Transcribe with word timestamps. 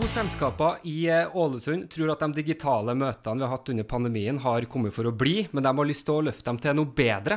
To 0.00 0.06
selskaper 0.08 0.78
i 0.88 1.08
eh, 1.12 1.36
Ålesund 1.36 1.90
tror 1.92 2.14
at 2.14 2.22
de 2.22 2.38
digitale 2.38 2.94
møtene 2.96 3.36
vi 3.36 3.44
har 3.44 3.50
hatt 3.52 3.68
under 3.68 3.84
pandemien, 3.84 4.38
har 4.40 4.64
kommet 4.72 4.94
for 4.96 5.04
å 5.04 5.12
bli, 5.12 5.42
men 5.52 5.60
de 5.60 5.72
har 5.76 5.88
lyst 5.90 6.06
til 6.08 6.14
å 6.16 6.22
løfte 6.24 6.46
dem 6.46 6.60
til 6.62 6.78
noe 6.78 6.88
bedre. 6.96 7.36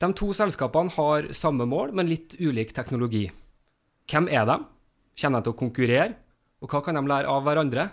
De 0.00 0.08
to 0.16 0.30
selskapene 0.32 0.94
har 0.94 1.28
samme 1.36 1.66
mål, 1.68 1.92
men 2.00 2.08
litt 2.08 2.38
ulik 2.40 2.72
teknologi. 2.72 3.26
Hvem 4.08 4.30
er 4.32 4.46
de? 4.48 4.56
Kommer 5.20 5.44
de 5.44 5.44
til 5.44 5.52
å 5.52 5.58
konkurrere? 5.58 6.06
Og 6.64 6.72
hva 6.72 6.80
kan 6.86 6.96
de 6.96 7.04
lære 7.12 7.28
av 7.28 7.44
hverandre? 7.44 7.86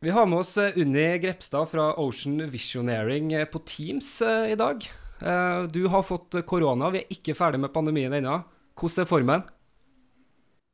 Vi 0.00 0.16
har 0.16 0.32
med 0.32 0.46
oss 0.46 0.54
eh, 0.64 0.80
Unni 0.80 1.10
Grepstad 1.26 1.68
fra 1.74 1.90
Ocean 2.00 2.40
Visioneering 2.48 3.34
eh, 3.36 3.44
på 3.52 3.60
Teams 3.68 4.14
i 4.24 4.56
dag. 4.56 4.88
Du 5.18 5.80
har 5.90 6.08
fått 6.08 6.40
korona, 6.46 6.88
vi 6.94 7.02
er 7.02 7.08
ikke 7.12 7.36
ferdig 7.36 7.58
med 7.60 7.74
pandemien 7.74 8.16
ennå. 8.16 8.40
Hvordan 8.78 9.04
er 9.04 9.12
formen? 9.12 9.48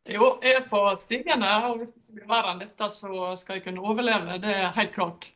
Jo, 0.05 0.35
jeg 0.45 0.59
er 0.59 0.65
på 0.69 0.81
stigende, 1.01 1.49
og 1.65 1.79
hvis 1.81 1.95
det 1.97 2.03
blir 2.13 2.27
bli 2.27 2.35
verre 2.35 2.51
enn 2.53 2.59
dette, 2.61 2.89
så 2.93 3.31
skal 3.41 3.57
jeg 3.57 3.65
kunne 3.65 3.85
overleve. 3.89 4.37
Det 4.43 4.51
er 4.53 4.75
helt 4.77 4.93
klart. 4.93 5.31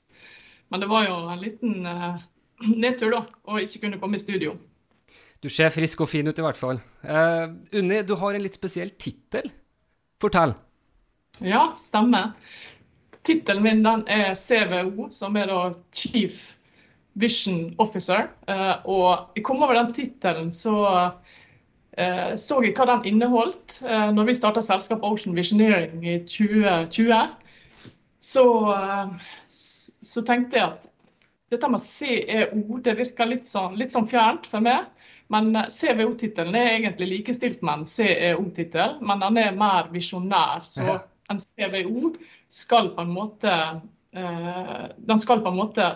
Men 0.69 0.83
det 0.83 0.91
var 0.91 1.07
jo 1.07 1.15
en 1.25 1.41
liten 1.41 1.87
uh, 1.89 2.19
nedtur, 2.85 3.15
da, 3.15 3.23
å 3.49 3.61
ikke 3.63 3.87
kunne 3.87 4.01
komme 4.03 4.19
i 4.19 4.23
studio. 4.23 4.59
Du 5.41 5.49
ser 5.49 5.73
frisk 5.73 6.03
og 6.05 6.11
fin 6.11 6.29
ut 6.29 6.37
i 6.37 6.45
hvert 6.45 6.61
fall. 6.61 6.83
Uh, 7.01 7.55
Unni, 7.81 8.03
du 8.05 8.13
har 8.21 8.37
en 8.37 8.45
litt 8.45 8.59
spesiell 8.59 8.93
tittel. 9.01 9.49
Fortell. 10.21 10.53
Ja, 11.41 11.71
stemmer. 11.79 12.35
Tittelen 13.25 13.65
min 13.65 13.85
den 13.87 14.05
er 14.11 14.35
CVO, 14.37 15.09
som 15.15 15.37
er 15.41 15.49
da 15.49 15.63
Chief 15.97 16.51
Vision 17.17 17.71
Officer. 17.81 18.29
Uh, 18.51 18.85
og 18.85 19.39
jeg 19.39 19.47
kom 19.49 19.65
over 19.65 19.79
den 19.79 19.95
tittelen, 19.97 20.53
så 20.53 20.77
så 22.39 22.61
jeg 22.63 22.77
hva 22.79 22.85
den 22.93 23.09
inneholdt 23.11 23.81
eh, 23.83 24.11
når 24.15 24.29
vi 24.29 24.37
starta 24.39 24.63
selskapet 24.63 25.07
Ocean 25.09 25.35
Visioneering 25.37 26.05
i 26.07 26.21
2020. 26.27 27.35
Så, 28.21 28.45
eh, 28.73 29.11
så 29.49 30.23
tenkte 30.27 30.59
jeg 30.59 30.67
at 30.69 30.89
dette 31.49 31.71
med 31.73 31.83
CEO 31.83 32.79
det 32.85 32.97
virker 32.99 33.29
litt 33.31 33.49
sånn, 33.49 33.79
litt 33.81 33.95
sånn 33.95 34.09
fjernt 34.11 34.49
for 34.51 34.65
meg. 34.65 34.89
Men 35.33 35.53
eh, 35.57 35.69
CVO-tittelen 35.73 36.57
er 36.57 36.73
egentlig 36.77 37.11
likestilt 37.13 37.63
med 37.63 37.83
en 37.83 37.89
CEO-tittel, 37.89 38.99
men 39.05 39.25
den 39.25 39.41
er 39.43 39.57
mer 39.59 39.91
visjonær. 39.93 40.67
Så 40.69 41.01
en 41.29 41.43
CVO 41.43 42.15
skal 42.49 42.93
på 42.97 43.05
en 43.05 43.13
måte 43.13 43.55
eh, 44.17 44.85
Den 44.97 45.21
skal 45.21 45.45
på 45.45 45.53
en 45.53 45.61
måte 45.61 45.89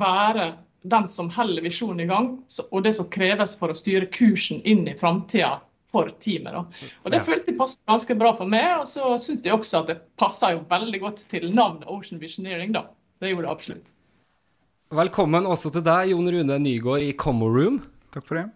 være 0.00 0.52
den 0.82 1.08
som 1.08 1.28
holder 1.30 1.62
visjonen 1.62 2.00
i 2.00 2.06
gang, 2.08 2.30
og 2.70 2.82
det 2.84 2.94
som 2.96 3.08
kreves 3.12 3.54
for 3.58 3.68
å 3.68 3.76
styre 3.76 4.06
kursen 4.10 4.62
inn 4.64 4.86
i 4.88 4.94
framtida 4.94 5.60
for 5.90 6.08
teamet. 6.22 6.52
Da. 6.54 6.64
Og 7.04 7.10
Det 7.10 7.18
Ja. 7.20 7.24
følte 7.24 7.46
jeg 7.50 7.58
passet 7.58 7.86
ganske 7.86 8.16
bra 8.18 8.32
for 8.36 8.46
meg, 8.46 8.78
og 8.80 8.86
så 8.86 9.14
syns 9.18 9.42
jeg 9.44 9.52
også 9.52 9.80
at 9.80 9.86
det 9.88 9.98
passer 10.16 10.52
jo 10.52 10.64
veldig 10.70 11.00
godt 11.00 11.24
til 11.28 11.50
navnet 11.52 11.84
Ocean 11.88 12.20
Visioneering. 12.20 12.72
da. 12.72 12.86
Det 13.20 13.30
gjorde 13.34 13.42
det 13.48 13.50
absolutt. 13.50 13.86
Velkommen 14.90 15.44
også 15.46 15.70
til 15.72 15.82
deg, 15.82 16.10
Jon 16.10 16.26
Rune 16.32 16.56
Nygård 16.58 17.02
i 17.02 17.12
Commo 17.12 17.46
Room. 17.52 17.80
Takk 18.10 18.24
for 18.26 18.34
det. 18.40 18.50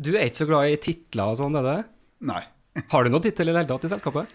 Du 0.00 0.12
er 0.14 0.26
ikke 0.28 0.42
så 0.44 0.46
glad 0.46 0.70
i 0.70 0.76
titler 0.76 1.32
og 1.32 1.38
sånn, 1.40 1.56
er 1.56 1.62
det? 1.62 1.84
Nei. 2.20 2.42
Har 2.92 3.04
du 3.04 3.10
noen 3.10 3.22
tittel 3.24 3.48
i 3.48 3.52
det 3.52 3.62
hele 3.64 3.70
tatt 3.72 3.84
i 3.88 3.88
selskapet? 3.88 4.26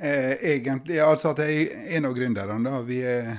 Eh, 0.00 0.36
egentlig, 0.54 1.00
altså 1.04 1.30
at 1.34 1.42
jeg 1.44 1.66
er 1.68 1.96
en 1.98 2.06
av 2.08 2.14
gründerne. 2.16 2.62
da. 2.64 2.80
Vi 2.86 3.00
er, 3.02 3.36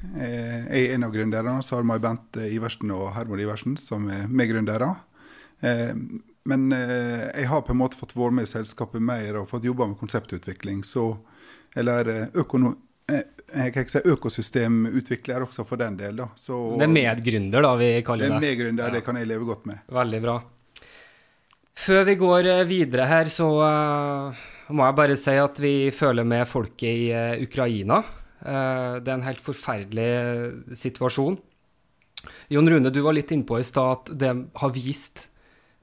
jeg 0.00 0.86
er 0.86 0.94
en 0.94 1.06
av 1.06 1.14
gründerne. 1.14 1.58
Så 1.62 1.76
har 1.76 1.86
vi 1.86 2.00
Bente 2.02 2.48
Iversen 2.48 2.92
og 2.94 3.10
Hermod 3.16 3.42
Iversen 3.42 3.76
som 3.80 4.08
er 4.12 4.26
medgründere. 4.28 4.94
Eh, 5.60 5.94
men 6.48 6.72
eh, 6.72 7.26
jeg 7.34 7.48
har 7.50 7.64
på 7.66 7.74
en 7.74 7.80
måte 7.82 7.98
fått 8.00 8.16
være 8.16 8.34
med 8.38 8.48
i 8.48 8.50
selskapet 8.50 9.02
mer 9.04 9.42
og 9.42 9.50
fått 9.50 9.66
jobba 9.68 9.90
med 9.90 9.98
konseptutvikling. 10.00 10.84
Så, 10.86 11.12
eller 11.76 12.08
eh, 12.08 12.38
økono, 12.40 12.72
eh, 13.10 13.26
jeg 13.50 13.74
kan 13.74 13.84
ikke 13.84 13.96
si 13.96 14.14
økosystemutvikler 14.14 15.44
også 15.44 15.66
for 15.68 15.80
den 15.80 15.98
del. 16.00 16.22
da. 16.22 16.30
Så, 16.38 16.58
Det 16.80 16.88
er 16.88 16.94
medgründer, 16.94 17.66
da, 17.66 17.74
vi 17.76 17.90
det 18.00 18.06
Det 18.06 18.30
er 18.30 18.40
medgründer, 18.40 18.88
ja. 18.88 18.94
det 18.96 19.04
kan 19.04 19.20
jeg 19.20 19.28
leve 19.28 19.50
godt 19.52 19.68
med. 19.68 19.84
Veldig 19.92 20.22
bra. 20.24 20.38
Før 21.80 22.04
vi 22.08 22.16
går 22.20 22.48
eh, 22.50 22.64
videre 22.68 23.08
her, 23.08 23.28
så 23.32 23.50
eh, 23.64 24.40
må 24.76 24.84
jeg 24.86 24.98
bare 24.98 25.18
si 25.18 25.36
at 25.40 25.60
vi 25.60 25.74
føler 25.94 26.26
med 26.28 26.48
folket 26.48 26.88
i 26.88 27.10
eh, 27.12 27.44
Ukraina. 27.44 28.02
Eh, 28.40 28.94
det 29.00 29.10
er 29.10 29.16
en 29.18 29.26
helt 29.26 29.42
forferdelig 29.44 30.76
situasjon. 30.78 31.38
Jon 32.52 32.68
Rune, 32.68 32.92
du 32.92 33.00
var 33.04 33.16
litt 33.16 33.32
innpå 33.32 33.60
i 33.60 33.66
stad 33.66 33.92
at 33.94 34.12
det 34.20 34.30
har 34.60 34.72
vist 34.74 35.30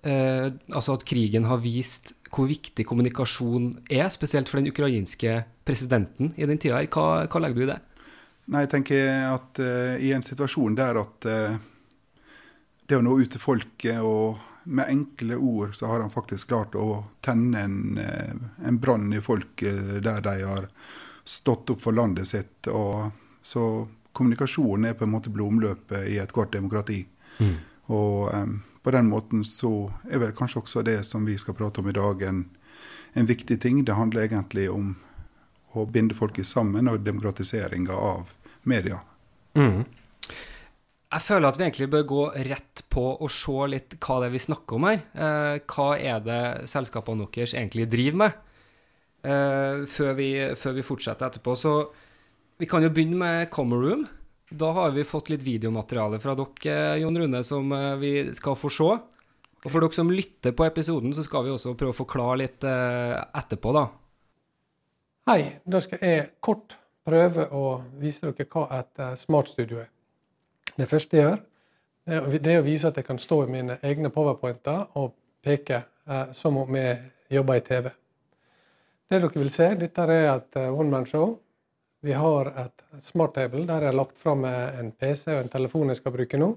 eh, 0.05 0.51
Altså 0.69 0.93
at 0.93 1.05
krigen 1.09 1.47
har 1.49 1.63
vist 1.63 2.13
hvor 2.27 2.49
viktig 2.49 2.85
kommunikasjon 2.85 3.71
er, 3.89 4.09
spesielt 4.13 4.49
for 4.51 4.59
den 4.59 4.69
ukrainske 4.69 5.39
presidenten 5.65 6.33
i 6.35 6.45
den 6.49 6.59
tida 6.59 6.81
her. 6.81 6.89
Hva, 6.91 7.23
hva 7.31 7.41
legger 7.41 7.57
du 7.57 7.63
i 7.63 7.69
det? 7.71 7.77
Nei, 8.51 8.65
jeg 8.65 8.71
tenker 8.73 9.07
at 9.31 9.61
uh, 9.63 9.95
i 9.95 10.11
en 10.15 10.23
situasjon 10.23 10.75
der 10.75 10.99
at 10.99 11.27
uh, 11.27 11.55
det 12.87 12.99
å 12.99 13.03
nå 13.03 13.15
ut 13.19 13.31
til 13.31 13.43
folket 13.43 14.03
og 14.03 14.43
med 14.67 14.91
enkle 14.91 15.39
ord 15.39 15.75
så 15.79 15.87
har 15.87 16.03
han 16.03 16.11
faktisk 16.11 16.51
klart 16.51 16.75
å 16.75 17.05
tenne 17.23 17.63
en, 17.63 17.99
en 18.67 18.79
brann 18.83 19.07
i 19.15 19.23
folket 19.23 20.01
der 20.03 20.19
de 20.25 20.35
har 20.43 20.67
stått 21.27 21.69
opp 21.73 21.83
for 21.83 21.95
landet 21.95 22.29
sitt. 22.29 22.69
Og, 22.71 23.11
så 23.43 23.87
kommunikasjonen 24.17 24.89
er 24.89 24.97
på 24.97 25.05
en 25.05 25.13
måte 25.13 25.31
blodomløpet 25.33 26.07
i 26.11 26.17
ethvert 26.23 26.53
demokrati. 26.55 27.03
Og 27.93 28.33
um, 28.33 28.55
på 28.83 28.93
den 28.95 29.09
måten 29.11 29.43
så 29.47 29.91
er 30.09 30.23
vel 30.23 30.33
kanskje 30.35 30.63
også 30.63 30.83
det 30.87 31.01
som 31.07 31.27
vi 31.27 31.37
skal 31.39 31.55
prate 31.57 31.83
om 31.83 31.89
i 31.91 31.95
dag, 31.95 32.23
en, 32.23 32.45
en 33.13 33.29
viktig 33.29 33.59
ting. 33.61 33.83
Det 33.85 33.95
handler 33.97 34.25
egentlig 34.25 34.69
om 34.71 34.95
å 35.75 35.85
binde 35.85 36.15
folket 36.17 36.47
sammen 36.47 36.89
og 36.89 37.03
demokratiseringa 37.05 37.93
av 37.93 38.33
media. 38.67 39.01
Jeg 41.07 41.23
føler 41.23 41.47
at 41.47 41.59
vi 41.59 41.63
egentlig 41.67 41.89
bør 41.91 42.07
gå 42.07 42.23
rett 42.49 42.83
på 42.91 43.03
og 43.15 43.29
se 43.31 43.69
litt 43.71 43.95
hva 44.03 44.19
det 44.19 44.27
er 44.27 44.33
vi 44.33 44.43
snakker 44.43 44.79
om 44.79 44.87
her. 44.89 45.03
Eh, 45.15 45.59
hva 45.71 45.87
er 45.95 46.23
det 46.25 46.41
selskapene 46.71 47.29
deres 47.31 47.55
egentlig 47.55 47.87
driver 47.91 48.23
med? 48.25 48.41
Eh, 49.25 49.85
før, 49.89 50.13
vi, 50.17 50.29
før 50.55 50.75
vi 50.77 50.83
fortsetter 50.85 51.27
etterpå. 51.31 51.55
Så 51.57 51.73
vi 52.61 52.67
kan 52.69 52.83
jo 52.85 52.91
begynne 52.93 53.17
med 53.19 53.49
Comeroom. 53.53 54.05
Da 54.47 54.69
har 54.71 54.93
vi 54.95 55.03
fått 55.03 55.31
litt 55.33 55.43
videomateriale 55.43 56.19
fra 56.23 56.35
dere, 56.37 56.99
Jon 57.01 57.17
Rune, 57.19 57.41
som 57.43 57.71
eh, 57.75 57.95
vi 57.99 58.11
skal 58.37 58.55
få 58.59 58.71
se. 58.71 58.89
Og 59.65 59.71
for 59.73 59.81
dere 59.83 59.97
som 59.97 60.11
lytter 60.13 60.53
på 60.55 60.67
episoden, 60.67 61.11
så 61.17 61.25
skal 61.25 61.43
vi 61.47 61.51
også 61.51 61.73
prøve 61.75 61.95
å 61.95 61.97
forklare 61.97 62.39
litt 62.45 62.63
eh, 62.67 63.17
etterpå, 63.41 63.73
da. 63.75 63.87
Hei, 65.27 65.41
da 65.67 65.81
skal 65.83 65.99
jeg 66.05 66.27
kort 66.45 66.77
prøve 67.07 67.49
å 67.51 67.65
vise 67.99 68.29
dere 68.29 68.47
hva 68.53 68.67
et 68.79 69.01
smartstudio 69.19 69.81
er. 69.81 69.89
Det 70.77 70.87
første 70.87 71.17
jeg 71.17 71.25
gjør, 71.25 71.39
det 72.37 72.51
er 72.53 72.61
å- 72.61 72.63
vise 72.63 72.87
at 72.87 72.95
jeg 72.95 73.07
kan 73.07 73.17
stå 73.19 73.41
i 73.43 73.51
mine 73.51 73.75
egne 73.83 74.11
powerpointer 74.13 74.85
og 74.95 75.15
peke 75.43 75.81
som 76.37 76.55
om 76.61 76.75
jeg 76.77 77.01
jobber 77.33 77.59
i 77.59 77.63
TV. 77.65 77.89
Det 79.07 79.21
dere 79.23 79.39
vil 79.39 79.51
se, 79.53 79.69
dette 79.79 80.03
er 80.03 80.25
et 80.33 80.57
one 80.67 80.91
man 80.91 81.05
show. 81.07 81.37
Vi 82.03 82.11
har 82.11 82.49
et 82.59 82.81
smarttable 82.99 83.63
der 83.65 83.85
jeg 83.85 83.93
har 83.93 83.95
lagt 83.95 84.17
fram 84.19 84.43
en 84.45 84.89
PC 84.91 85.29
og 85.31 85.45
en 85.45 85.51
telefon 85.53 85.93
jeg 85.93 86.01
skal 86.01 86.11
bruke 86.11 86.39
nå. 86.41 86.49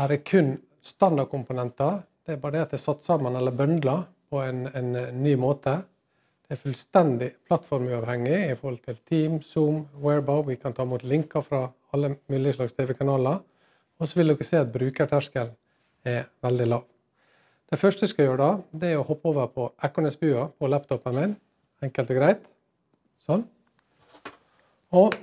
Her 0.00 0.14
er 0.16 0.24
kun 0.26 0.56
standardkomponenter. 0.82 2.00
Det 2.26 2.34
er 2.34 2.40
bare 2.42 2.56
det 2.56 2.62
at 2.64 2.74
det 2.74 2.80
er 2.80 2.82
satt 2.84 3.06
sammen 3.06 3.38
eller 3.38 3.54
bøndla 3.54 4.00
på 4.30 4.40
en, 4.42 4.66
en, 4.74 4.98
ny 5.22 5.36
måte. 5.38 5.76
Det 6.42 6.56
er 6.56 6.60
fullstendig 6.64 7.30
plattformuavhengig 7.46 8.40
i 8.50 8.56
forhold 8.58 8.82
til 8.88 8.98
Team, 9.06 9.38
Zoom, 9.42 9.84
Wherebow. 10.02 10.42
Vi 10.48 10.58
kan 10.58 10.74
ta 10.74 10.82
imot 10.82 11.06
linker 11.06 11.46
fra 11.46 11.68
alle 11.94 12.16
mulige 12.26 12.58
slags 12.58 12.74
TV-kanaler. 12.74 13.38
Og 14.00 14.10
så 14.10 14.18
vil 14.18 14.34
dere 14.34 14.48
se 14.48 14.58
at 14.58 14.74
brukerterskelen 14.74 15.54
er 16.04 16.26
veldig 16.42 16.68
lav. 16.72 16.84
Det 17.72 17.78
første 17.80 18.04
jeg 18.04 18.12
skal 18.12 18.28
gjøre 18.28 18.40
da, 18.40 18.48
det 18.76 18.90
er 18.92 19.00
å 19.00 19.06
hoppe 19.08 19.30
over 19.30 19.46
på 19.52 19.68
Ekornesbua 19.86 20.48
på 20.60 20.68
laptopen 20.68 21.16
min. 21.16 21.30
Enkelt 21.84 22.10
og 22.12 22.18
greit. 22.18 22.42
Sånn. 23.24 23.46
Og 24.94 25.16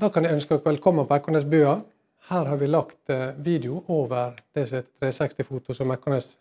da 0.00 0.10
kan 0.12 0.26
jeg 0.26 0.36
ønske 0.36 0.54
dere 0.54 0.74
velkommen 0.74 1.08
på 1.08 1.16
Ekornesbua. 1.16 1.78
Her 2.30 2.50
har 2.52 2.60
vi 2.60 2.68
lagt 2.68 3.10
eh, 3.10 3.32
video 3.42 3.80
over 3.90 4.36
det 4.54 4.66
360-foto 4.68 5.74
som 5.74 5.90
Ekornes 5.96 6.34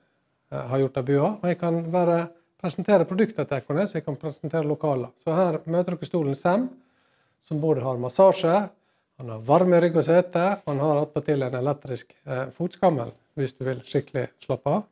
eh, 0.52 0.60
har 0.60 0.84
gjort 0.84 1.00
av 1.02 1.08
bua. 1.08 1.32
Og 1.40 1.48
jeg 1.50 1.62
kan 1.64 1.80
bare 1.94 2.20
presentere 2.60 3.08
produkter 3.08 3.48
til 3.48 3.62
Ekornes, 3.62 3.96
jeg 3.96 4.06
kan 4.06 4.20
presentere 4.20 4.68
lokaler. 4.68 5.16
Så 5.24 5.34
her 5.34 5.62
møter 5.64 5.96
dere 5.96 6.12
stolen 6.12 6.38
Sam, 6.38 6.68
som 7.48 7.64
både 7.64 7.88
har 7.88 7.98
massasje, 7.98 8.60
han 9.20 9.34
har 9.34 9.42
varme 9.48 9.80
rygg 9.82 9.98
og 10.00 10.06
sete, 10.08 10.46
og 10.62 10.70
han 10.76 10.84
har 10.84 11.02
attpåtil 11.02 11.48
en 11.48 11.58
elektrisk 11.64 12.14
eh, 12.28 12.48
fotskammel 12.56 13.16
hvis 13.40 13.56
du 13.56 13.66
vil 13.68 13.82
skikkelig 13.88 14.30
slappe 14.44 14.78
av. 14.78 14.88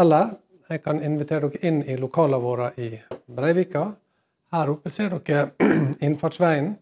Eller 0.00 0.34
jeg 0.68 0.82
kan 0.84 0.98
invitere 1.00 1.48
dere 1.48 1.68
inn 1.68 1.78
i 1.86 1.96
lokalene 1.96 2.42
våre 2.42 2.72
i 2.82 2.90
Breivika. 3.32 3.86
Her 4.52 4.72
oppe 4.74 4.90
ser 4.92 5.14
dere 5.16 5.70
innfartsveien 6.06 6.72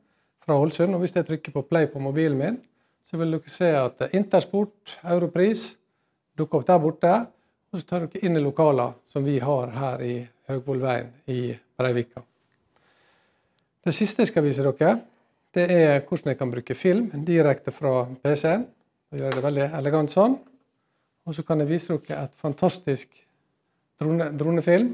fra 0.45 0.57
Ålesund. 0.59 0.97
Og 0.97 1.05
hvis 1.05 1.15
jeg 1.17 1.29
trykker 1.29 1.55
på 1.55 1.63
play 1.69 1.87
på 1.91 2.03
mobilen 2.03 2.39
min, 2.41 2.59
så 3.05 3.21
vil 3.21 3.37
dere 3.37 3.53
se 3.53 3.71
at 3.77 4.07
Intersport, 4.17 4.97
Europris, 5.05 5.75
dukker 6.35 6.61
opp 6.61 6.69
der 6.69 6.81
borte. 6.83 7.15
Og 7.71 7.81
så 7.81 7.89
tar 7.89 8.07
dere 8.07 8.25
inn 8.27 8.39
i 8.39 8.43
lokalene 8.43 8.97
som 9.13 9.27
vi 9.27 9.39
har 9.43 9.75
her 9.77 10.03
i 10.03 10.15
Høgvollveien 10.51 11.13
i 11.31 11.53
Breivika. 11.79 12.25
Det 13.85 13.93
siste 13.93 14.25
jeg 14.25 14.33
skal 14.33 14.47
vise 14.47 14.65
dere, 14.65 14.97
det 15.55 15.65
er 15.71 16.01
hvordan 16.03 16.33
jeg 16.33 16.39
kan 16.41 16.51
bruke 16.51 16.75
film 16.75 17.11
direkte 17.27 17.71
fra 17.71 18.09
PC-en. 18.25 18.65
Gjøre 19.15 19.37
det 19.37 19.45
veldig 19.45 19.67
elegant 19.79 20.11
sånn. 20.11 20.39
Og 21.25 21.37
så 21.37 21.45
kan 21.47 21.63
jeg 21.63 21.71
vise 21.71 21.97
dere 22.05 22.27
et 22.27 22.35
fantastisk 22.41 23.09
drone, 24.01 24.29
dronefilm 24.37 24.91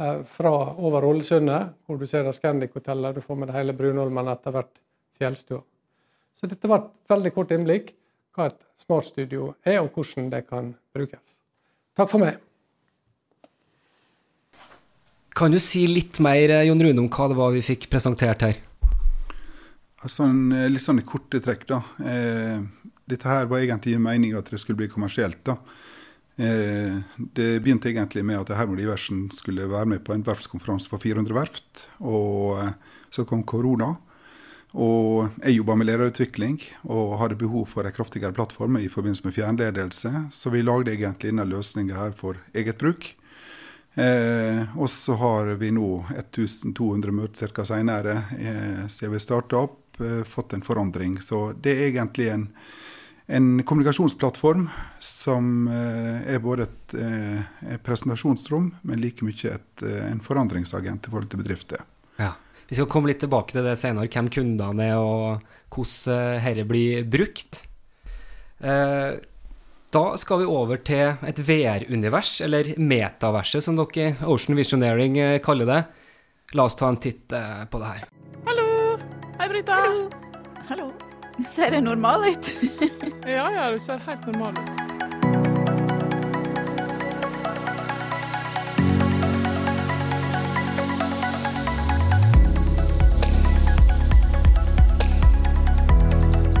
eh, 0.00 0.24
fra 0.34 0.54
over 0.74 1.06
Ålesundet, 1.06 1.74
hvor 1.86 2.00
du 2.00 2.06
ser 2.06 2.30
Scandic-hotellet, 2.34 3.14
du 3.14 3.22
får 3.22 3.38
med 3.38 3.50
det 3.50 3.58
hele 3.58 3.76
Brunholmen 3.78 4.32
etter 4.32 4.54
hvert 4.54 4.82
fjellstua. 5.18 5.62
Så 6.38 6.50
dette 6.50 6.70
var 6.70 6.84
et 6.84 7.14
veldig 7.14 7.34
kort 7.34 7.54
innblikk 7.54 7.94
hva 8.38 8.50
et 8.50 8.60
smartstudio 8.78 9.52
er, 9.66 9.80
og 9.82 9.90
hvordan 9.94 10.28
det 10.30 10.44
kan 10.46 10.70
brukes. 10.94 11.38
Takk 11.98 12.10
for 12.10 12.22
meg. 12.22 12.38
Kan 15.38 15.54
du 15.54 15.58
si 15.62 15.84
litt 15.86 16.18
mer 16.22 16.50
eh, 16.50 16.66
Jon 16.66 16.82
Rune, 16.82 17.04
om 17.04 17.10
hva 17.10 17.30
det 17.30 17.38
var 17.38 17.54
vi 17.54 17.62
fikk 17.62 17.86
presentert 17.90 18.42
her? 18.46 18.58
Altså, 19.98 20.28
litt 20.70 20.82
sånn 20.82 21.00
i 21.02 21.06
korte 21.06 21.40
trekk, 21.42 21.64
da. 21.70 21.80
Eh, 22.06 22.58
dette 23.08 23.28
her 23.28 23.48
var 23.50 23.62
egentlig 23.62 23.98
meninga 24.00 24.42
at 24.42 24.50
det 24.52 24.60
skulle 24.62 24.82
bli 24.82 24.90
kommersielt. 24.92 25.40
da. 25.48 25.58
Eh, 26.38 26.98
det 27.34 27.48
begynte 27.64 27.90
egentlig 27.90 28.24
med 28.24 28.38
at 28.38 28.54
Hermod 28.56 28.80
Iversen 28.80 29.26
skulle 29.34 29.66
være 29.70 29.90
med 29.94 30.04
på 30.06 30.14
en 30.14 30.22
verftskonferanse 30.26 30.90
for 30.90 31.02
400 31.02 31.34
verft. 31.34 31.88
og 31.98 32.60
eh, 32.62 32.76
Så 33.10 33.24
kom 33.24 33.42
korona. 33.42 33.96
Og 34.76 35.30
jeg 35.40 35.56
jobba 35.56 35.74
med 35.80 35.88
lederutvikling 35.88 36.58
og 36.92 37.16
hadde 37.22 37.38
behov 37.40 37.70
for 37.72 37.88
en 37.88 37.94
kraftigere 37.94 38.36
plattform 38.36 38.76
i 38.76 38.90
forbindelse 38.92 39.24
med 39.24 39.34
fjernledelse. 39.34 40.12
Så 40.30 40.52
vi 40.52 40.62
lagde 40.62 40.92
egentlig 40.92 41.32
denne 41.32 41.48
løsninga 41.48 41.96
her 41.96 42.12
for 42.12 42.36
eget 42.52 42.78
bruk. 42.78 43.14
Eh, 43.98 44.78
og 44.78 44.90
så 44.90 45.16
har 45.18 45.54
vi 45.58 45.72
nå 45.74 46.04
1200 46.14 47.12
møter 47.12 47.50
ca. 47.50 47.64
senere, 47.64 48.20
eh, 48.38 48.84
siden 48.86 49.16
vi 49.16 49.18
starta 49.18 49.64
opp, 49.64 49.98
eh, 50.00 50.22
fått 50.22 50.52
en 50.54 50.62
forandring. 50.62 51.18
Så 51.18 51.52
det 51.60 51.72
er 51.72 51.88
egentlig 51.88 52.28
en, 52.30 52.48
en 53.28 53.62
kommunikasjonsplattform 53.62 54.68
som 55.04 55.68
eh, 55.68 56.34
er 56.34 56.40
både 56.40 56.64
et, 56.64 56.94
eh, 56.96 57.40
et 57.74 57.82
presentasjonsrom, 57.84 58.70
men 58.88 59.00
like 59.02 59.24
mye 59.26 59.52
et, 59.52 59.82
eh, 59.84 60.04
en 60.08 60.22
forandringsagent 60.24 61.06
i 61.06 61.12
forhold 61.12 61.28
til 61.32 61.42
bedrifter. 61.42 61.84
Ja. 62.16 62.32
Vi 62.68 62.76
skal 62.76 62.88
komme 62.88 63.08
litt 63.08 63.20
tilbake 63.20 63.52
til 63.52 63.64
det 63.64 63.76
senere, 63.80 64.08
hvem 64.12 64.28
kundene 64.32 64.86
er 64.90 65.00
og 65.00 65.44
hvordan 65.72 66.40
dette 66.44 66.64
blir 66.68 67.04
brukt. 67.08 67.62
Eh, 68.60 69.20
da 69.92 70.04
skal 70.20 70.42
vi 70.42 70.48
over 70.48 70.80
til 70.84 71.16
et 71.28 71.40
VR-univers, 71.40 72.40
eller 72.44 72.74
metaverset 72.76 73.64
som 73.64 73.76
dere 73.76 74.08
i 74.08 74.28
Ocean 74.28 74.56
Visionaring 74.56 75.20
eh, 75.20 75.40
kaller 75.44 75.68
det. 75.68 75.82
La 76.56 76.64
oss 76.64 76.76
ta 76.80 76.88
en 76.88 76.96
titt 76.96 77.28
på 77.28 77.82
det 77.82 77.92
her. 77.92 78.08
Hallo! 78.48 78.96
Hei, 79.36 79.50
Brita. 79.52 79.82
Hallo. 79.84 80.08
Hallo. 80.68 81.07
Ser 81.46 81.74
jeg 81.76 81.84
normal 81.86 82.24
ut? 82.32 82.50
ja, 83.26 83.46
ja, 83.54 83.70
du 83.70 83.78
ser 83.82 84.02
helt 84.06 84.26
normal 84.26 84.58
ut. 84.58 84.84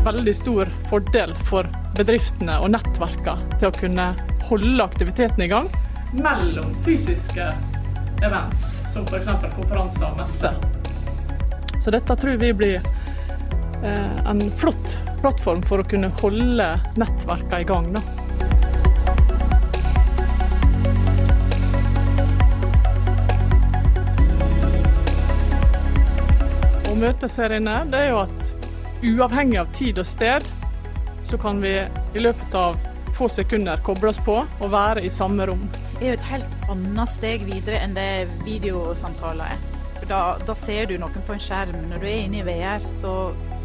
veldig 0.08 0.32
stor 0.32 0.70
fordel 0.88 1.34
for 1.50 1.66
bedriftene 1.98 2.54
og 2.62 2.70
nettverkene 2.72 3.58
til 3.60 3.68
å 3.68 3.74
kunne 3.76 4.06
holde 4.48 4.86
aktiviteten 4.86 5.44
i 5.44 5.48
gang 5.50 5.68
mellom 6.16 6.70
fysiske 6.86 7.44
events, 8.24 8.68
som 8.88 9.04
f.eks. 9.04 9.28
konferanser 9.54 10.06
og 10.08 10.16
messer. 10.18 10.56
Så 11.84 11.92
dette 11.94 12.16
tror 12.16 12.40
vi 12.40 12.52
blir 12.56 12.88
en 13.82 14.50
flott 14.58 14.96
plattform 15.20 15.62
for 15.66 15.82
å 15.82 15.86
kunne 15.88 16.10
holde 16.20 16.70
nettverkene 16.98 17.62
i 17.62 17.68
gang. 17.68 17.92
Da. 17.96 18.02
Møtes 26.98 27.36
her 27.38 27.52
inne, 27.54 27.76
det 27.86 27.98
er 28.02 28.08
jo 28.10 28.16
at 28.24 28.48
uavhengig 29.06 29.60
av 29.60 29.68
tid 29.76 30.00
og 30.02 30.06
sted, 30.08 30.48
så 31.22 31.38
kan 31.38 31.62
vi 31.62 31.76
i 31.78 32.22
løpet 32.24 32.56
av 32.58 32.74
få 33.14 33.28
sekunder 33.30 33.78
koble 33.86 34.10
oss 34.10 34.18
på 34.26 34.40
og 34.42 34.72
være 34.74 35.06
i 35.06 35.14
samme 35.14 35.46
rom. 35.46 35.62
Det 35.94 36.00
er 36.02 36.10
jo 36.10 36.18
et 36.18 36.30
helt 36.32 36.70
annet 36.74 37.14
steg 37.14 37.46
videre 37.46 37.84
enn 37.84 37.94
det 37.94 38.10
videosamtaler 38.42 39.54
er. 39.54 39.77
For 39.98 40.06
da, 40.10 40.20
da 40.46 40.54
ser 40.58 40.86
du 40.90 40.96
noen 41.00 41.24
på 41.26 41.34
en 41.34 41.42
skjerm. 41.42 41.78
Når 41.90 42.02
du 42.02 42.06
er 42.06 42.20
inne 42.24 42.40
i 42.40 42.46
VR, 42.46 42.84
så, 42.92 43.14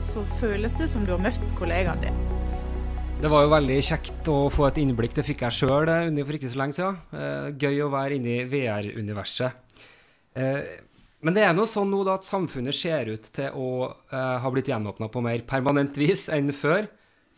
så 0.02 0.24
føles 0.40 0.74
det 0.80 0.90
som 0.90 1.06
du 1.06 1.14
har 1.14 1.22
møtt 1.22 1.44
kollegaen 1.60 2.02
din. 2.02 2.24
Det 3.24 3.30
var 3.32 3.46
jo 3.46 3.52
veldig 3.54 3.78
kjekt 3.86 4.32
å 4.32 4.40
få 4.52 4.66
et 4.68 4.80
innblikk. 4.82 5.14
Det 5.16 5.24
fikk 5.28 5.46
jeg 5.46 5.60
sjøl 5.62 5.88
for 5.88 6.38
ikke 6.40 6.50
så 6.52 6.60
lenge 6.60 6.76
siden. 6.76 6.98
Eh, 7.16 7.46
gøy 7.62 7.86
å 7.86 7.92
være 7.94 8.18
inne 8.18 8.34
i 8.34 8.48
VR-universet. 8.50 9.78
Eh, 10.36 10.74
men 11.24 11.38
det 11.38 11.46
er 11.48 11.54
nå 11.56 11.64
sånn 11.70 11.94
nå 11.94 12.02
da 12.04 12.18
at 12.18 12.28
samfunnet 12.28 12.76
ser 12.76 13.14
ut 13.14 13.30
til 13.38 13.54
å 13.56 13.70
eh, 13.88 14.36
ha 14.44 14.52
blitt 14.52 14.74
gjenåpna 14.74 15.08
på 15.14 15.24
mer 15.24 15.46
permanent 15.48 15.96
vis 16.02 16.26
enn 16.34 16.52
før. 16.52 16.90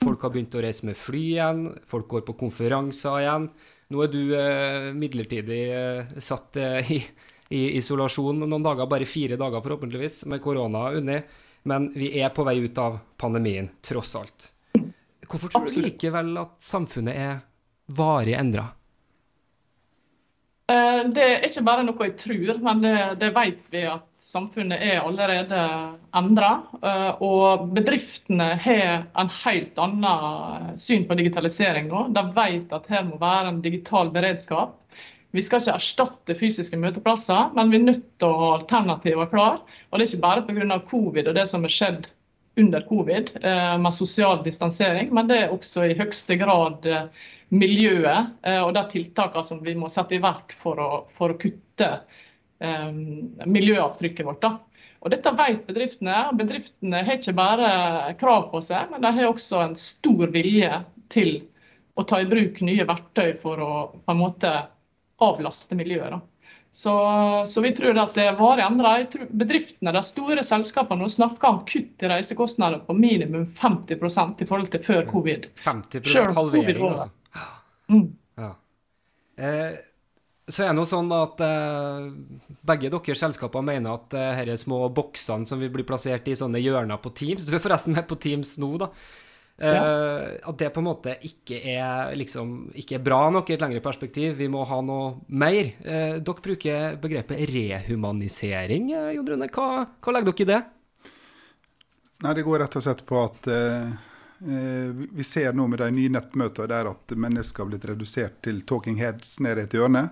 Folk 0.02 0.26
har 0.26 0.34
begynt 0.34 0.56
å 0.58 0.64
reise 0.64 0.88
med 0.88 0.98
fly 0.98 1.22
igjen, 1.36 1.68
folk 1.88 2.10
går 2.12 2.26
på 2.26 2.40
konferanser 2.40 3.22
igjen. 3.22 3.48
Nå 3.94 4.02
er 4.02 4.10
du 4.10 4.22
eh, 4.34 4.90
midlertidig 4.98 5.62
eh, 5.70 6.18
satt 6.24 6.58
eh, 6.58 6.92
i, 6.96 7.00
i, 7.50 7.78
isolasjon 7.78 8.42
noen 8.46 8.64
dager, 8.66 8.88
bare 8.90 9.06
fire 9.10 9.38
dager 9.40 9.62
forhåpentligvis, 9.62 10.24
med 10.32 10.42
korona 10.42 10.90
unni. 10.98 11.20
Men 11.66 11.90
vi 11.98 12.12
er 12.22 12.30
på 12.34 12.46
vei 12.46 12.60
ut 12.62 12.78
av 12.78 13.00
pandemien, 13.18 13.70
tross 13.82 14.16
alt. 14.20 14.52
Hvorfor 15.26 15.50
tror 15.50 15.70
du 15.70 15.82
likevel 15.82 16.36
at 16.38 16.58
samfunnet 16.62 17.18
er 17.18 17.40
varig 17.98 18.36
endra? 18.38 18.68
Eh, 20.70 21.02
Det 21.10 21.24
er 21.26 21.48
ikke 21.48 21.66
bare 21.66 21.86
noe 21.86 22.08
jeg 22.08 22.18
tror, 22.22 22.60
men 22.66 22.82
det, 22.82 22.94
det 23.22 23.32
vet 23.34 23.72
vi 23.74 23.84
at 23.90 24.06
samfunnet 24.26 24.82
er 24.82 25.04
allerede 25.06 25.60
endra. 26.18 26.52
Og 27.22 27.68
bedriftene 27.76 28.56
har 28.62 29.04
en 29.14 29.30
helt 29.44 29.78
annen 29.82 30.78
syn 30.82 31.06
på 31.06 31.18
digitalisering 31.20 31.92
nå. 31.92 32.08
De 32.16 32.24
vet 32.34 32.74
at 32.74 32.90
her 32.90 33.06
må 33.06 33.20
være 33.22 33.54
en 33.54 33.62
digital 33.66 34.10
beredskap. 34.16 34.80
Vi 35.36 35.44
skal 35.44 35.62
ikke 35.62 35.76
erstatte 35.76 36.36
fysiske 36.40 36.80
møteplasser, 36.80 37.52
men 37.58 37.72
vi 37.72 37.80
er 37.80 37.88
nødt 37.90 38.06
til 38.22 38.32
å 38.32 38.42
ha 38.42 38.52
alternativer 38.56 39.30
klar. 39.32 39.58
Og 39.90 39.98
det 39.98 40.06
er 40.06 40.12
ikke 40.14 40.26
bare 40.26 40.46
pga. 40.48 40.80
covid 40.90 41.28
og 41.28 41.36
det 41.36 41.48
som 41.52 41.66
har 41.68 41.74
skjedd 41.76 42.08
under 42.58 42.86
covid 42.88 43.34
med 43.84 43.94
sosial 43.94 44.40
distansering, 44.46 45.10
men 45.14 45.28
det 45.28 45.40
er 45.42 45.52
også 45.52 45.90
i 45.90 45.98
høyeste 46.00 46.38
grad 46.40 46.88
miljøet 47.52 48.32
og 48.64 48.72
de 48.78 48.84
tiltakene 48.94 49.44
som 49.44 49.60
vi 49.64 49.76
må 49.76 49.90
sette 49.92 50.16
i 50.16 50.22
verk 50.24 50.56
for 50.62 50.80
å, 50.80 50.92
for 51.12 51.34
å 51.34 51.40
kutte 51.42 51.90
miljøavtrykket 53.46 54.26
vårt. 54.26 54.40
Da. 54.46 54.54
Og 55.06 55.12
Dette 55.14 55.34
vet 55.38 55.68
bedriftene. 55.68 56.22
Bedriftene 56.34 57.04
har 57.06 57.20
ikke 57.20 57.36
bare 57.38 57.68
krav 58.18 58.48
på 58.54 58.62
seg, 58.66 58.88
men 58.94 59.04
de 59.04 59.12
har 59.20 59.28
også 59.30 59.60
en 59.62 59.76
stor 59.78 60.32
vilje 60.34 60.80
til 61.14 61.36
å 61.96 62.04
ta 62.08 62.20
i 62.24 62.30
bruk 62.30 62.62
nye 62.66 62.88
verktøy 62.88 63.36
for 63.44 63.62
å 63.62 63.74
på 64.00 64.16
en 64.16 64.20
måte 64.20 64.54
avlaste 65.24 65.78
miljøet. 65.78 66.24
Så, 66.76 66.92
så, 67.48 67.62
vi 67.64 67.72
tror 67.72 67.96
at 68.02 68.18
det 68.18 68.28
varig 68.36 68.66
endrer. 68.66 69.06
Bedriftene, 69.32 69.94
de 69.96 70.02
store 70.04 70.44
selskapene, 70.44 71.06
nå 71.06 71.12
snakker 71.12 71.48
om 71.48 71.62
kutt 71.64 72.04
i 72.04 72.10
reisekostnader 72.12 72.82
på 72.84 72.98
minimum 72.98 73.46
50% 73.56 74.44
i 74.44 74.48
forhold 74.50 74.72
til 74.74 74.84
før 74.84 75.06
covid. 75.08 75.48
50 75.64 76.36
halvering, 76.36 76.82
altså. 76.90 77.08
Mm. 77.88 78.10
Ja. 78.42 78.52
Eh, 79.40 79.78
så 80.52 80.66
er 80.66 80.74
det 80.74 80.78
noe 80.78 80.90
sånn 80.90 81.10
at 81.16 81.40
eh, 81.42 82.10
begge 82.68 82.92
deres 82.94 83.24
selskaper 83.24 83.64
mener 83.66 83.96
at 83.96 84.14
eh, 84.14 84.44
disse 84.50 84.68
små 84.68 84.84
boksene 84.94 85.48
som 85.48 85.64
vil 85.64 85.72
bli 85.74 85.86
plassert 85.88 86.28
i 86.28 86.36
sånne 86.38 86.62
hjørner 86.62 87.00
på 87.02 87.14
Teams 87.18 87.48
Du 87.48 87.56
er 87.56 87.64
forresten 87.64 87.96
med 87.96 88.06
på 88.10 88.20
Teams 88.22 88.58
nå, 88.62 88.76
da. 88.84 88.92
Eh, 89.58 89.74
ja. 89.74 90.50
At 90.50 90.58
det 90.60 90.70
på 90.76 90.82
en 90.82 90.88
måte 90.90 91.14
ikke 91.24 91.62
er, 91.72 92.12
liksom, 92.20 92.72
ikke 92.76 92.98
er 92.98 93.04
bra 93.06 93.22
nok 93.32 93.50
i 93.50 93.56
et 93.56 93.64
lengre 93.64 93.84
perspektiv. 93.84 94.36
Vi 94.40 94.50
må 94.52 94.66
ha 94.68 94.82
noe 94.84 95.14
mer. 95.32 95.72
Uh, 95.80 96.18
dere 96.20 96.44
bruker 96.48 96.98
begrepet 97.02 97.46
rehumanisering, 97.54 98.92
uh, 98.96 99.14
Jon 99.16 99.30
Rune. 99.32 99.48
Hva, 99.52 99.86
hva, 99.88 100.16
legger 100.16 100.36
dere 100.36 100.44
i 100.44 100.52
det? 100.52 100.60
Nei, 102.26 102.34
Det 102.36 102.46
går 102.48 102.64
rett 102.64 102.76
og 102.80 102.84
slett 102.84 103.06
på 103.08 103.18
at 103.20 103.48
eh, 103.52 103.90
vi 104.40 105.24
ser 105.28 105.54
nå 105.54 105.66
med 105.68 105.82
de 105.82 105.90
nye 105.92 106.12
nettmøtene 106.16 106.70
der 106.72 106.88
at 106.88 107.12
mennesker 107.12 107.64
har 107.64 107.70
blitt 107.74 107.88
redusert 107.90 108.38
til 108.46 108.62
talking 108.68 108.96
heads 109.02 109.36
nede 109.44 109.64
i 109.64 109.68
et 109.68 109.76
hjørne. 109.76 110.06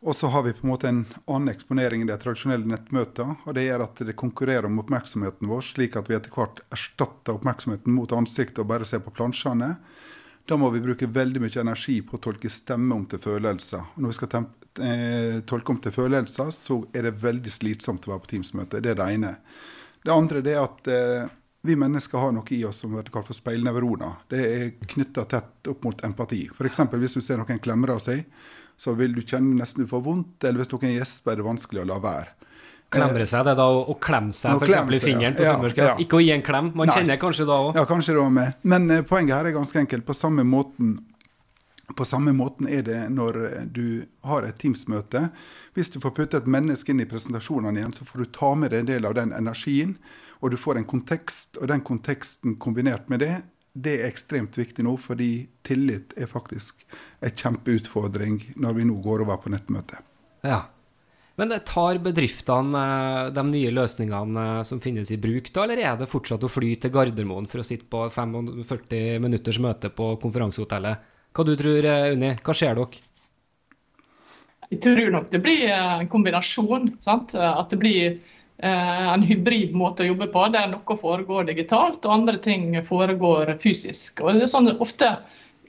Og 0.00 0.16
så 0.16 0.30
har 0.32 0.42
vi 0.42 0.52
på 0.52 0.62
en 0.62 0.70
måte 0.70 0.88
en 0.88 1.02
annen 1.26 1.52
eksponering 1.52 2.02
i 2.02 2.06
de 2.08 2.14
tradisjonelle 2.16 2.64
nettmøtene. 2.70 3.34
og 3.44 3.54
Det 3.54 3.66
gjør 3.66 3.82
at 3.84 3.98
det 4.08 4.16
konkurrerer 4.16 4.68
om 4.68 4.78
oppmerksomheten 4.80 5.48
vår, 5.50 5.66
slik 5.74 5.98
at 6.00 6.08
vi 6.08 6.16
etter 6.16 6.32
hvert 6.32 6.62
erstatter 6.72 7.36
oppmerksomheten 7.36 7.92
mot 7.92 8.12
ansiktet 8.16 8.62
og 8.62 8.70
bare 8.70 8.88
ser 8.88 9.02
på 9.04 9.12
plansjene. 9.12 9.74
Da 10.48 10.56
må 10.56 10.70
vi 10.72 10.80
bruke 10.80 11.06
veldig 11.06 11.42
mye 11.44 11.60
energi 11.60 11.98
på 12.00 12.16
å 12.16 12.22
tolke 12.24 12.48
stemme 12.48 12.96
om 12.96 13.04
til 13.10 13.20
følelser. 13.20 13.90
Og 13.92 14.00
når 14.00 14.14
vi 14.14 14.16
skal 14.16 14.46
eh, 14.88 15.42
tolke 15.44 15.74
om 15.74 15.82
til 15.84 15.92
følelser, 15.92 16.48
så 16.56 16.78
er 16.96 17.04
det 17.06 17.20
veldig 17.20 17.52
slitsomt 17.52 18.08
å 18.08 18.14
være 18.14 18.24
på 18.24 18.32
Teams-møte. 18.32 18.80
Det 18.80 18.94
er 18.94 18.98
det 19.02 19.10
ene. 19.18 19.34
Det 20.00 20.14
andre 20.14 20.40
er 20.40 20.62
at 20.62 20.88
eh, 20.88 21.28
vi 21.68 21.76
mennesker 21.76 22.24
har 22.24 22.32
noe 22.32 22.56
i 22.56 22.62
oss 22.64 22.80
som 22.80 22.96
blir 22.96 23.12
kalt 23.12 23.28
for 23.28 23.36
speilnevroner. 23.36 24.16
Det 24.32 24.40
er 24.40 24.72
knytta 24.94 25.26
tett 25.28 25.68
opp 25.68 25.84
mot 25.84 26.04
empati. 26.08 26.46
F.eks. 26.56 26.82
hvis 26.96 27.18
du 27.18 27.20
ser 27.20 27.44
noen 27.44 27.60
klemmer 27.60 27.92
av 27.98 28.00
seg 28.00 28.24
så 28.80 28.94
vil 28.96 29.12
du 29.12 29.20
kjenne 29.20 29.58
nesten 29.58 29.84
du 29.84 29.90
får 29.90 30.04
vondt. 30.06 30.44
Eller 30.44 30.62
hvis 30.62 30.70
noen 30.72 30.94
gjesper, 30.94 31.34
er 31.34 31.42
det 31.42 31.48
vanskelig 31.50 31.82
å 31.82 31.88
la 31.90 31.98
være. 32.00 32.36
Klemre 32.90 33.26
seg, 33.28 33.44
det 33.46 33.52
er 33.52 33.58
da 33.60 33.66
å 33.70 33.94
klemme 34.02 34.34
seg 34.34 34.56
f.eks. 34.58 34.96
i 34.96 35.00
fingeren 35.04 35.36
på 35.36 35.44
ja, 35.46 35.52
ja. 35.76 35.92
Ikke 36.02 36.18
å 36.18 36.22
gi 36.24 36.32
en 36.34 36.42
klem. 36.42 36.72
Man 36.74 36.90
Nei. 36.90 36.96
kjenner 36.96 37.20
kanskje 37.22 37.46
da 37.46 37.58
òg. 37.68 37.76
Ja, 37.78 37.84
kanskje 37.86 38.16
det 38.16 38.24
med. 38.34 38.56
Men 38.66 38.90
eh, 38.90 39.04
poenget 39.06 39.36
her 39.36 39.46
er 39.46 39.54
ganske 39.54 39.78
enkelt. 39.84 40.06
På 40.08 40.16
samme 40.16 40.42
måten 40.48 40.96
på 41.98 42.06
samme 42.06 42.30
måten 42.32 42.68
er 42.70 42.84
det 42.86 42.98
når 43.10 43.38
du 43.74 44.02
har 44.26 44.46
et 44.46 44.58
Teams-møte. 44.62 45.24
Hvis 45.74 45.90
du 45.90 46.00
får 46.02 46.14
putte 46.16 46.38
et 46.38 46.50
menneske 46.50 46.94
inn 46.94 47.02
i 47.02 47.08
presentasjonene 47.10 47.82
igjen, 47.82 47.94
så 47.94 48.06
får 48.06 48.22
du 48.22 48.32
ta 48.34 48.52
med 48.58 48.70
deg 48.70 48.84
en 48.84 48.90
del 48.92 49.08
av 49.08 49.16
den 49.18 49.34
energien. 49.34 49.96
Og 50.40 50.54
du 50.54 50.58
får 50.58 50.78
en 50.80 50.86
kontekst, 50.88 51.58
og 51.58 51.68
den 51.70 51.82
konteksten 51.86 52.56
kombinert 52.62 53.10
med 53.12 53.26
det 53.26 53.34
det 53.72 54.00
er 54.00 54.08
ekstremt 54.08 54.56
viktig 54.58 54.84
nå, 54.86 54.96
fordi 54.98 55.30
tillit 55.66 56.14
er 56.18 56.30
faktisk 56.30 56.82
en 57.22 57.34
kjempeutfordring 57.34 58.40
når 58.60 58.78
vi 58.78 58.86
nå 58.88 58.98
går 59.04 59.24
over 59.26 59.38
på 59.42 59.52
nettmøte. 59.54 60.00
Ja. 60.46 60.64
Men 61.40 61.54
tar 61.64 62.00
bedriftene 62.04 62.80
eh, 62.80 63.28
de 63.32 63.44
nye 63.48 63.70
løsningene 63.72 64.46
eh, 64.58 64.64
som 64.68 64.80
finnes 64.82 65.12
i 65.14 65.20
bruk, 65.20 65.52
da, 65.54 65.64
eller 65.64 65.80
er 65.80 65.94
det 66.00 66.10
fortsatt 66.10 66.42
å 66.44 66.50
fly 66.52 66.74
til 66.82 66.92
Gardermoen 66.92 67.48
for 67.48 67.62
å 67.62 67.64
sitte 67.66 67.86
på 67.88 68.02
45 68.12 69.22
minutters 69.22 69.60
møte 69.62 69.88
på 69.94 70.10
konferansehotellet? 70.20 71.06
Hva 71.32 71.46
du 71.46 71.54
tror 71.56 71.86
eh, 71.86 72.10
Unni? 72.16 72.34
Hva 72.44 72.56
ser 72.56 72.76
dere? 72.76 73.06
Jeg 74.70 74.82
tror 74.84 75.08
nok 75.14 75.30
det 75.32 75.40
blir 75.42 75.64
en 75.72 76.10
kombinasjon. 76.10 76.92
Sant? 77.02 77.32
At 77.34 77.72
det 77.72 77.78
blir 77.80 78.20
en 78.62 79.22
hybrid 79.22 79.74
måte 79.74 80.04
å 80.04 80.10
jobbe 80.10 80.28
på, 80.32 80.46
der 80.52 80.68
noe 80.68 80.96
foregår 81.00 81.46
digitalt 81.48 82.04
og 82.04 82.12
andre 82.14 82.40
ting 82.42 82.74
foregår 82.84 83.54
fysisk. 83.62 84.20
Og 84.20 84.36
det 84.36 84.44
er 84.44 84.52
sånn, 84.52 84.68
ofte, 84.84 85.14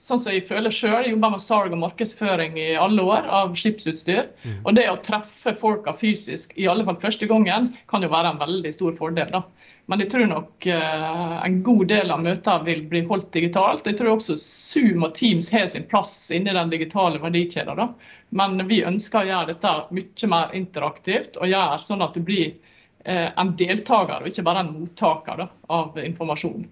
sånn 0.01 0.19
som 0.19 0.33
Jeg 0.33 0.47
føler 0.49 0.73
selv, 0.75 1.05
jeg 1.05 1.13
jobber 1.13 1.35
med 1.35 1.43
salg 1.43 1.71
og 1.71 1.79
markedsføring 1.85 2.57
i 2.59 2.73
alle 2.75 3.05
år 3.05 3.29
av 3.31 3.55
skipsutstyr. 3.55 4.27
Mm. 4.43 4.59
og 4.65 4.75
Det 4.75 4.89
å 4.91 4.99
treffe 5.05 5.55
folka 5.55 5.93
fysisk, 5.95 6.51
i 6.57 6.67
alle 6.67 6.85
fall 6.87 6.99
første 6.99 7.29
gangen, 7.31 7.71
kan 7.87 8.03
jo 8.03 8.11
være 8.11 8.33
en 8.33 8.41
veldig 8.41 8.73
stor 8.75 8.97
fordel. 8.97 9.31
da. 9.31 9.43
Men 9.87 10.03
jeg 10.03 10.11
tror 10.11 10.27
nok 10.29 10.67
uh, 10.67 11.37
en 11.45 11.55
god 11.63 11.87
del 11.89 12.11
av 12.11 12.21
møtene 12.23 12.67
vil 12.67 12.83
bli 12.91 13.01
holdt 13.07 13.31
digitalt. 13.33 13.87
Jeg 13.87 13.97
tror 13.99 14.17
også 14.17 14.35
Zoom 14.39 15.07
og 15.07 15.15
Teams 15.15 15.49
har 15.51 15.67
sin 15.71 15.87
plass 15.87 16.13
inni 16.31 16.53
den 16.53 16.71
digitale 16.71 17.19
verdikjeden. 17.23 17.95
Men 18.35 18.67
vi 18.67 18.83
ønsker 18.87 19.23
å 19.23 19.31
gjøre 19.31 19.53
dette 19.53 19.73
mye 19.95 20.31
mer 20.31 20.53
interaktivt 20.59 21.39
og 21.39 21.49
gjøre 21.51 21.81
sånn 21.87 22.05
at 22.05 22.19
det 22.19 22.25
blir 22.27 22.51
Eh, 22.51 22.70
en 23.05 23.55
deltaker, 23.57 24.21
og 24.21 24.29
ikke 24.29 24.43
bare 24.45 24.61
en 24.61 24.75
mottaker 24.75 25.39
da, 25.41 25.47
av 25.73 25.95
informasjon. 26.01 26.67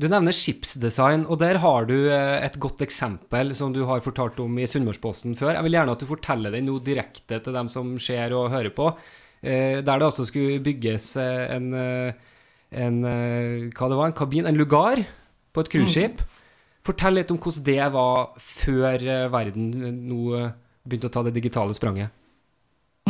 Du 0.00 0.06
nevner 0.08 0.34
skipsdesign, 0.34 1.26
og 1.28 1.40
der 1.42 1.58
har 1.60 1.86
du 1.88 1.96
eh, 2.08 2.40
et 2.44 2.56
godt 2.62 2.80
eksempel 2.84 3.52
som 3.56 3.72
du 3.74 3.82
har 3.88 4.02
fortalt 4.04 4.38
om 4.42 4.58
i 4.60 4.68
Sunnmørsposten 4.68 5.36
før. 5.38 5.54
Jeg 5.56 5.66
vil 5.66 5.76
gjerne 5.76 5.96
at 5.96 6.02
du 6.02 6.08
forteller 6.08 6.54
det 6.54 6.62
nå 6.64 6.78
direkte 6.84 7.40
til 7.44 7.56
dem 7.56 7.68
som 7.72 7.92
ser 8.00 8.34
og 8.36 8.50
hører 8.54 8.72
på. 8.76 8.90
Eh, 9.40 9.80
der 9.84 10.00
det 10.00 10.08
altså 10.08 10.26
skulle 10.28 10.60
bygges 10.64 11.12
en, 11.20 11.74
en, 11.74 13.00
hva 13.04 13.90
det 13.92 13.98
var, 14.00 14.06
en 14.08 14.16
kabin, 14.16 14.48
en 14.48 14.60
lugar, 14.60 15.04
på 15.50 15.64
et 15.64 15.72
cruiseskip. 15.72 16.22
Mm. 16.22 16.38
Fortell 16.86 17.18
litt 17.18 17.32
om 17.32 17.40
hvordan 17.40 17.66
det 17.66 17.92
var 17.92 18.40
før 18.40 19.04
verden 19.34 19.70
nå 20.08 20.22
begynte 20.86 21.10
å 21.10 21.12
ta 21.12 21.24
det 21.26 21.34
digitale 21.36 21.76
spranget. 21.76 22.14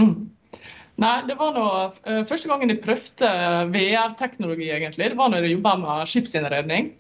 Mm. 0.00 0.30
Nei, 1.00 1.23
det 1.25 1.37
var 1.40 1.54
noe, 1.57 1.85
uh, 2.04 2.23
Første 2.28 2.50
gangen 2.50 2.73
jeg 2.73 2.83
prøvde 2.85 3.28
VR-teknologi, 3.73 4.69
egentlig, 4.69 5.12
det 5.12 5.16
var 5.16 5.30
når 5.33 5.47
jeg 5.47 5.57
jobba 5.57 5.76
med 5.80 6.11
skipsinnredning. 6.12 6.90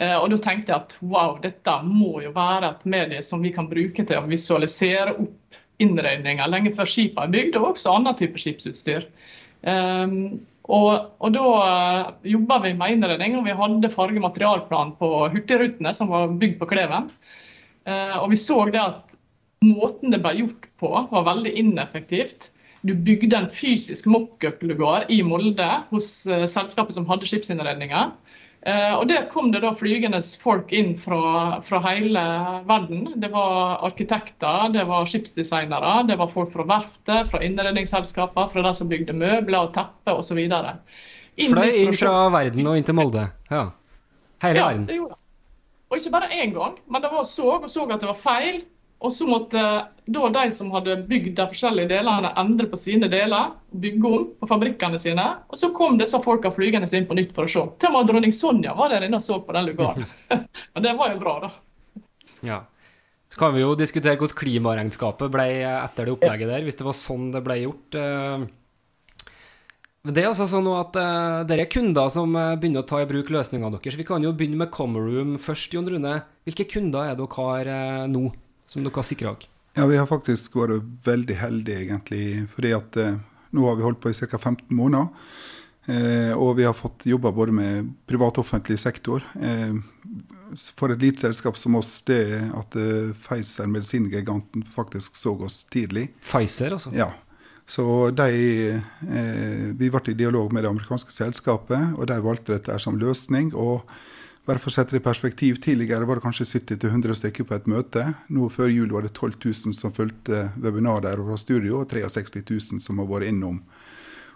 Uh, 0.00 0.16
og 0.22 0.30
da 0.32 0.38
tenkte 0.40 0.72
jeg 0.72 0.80
at 0.86 0.94
wow, 1.04 1.34
dette 1.42 1.74
må 1.84 2.22
jo 2.24 2.30
være 2.32 2.70
et 2.70 2.86
medie 2.88 3.20
som 3.24 3.44
vi 3.44 3.52
kan 3.52 3.68
bruke 3.68 4.06
til 4.08 4.20
å 4.20 4.30
visualisere 4.30 5.12
opp 5.18 5.58
innredninger 5.82 6.48
lenge 6.48 6.72
før 6.76 6.88
skipene 6.88 7.26
er 7.28 7.34
bygd, 7.34 7.58
og 7.58 7.74
også 7.74 7.92
annen 7.92 8.16
type 8.16 8.40
skipsutstyr. 8.40 9.04
Um, 9.68 10.40
og, 10.72 11.10
og, 11.20 11.28
Da 11.34 11.44
jobba 12.24 12.60
vi 12.62 12.72
med 12.78 12.96
innredning, 12.96 13.36
og 13.36 13.44
vi 13.44 13.58
hadde 13.58 13.92
farge- 13.92 14.16
og 14.16 14.28
materialplan 14.30 14.94
på 14.96 15.10
Hurtigrutene 15.34 15.92
som 15.96 16.08
var 16.12 16.32
bygd 16.40 16.56
på 16.60 16.68
Kleven. 16.70 17.10
Og 18.22 18.28
vi 18.30 18.38
så 18.38 18.60
det 18.70 18.78
at 18.78 19.16
måten 19.66 20.14
det 20.14 20.22
ble 20.22 20.36
gjort 20.38 20.68
på, 20.78 20.92
var 21.10 21.26
veldig 21.26 21.50
ineffektivt. 21.58 22.52
Du 22.82 22.94
bygde 22.94 23.38
en 23.38 23.50
fysisk 23.54 24.08
mockup-lugar 24.10 25.06
i 25.12 25.20
Molde 25.26 25.68
hos 25.92 26.12
uh, 26.26 26.44
selskapet 26.50 26.96
som 26.96 27.06
hadde 27.10 27.28
skipsinnredninger. 27.30 28.12
Uh, 28.62 28.94
og 29.00 29.08
Der 29.10 29.24
kom 29.30 29.50
det 29.50 29.64
da 29.64 29.72
flygende 29.74 30.20
folk 30.42 30.70
inn 30.74 30.92
fra, 30.98 31.60
fra, 31.66 31.80
hele 31.88 32.22
verden. 32.68 33.08
Det 33.22 33.32
var 33.32 33.82
arkitekter, 33.88 34.68
det 34.74 34.84
var 34.90 35.06
skipsdesignere, 35.10 35.94
det 36.10 36.18
var 36.18 36.30
folk 36.30 36.52
fra 36.54 36.66
verftet, 36.70 37.30
fra 37.30 37.42
innredningsselskaper, 37.42 38.50
fra 38.52 38.66
de 38.66 38.74
som 38.78 38.90
bygde 38.90 39.16
møbler 39.18 39.66
og 39.66 39.74
tepper 39.74 40.18
osv. 40.18 40.42
Fløy 41.38 41.72
inn 41.86 41.96
fra 41.98 42.28
verden 42.34 42.70
og 42.70 42.78
inn 42.78 42.86
til 42.86 42.98
Molde? 42.98 43.26
Ja. 43.50 43.66
Hele 44.42 44.58
ja, 44.58 44.68
verden? 44.70 44.86
Det 44.90 44.98
gjorde. 45.00 45.18
Og 45.92 45.98
ikke 45.98 46.14
bare 46.14 46.30
én 46.32 46.54
gang, 46.54 46.78
men 46.88 47.02
det 47.04 47.10
var 47.12 47.26
så 47.28 47.58
og 47.58 47.66
så 47.70 47.82
at 47.90 48.00
det 48.00 48.08
var 48.08 48.18
feil. 48.18 48.62
Og 49.02 49.10
så 49.10 49.26
måtte 49.26 49.62
da 50.06 50.28
de 50.34 50.42
som 50.54 50.70
hadde 50.74 50.96
bygd 51.08 51.34
de 51.38 51.44
forskjellige 51.50 51.90
delene, 51.90 52.30
endre 52.38 52.68
på 52.70 52.78
sine 52.78 53.08
deler. 53.10 53.52
Bygge 53.82 54.08
om 54.08 54.26
på 54.38 54.48
fabrikkene 54.50 54.98
sine. 55.02 55.24
Og 55.50 55.58
så 55.58 55.72
kom 55.74 55.98
disse 55.98 56.20
folka 56.22 56.52
flygende 56.54 56.90
inn 56.94 57.08
på 57.08 57.16
nytt 57.18 57.34
for 57.34 57.46
å 57.46 57.50
se. 57.50 57.64
Til 57.82 57.90
og 57.90 57.96
med 57.98 58.10
dronning 58.10 58.34
Sonja 58.34 58.76
var 58.78 58.94
der 58.94 59.06
inne 59.06 59.18
og 59.18 59.24
så 59.24 59.40
på 59.42 59.56
den 59.56 59.70
lugaren. 59.70 60.06
Men 60.74 60.86
det 60.86 60.94
var 60.98 61.14
jo 61.14 61.22
bra, 61.22 61.36
da. 61.46 61.52
Ja. 62.46 62.60
Så 63.32 63.40
kan 63.40 63.54
vi 63.54 63.62
jo 63.62 63.74
diskutere 63.78 64.18
hvordan 64.20 64.38
klimaregnskapet 64.38 65.32
ble 65.32 65.46
etter 65.64 66.06
det 66.06 66.12
opplegget 66.12 66.50
der, 66.50 66.66
hvis 66.66 66.76
det 66.76 66.84
var 66.84 66.98
sånn 66.98 67.30
det 67.32 67.40
ble 67.46 67.62
gjort. 67.62 67.96
Eh. 67.96 68.44
Men 70.02 70.14
det 70.14 70.24
er 70.24 70.28
altså 70.32 70.48
sånn 70.50 70.66
at 70.74 70.98
uh, 70.98 71.40
dere 71.46 71.64
er 71.64 71.70
kunder 71.72 72.10
som 72.12 72.34
uh, 72.34 72.58
begynner 72.60 72.82
å 72.82 72.88
ta 72.90 73.00
i 73.00 73.08
bruk 73.08 73.30
løsningene 73.32 73.78
deres. 73.78 73.96
Vi 73.96 74.06
kan 74.06 74.26
jo 74.26 74.34
begynne 74.36 74.58
med 74.60 74.72
Comeroom 74.74 75.36
først, 75.40 75.72
Jon 75.72 75.88
Rune. 75.88 76.18
Hvilke 76.44 76.66
kunder 76.68 77.12
er 77.12 77.16
dere 77.16 77.38
har 77.38 77.72
nå? 78.10 78.26
Som 78.66 78.84
dere 78.84 78.94
har 78.94 79.06
sikra 79.06 79.34
dere? 79.34 79.48
Ja, 79.74 79.86
Vi 79.86 79.96
har 79.96 80.06
faktisk 80.06 80.56
vært 80.56 80.84
veldig 81.04 81.36
heldige, 81.40 81.80
egentlig. 81.86 82.48
fordi 82.52 82.72
at 82.76 82.96
eh, 82.96 83.16
nå 83.52 83.66
har 83.68 83.76
vi 83.76 83.86
holdt 83.86 84.00
på 84.00 84.10
i 84.10 84.14
ca. 84.14 84.38
15 84.38 84.68
måneder. 84.76 85.08
Eh, 85.86 86.32
og 86.36 86.56
vi 86.56 86.64
har 86.64 86.76
fått 86.76 87.06
jobba 87.06 87.32
både 87.32 87.52
med 87.52 87.92
privat 88.06 88.38
og 88.38 88.44
offentlig 88.44 88.78
sektor. 88.78 89.24
Eh, 89.40 89.74
for 90.76 90.92
et 90.92 91.00
lite 91.00 91.24
selskap 91.24 91.56
som 91.56 91.74
oss, 91.80 92.02
det 92.06 92.22
at 92.52 92.76
eh, 92.76 93.10
Pfizer, 93.16 93.66
medisingiganten, 93.66 94.62
faktisk 94.74 95.16
så 95.16 95.34
oss 95.40 95.64
tidlig. 95.64 96.10
Pfizer, 96.20 96.76
altså? 96.76 96.92
Ja. 96.94 97.10
Så 97.66 98.10
de, 98.10 98.28
eh, 98.76 99.66
Vi 99.78 99.90
ble 99.90 100.00
i 100.12 100.18
dialog 100.18 100.52
med 100.52 100.64
det 100.64 100.70
amerikanske 100.70 101.12
selskapet, 101.14 101.94
og 101.96 102.06
de 102.06 102.20
valgte 102.20 102.58
dette 102.58 102.78
som 102.82 102.98
løsning. 102.98 103.54
og 103.54 103.82
bare 104.46 104.58
for 104.58 104.72
å 104.72 104.74
sette 104.74 104.96
det 104.96 105.02
i 105.02 105.04
perspektiv, 105.04 105.60
Tidligere 105.62 106.06
var 106.08 106.18
det 106.18 106.24
kanskje 106.24 106.48
70-100 106.48 107.14
stykker 107.20 107.46
på 107.46 107.54
et 107.54 107.68
møte. 107.70 108.08
Nå 108.34 108.48
Før 108.50 108.72
jul 108.72 108.90
var 108.90 109.06
det 109.06 109.14
12 109.14 109.36
000 109.44 109.76
som 109.78 109.94
fulgte 109.94 110.48
webinarer 110.56 111.22
fra 111.22 111.38
studio, 111.38 111.80
og 111.82 111.90
63 111.92 112.42
000 112.50 112.82
som 112.82 112.98
har 112.98 113.10
vært 113.10 113.30
innom. 113.30 113.62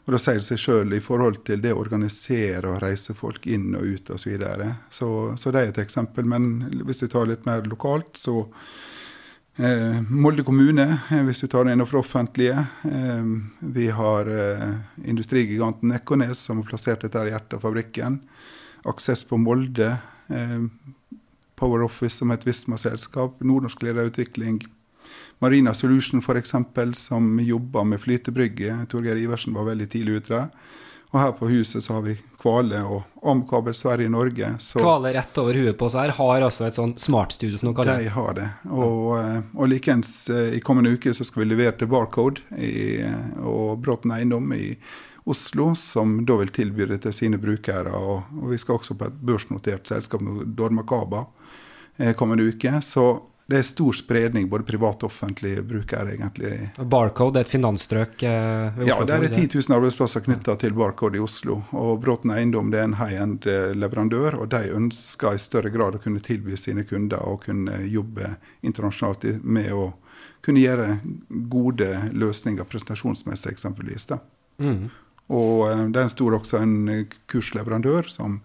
Og 0.06 0.14
Da 0.14 0.20
sier 0.22 0.38
det 0.38 0.46
seg 0.46 0.60
sjøl 0.62 0.94
i 0.94 1.02
forhold 1.02 1.40
til 1.48 1.62
det 1.62 1.72
å 1.75 1.80
organisere 1.82 2.70
og 2.70 2.78
reise 2.84 3.14
folk 3.18 3.48
inn 3.50 3.72
og 3.75 3.82
ut 3.82 4.10
osv. 4.14 4.20
Så, 4.22 4.30
videre. 4.30 4.68
så 4.88 5.08
Så 5.36 5.50
det 5.50 5.62
er 5.62 5.72
et 5.72 5.80
eksempel. 5.82 6.25
Men 6.25 6.70
hvis 6.86 7.02
vi 7.02 7.08
tar 7.10 7.26
litt 7.26 7.42
mer 7.46 7.66
lokalt, 7.66 8.14
så 8.14 8.44
eh, 9.58 9.98
Molde 10.06 10.46
kommune, 10.46 10.86
eh, 11.10 11.25
hvis 11.26 11.42
vi 11.42 11.50
tar 11.50 11.66
det 11.66 11.75
innenfor 11.75 12.04
offentlige. 12.04 12.66
Eh, 12.86 13.26
vi 13.58 13.90
har 13.90 14.30
eh, 14.30 14.78
industrigiganten 15.10 15.90
Ekornes 15.98 16.38
som 16.38 16.62
har 16.62 16.70
plassert 16.70 17.02
dette 17.02 17.26
i 17.26 17.34
hjertet 17.34 17.58
av 17.58 17.66
fabrikken. 17.66 18.20
Aksess 18.86 19.24
på 19.28 19.38
Molde. 19.40 19.96
Eh, 20.28 20.62
Power 21.56 21.84
Office 21.86 22.20
som 22.20 22.30
et 22.34 22.46
Visma-selskap. 22.46 23.40
Nordnorsk 23.40 23.82
lederutvikling 23.82 24.62
Marina 25.38 25.74
Solution 25.74 26.18
f.eks., 26.20 26.54
som 26.92 27.40
jobber 27.40 27.84
med 27.84 28.00
flytebrygge. 28.00 28.86
Torgeir 28.88 29.16
Iversen 29.16 29.54
var 29.54 29.68
veldig 29.68 29.88
tidlig 29.92 30.22
ute. 30.22 30.48
Og 31.12 31.20
her 31.20 31.32
på 31.38 31.48
huset 31.48 31.84
så 31.84 31.96
har 31.96 32.02
vi 32.02 32.16
Kvale 32.40 32.80
og 32.84 33.28
Amkabel 33.30 33.74
Sverige 33.74 34.10
Norge. 34.10 34.48
Så 34.60 34.80
Kvale 34.80 35.12
rett 35.14 35.38
over 35.38 35.54
huet 35.54 35.78
på 35.78 35.86
oss 35.86 35.96
her 35.96 36.12
har 36.16 36.44
altså 36.44 36.66
et 36.66 36.76
sånn 36.76 36.96
smartstudio 37.00 37.60
som 37.60 37.70
noe 37.70 37.78
kaller 37.78 38.02
De 38.02 38.10
har 38.12 38.36
det. 38.36 38.48
Og, 38.68 39.12
eh, 39.20 39.38
og 39.54 39.70
likeens 39.70 40.12
eh, 40.34 40.56
i 40.58 40.62
kommende 40.64 40.96
uke 40.96 41.14
så 41.16 41.24
skal 41.24 41.44
vi 41.44 41.50
levere 41.52 41.76
til 41.78 41.90
Barcode 41.92 42.42
i, 42.58 43.04
og 43.44 43.78
Bråten 43.84 44.14
Eiendom 44.16 44.50
i 44.56 44.74
Oslo, 45.26 45.73
som 45.75 46.21
da 46.26 46.37
vil 46.38 46.52
tilby 46.54 46.87
det 46.87 47.00
til 47.02 47.14
sine 47.16 47.38
brukere. 47.42 47.90
Og, 47.99 48.28
og 48.38 48.50
vi 48.52 48.59
skal 48.62 48.78
også 48.78 48.95
på 48.99 49.09
et 49.09 49.23
børsnotert 49.26 49.88
selskap, 49.90 50.23
Dormakaba, 50.56 51.25
kommende 52.18 52.47
uke. 52.52 52.76
Så 52.85 53.09
det 53.47 53.61
er 53.61 53.62
stor 53.62 53.95
spredning, 53.95 54.49
både 54.50 54.64
privat 54.66 55.04
og 55.04 55.06
offentlige 55.06 55.62
brukere, 55.62 56.16
egentlig. 56.16 56.73
Barcode 56.90 57.38
er 57.38 57.47
et 57.47 57.50
finansstrøk? 57.50 58.16
Eh, 58.26 58.80
ja, 58.88 58.97
det 59.06 59.14
er 59.14 59.26
10 59.28 59.45
000 59.54 59.76
arbeidsplasser 59.76 60.25
knytta 60.26 60.56
til 60.59 60.75
Barcode 60.75 61.21
i 61.21 61.23
Oslo. 61.23 61.61
Og 61.78 62.00
Bråten 62.02 62.35
Eiendom 62.35 62.73
det 62.75 62.80
er 62.80 62.88
en 62.88 62.97
high-end 62.99 63.47
eh, 63.47 63.71
leverandør, 63.78 64.40
og 64.40 64.50
de 64.50 64.64
ønsker 64.75 65.38
i 65.38 65.42
større 65.42 65.71
grad 65.71 65.95
å 65.95 66.02
kunne 66.02 66.25
tilby 66.26 66.59
sine 66.59 66.83
kunder 66.90 67.23
og 67.23 67.47
kunne 67.47 67.85
jobbe 67.87 68.33
internasjonalt 68.66 69.28
med 69.47 69.71
å 69.78 69.92
kunne 70.42 70.66
gjøre 70.66 70.99
gode 71.47 71.92
løsninger 72.18 72.66
presentasjonsmessig, 72.66 73.54
eksempelvis. 73.54 74.11
Mm. 74.59 74.88
Og 75.35 75.66
eh, 75.71 75.85
det 75.92 76.02
er 76.04 76.38
også 76.38 76.62
en 76.62 77.06
kursleverandør 77.30 78.11
som 78.12 78.40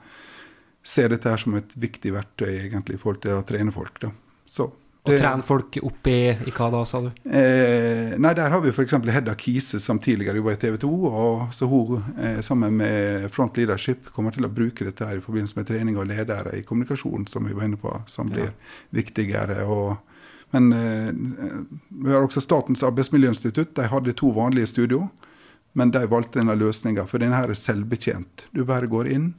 ser 0.82 1.12
dette 1.14 1.30
her 1.30 1.38
som 1.38 1.56
et 1.60 1.74
viktig 1.78 2.14
verktøy 2.16 2.56
egentlig 2.56 2.98
i 2.98 3.02
forhold 3.02 3.22
til 3.22 3.38
å 3.38 3.46
trene 3.46 3.74
folk. 3.74 4.00
Da. 4.02 4.10
Så 4.50 4.72
og 5.02 5.16
trene 5.18 5.42
folk 5.42 5.80
opp 5.82 6.08
i, 6.12 6.30
i, 6.30 6.52
hva 6.54 6.68
da, 6.70 6.82
sa 6.86 7.00
du? 7.02 7.08
Eh, 7.26 8.12
nei, 8.22 8.34
Der 8.38 8.54
har 8.54 8.62
vi 8.62 8.70
f.eks. 8.70 8.94
Hedda 9.10 9.34
Kise, 9.34 9.80
som 9.82 9.98
tidligere 10.02 10.38
jobba 10.38 10.54
i 10.54 10.60
TV 10.62 10.78
2. 10.84 10.90
og 11.10 11.56
så 11.58 11.66
Hun 11.70 12.04
eh, 12.22 12.38
sammen 12.46 12.78
med 12.78 13.26
Front 13.34 13.58
Leadership 13.58 14.12
kommer 14.14 14.36
til 14.36 14.46
å 14.46 14.52
bruke 14.54 14.86
dette 14.86 15.08
her 15.08 15.18
i 15.18 15.24
forbindelse 15.24 15.58
med 15.58 15.72
trening 15.72 15.98
og 15.98 16.06
ledere 16.12 16.54
i 16.60 16.62
kommunikasjon, 16.62 17.26
som 17.26 17.50
vi 17.50 17.58
var 17.58 17.66
inne 17.66 17.82
på, 17.82 17.96
som 18.06 18.30
blir 18.30 18.52
ja. 18.52 18.54
viktigere. 18.94 19.64
og 19.66 19.98
men 20.52 20.74
eh, 20.76 21.10
vi 22.04 22.12
har 22.12 22.22
også 22.22 22.44
Statens 22.44 22.84
arbeidsmiljøinstitutt. 22.84 23.74
De 23.80 23.88
hadde 23.90 24.14
to 24.20 24.30
vanlige 24.36 24.70
studio, 24.70 25.08
men 25.74 25.92
de 25.92 26.04
valgte 26.08 26.40
denne 26.40 26.56
løsninga, 26.60 27.06
for 27.08 27.24
denne 27.24 27.38
her 27.40 27.52
er 27.52 27.58
selvbetjent. 27.58 28.48
Du 28.52 28.64
bare 28.68 28.90
går 28.92 29.08
inn, 29.12 29.32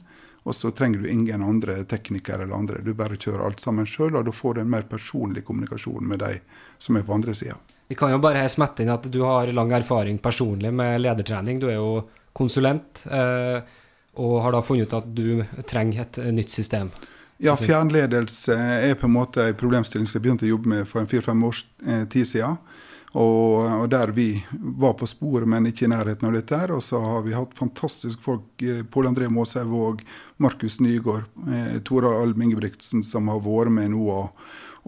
og 0.43 0.55
så 0.55 0.71
trenger 0.75 1.03
du 1.03 1.11
ingen 1.11 1.43
andre 1.43 1.83
teknikere 1.87 2.43
eller 2.43 2.57
andre. 2.57 2.81
Du 2.83 2.93
bare 2.97 3.15
kjører 3.15 3.45
alt 3.45 3.63
sammen 3.63 3.87
sjøl, 3.87 4.17
og 4.17 4.25
da 4.27 4.33
får 4.35 4.57
du 4.57 4.63
en 4.63 4.73
mer 4.73 4.87
personlig 4.89 5.45
kommunikasjon 5.47 6.07
med 6.09 6.19
de 6.25 6.33
som 6.81 6.97
er 6.99 7.05
på 7.07 7.15
andre 7.15 7.35
sida. 7.37 7.55
Vi 7.87 7.95
kan 7.99 8.11
jo 8.11 8.19
bare 8.23 8.43
smette 8.49 8.83
inn 8.83 8.91
at 8.91 9.07
du 9.11 9.21
har 9.23 9.51
lang 9.53 9.71
erfaring 9.75 10.17
personlig 10.23 10.73
med 10.73 11.01
ledertrening. 11.03 11.61
Du 11.61 11.69
er 11.69 11.77
jo 11.77 12.03
konsulent, 12.35 13.05
eh, 13.11 13.61
og 14.19 14.37
har 14.43 14.55
da 14.55 14.61
funnet 14.65 14.89
ut 14.89 14.97
at 14.97 15.11
du 15.15 15.43
trenger 15.69 16.01
et 16.01 16.19
nytt 16.33 16.51
system. 16.51 16.91
Ja, 17.43 17.55
fjernledelse 17.59 18.55
er 18.55 18.95
på 18.95 19.07
en 19.09 19.15
måte 19.15 19.47
en 19.49 19.57
problemstilling 19.59 20.07
som 20.07 20.19
jeg 20.19 20.25
begynte 20.25 20.45
å 20.47 20.53
jobbe 20.53 20.69
med 20.69 20.87
for 20.87 21.01
en 21.01 21.09
fire-fem 21.11 21.43
års 21.43 21.63
eh, 21.85 22.05
tid 22.09 22.29
siden. 22.29 22.59
Og, 23.13 23.59
og, 23.61 23.89
der 23.89 24.07
vi 24.07 24.43
var 24.51 24.95
på 24.97 25.05
sporet, 25.05 25.45
men 25.49 25.69
ikke 25.69 25.85
i 25.85 25.91
nærheten 25.91 26.25
av 26.27 26.33
dette. 26.33 26.57
her, 26.57 26.71
Og 26.73 26.81
så 26.83 26.97
har 26.99 27.21
vi 27.21 27.35
hatt 27.37 27.53
fantastiske 27.57 28.23
folk. 28.23 28.45
Eh, 28.61 28.81
Pål 28.83 29.11
André 29.11 29.29
Måshaug 29.29 30.01
Markus 30.37 30.79
Nygaard, 30.79 31.29
eh, 31.47 31.79
Tora 31.85 32.21
Alm 32.21 32.41
Ingebrigtsen, 32.41 33.03
som 33.03 33.29
har 33.29 33.39
vært 33.45 33.71
med 33.71 33.93
nå 33.93 34.09
og, 34.09 34.33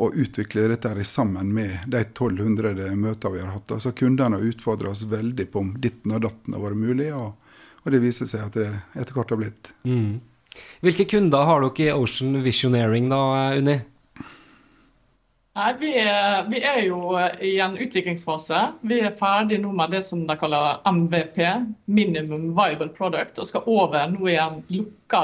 og 0.02 0.18
utvikle 0.18 0.66
dette 0.72 0.90
her 0.90 1.04
sammen 1.04 1.54
med 1.54 1.86
de 1.88 2.02
1200 2.02 2.96
møter 2.98 3.30
vi 3.30 3.44
har 3.44 3.54
hatt. 3.54 3.78
Altså 3.78 3.94
Kundene 3.94 4.40
har 4.40 4.50
utfordra 4.50 4.90
oss 4.90 5.06
veldig 5.06 5.52
på 5.52 5.62
om 5.62 5.76
ditten 5.78 6.18
og 6.18 6.26
datten 6.26 6.58
har 6.58 6.66
vært 6.66 6.82
mulig, 6.82 7.12
og, 7.14 7.36
og, 7.84 7.92
det 7.94 8.02
viser 8.02 8.26
seg 8.26 8.48
at 8.50 8.58
det 8.58 8.72
etter 8.98 9.14
hvert 9.14 9.36
har 9.36 9.44
blitt. 9.44 9.76
Mm. 9.86 10.18
Hvilke 10.82 11.06
kunder 11.06 11.46
har 11.46 11.62
dere 11.62 11.92
i 11.92 11.94
Ocean 11.94 12.42
Visioneering 12.42 13.12
da, 13.12 13.22
Unni? 13.60 13.84
Nei, 15.56 15.70
vi 15.80 15.90
er, 15.96 16.42
vi 16.52 16.60
er, 16.60 16.82
jo 16.84 17.14
i 17.40 17.54
en 17.64 17.78
utviklingsfase. 17.80 18.58
Vi 18.84 18.98
er 19.08 19.14
ferdig 19.16 19.62
nå 19.64 19.70
med 19.78 19.94
det 19.96 20.02
som 20.04 20.26
de 20.28 20.36
kaller 20.36 20.82
MVP, 20.84 21.38
Minimum 21.88 22.50
Viable 22.58 22.90
Product, 22.98 23.40
og 23.40 23.48
skal 23.48 23.70
over 23.72 24.10
nå 24.12 24.28
i 24.28 24.36
en 24.36 24.58
lukka, 24.68 25.22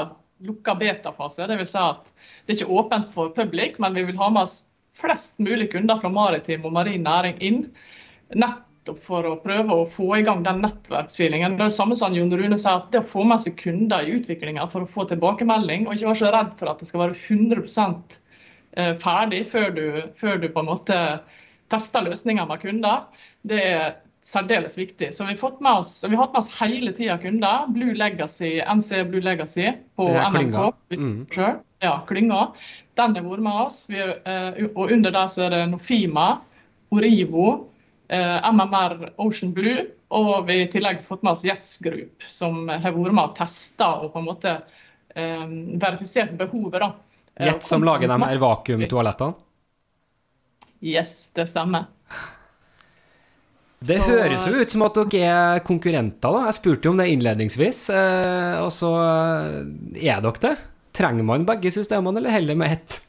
lukka 0.48 0.74
betafase. 0.80 1.44
Dvs. 1.50 1.74
Si 1.74 1.82
at 1.82 2.14
det 2.46 2.54
er 2.54 2.62
ikke 2.62 2.78
åpent 2.80 3.12
for 3.12 3.34
public, 3.36 3.76
men 3.76 3.92
vi 3.98 4.06
vil 4.08 4.16
ha 4.22 4.30
med 4.32 4.46
oss 4.46 4.62
flest 4.96 5.36
mulig 5.36 5.68
kunder 5.74 6.00
fra 6.00 6.08
maritim 6.12 6.64
og 6.64 6.72
marin 6.78 7.04
næring 7.04 7.36
inn. 7.44 7.60
Nettopp 8.32 9.04
for 9.04 9.28
å 9.28 9.36
prøve 9.44 9.82
å 9.82 9.84
få 9.84 10.08
i 10.16 10.24
gang 10.24 10.40
den 10.48 10.64
nettverksfeelingen. 10.64 11.60
Det 11.60 11.66
er 11.66 11.74
det 11.74 11.76
samme 11.76 12.00
som 12.00 12.16
Jon 12.16 12.32
Rune 12.32 12.56
sier, 12.56 12.80
at 12.80 12.88
det 12.96 13.04
å 13.04 13.10
få 13.12 13.28
med 13.28 13.44
seg 13.44 13.60
kunder 13.60 14.08
i 14.08 14.16
utviklinga 14.16 14.64
for 14.72 14.88
å 14.88 14.92
få 14.96 15.04
tilbakemelding, 15.12 15.84
og 15.84 15.92
ikke 15.92 16.08
være 16.14 16.22
så 16.24 16.32
redd 16.38 16.56
for 16.56 16.72
at 16.72 16.80
det 16.80 16.88
skal 16.88 17.04
være 17.04 17.20
100 17.20 17.68
Eh, 17.68 18.21
ferdig 18.72 19.42
før 19.52 19.70
du, 19.76 19.84
før 20.16 20.38
du, 20.40 20.46
på 20.52 20.62
en 20.62 20.68
måte 20.70 20.96
tester 21.72 22.04
løsninger 22.06 22.46
med 22.48 22.62
kunder, 22.62 23.02
det 23.48 23.60
er 23.68 23.84
særdeles 24.22 24.78
viktig. 24.78 25.10
Så 25.14 25.24
vi 25.24 25.34
har, 25.34 25.40
fått 25.40 25.60
med 25.60 25.82
oss, 25.82 25.96
vi 26.06 26.14
har 26.14 26.24
hatt 26.24 26.36
med 26.36 26.42
oss 26.44 26.52
hele 26.60 26.92
tida 26.94 27.18
kunder. 27.18 27.66
Blue 27.74 27.94
Legacy, 27.98 28.54
NC 28.62 29.04
Blue 29.10 29.22
Legacy 29.24 29.72
på 29.98 30.06
NRK. 30.08 30.58
Mm. 30.94 31.26
Ja, 31.82 31.96
klynga. 32.06 32.46
Den 32.98 33.16
har 33.18 33.26
vært 33.26 33.42
med 33.42 33.64
oss. 33.64 33.82
Er, 33.90 34.14
uh, 34.22 34.62
og 34.76 34.94
under 34.94 35.14
der 35.14 35.28
så 35.32 35.46
er 35.48 35.56
det 35.56 35.62
Nofima, 35.72 36.28
Orivo, 36.92 37.46
eh, 38.12 38.50
MMR 38.52 39.14
Ocean 39.24 39.54
Blue. 39.56 39.88
Og 40.12 40.46
vi 40.46 40.58
i 40.60 40.68
tillegg 40.70 41.00
fått 41.06 41.22
med 41.24 41.32
oss 41.32 41.44
Jets 41.46 41.78
Group, 41.82 42.22
som 42.28 42.66
har 42.68 42.92
vært 42.92 43.16
med 43.16 43.24
og 43.24 43.36
testa 43.38 43.88
og 44.02 44.10
på 44.12 44.20
en 44.20 44.26
måte 44.28 44.52
um, 45.16 45.54
verifisert 45.80 46.34
behovet. 46.36 46.82
da. 46.84 46.90
Jet 47.40 47.64
som 47.64 47.84
lager 47.84 48.10
de 48.10 48.18
her 48.22 48.40
vakuumtoalettene? 48.42 49.38
Yes, 50.82 51.30
det 51.34 51.46
stemmer. 51.46 51.86
Det 53.82 53.98
så, 53.98 54.06
høres 54.06 54.44
jo 54.46 54.58
ut 54.62 54.70
som 54.70 54.84
at 54.86 54.98
dere 55.10 55.30
er 55.30 55.62
konkurrenter, 55.66 56.34
da. 56.34 56.44
Jeg 56.48 56.58
spurte 56.58 56.86
jo 56.86 56.92
om 56.92 57.00
det 57.00 57.08
innledningsvis. 57.10 57.80
Eh, 57.94 58.58
og 58.62 58.70
så 58.74 58.90
eh, 58.98 60.04
er 60.06 60.22
dere 60.22 60.42
det. 60.42 60.52
Trenger 60.94 61.26
man 61.26 61.46
begge 61.48 61.72
systemene, 61.74 62.20
eller 62.20 62.34
heller 62.34 62.58
med 62.58 62.76
ett? 62.76 63.00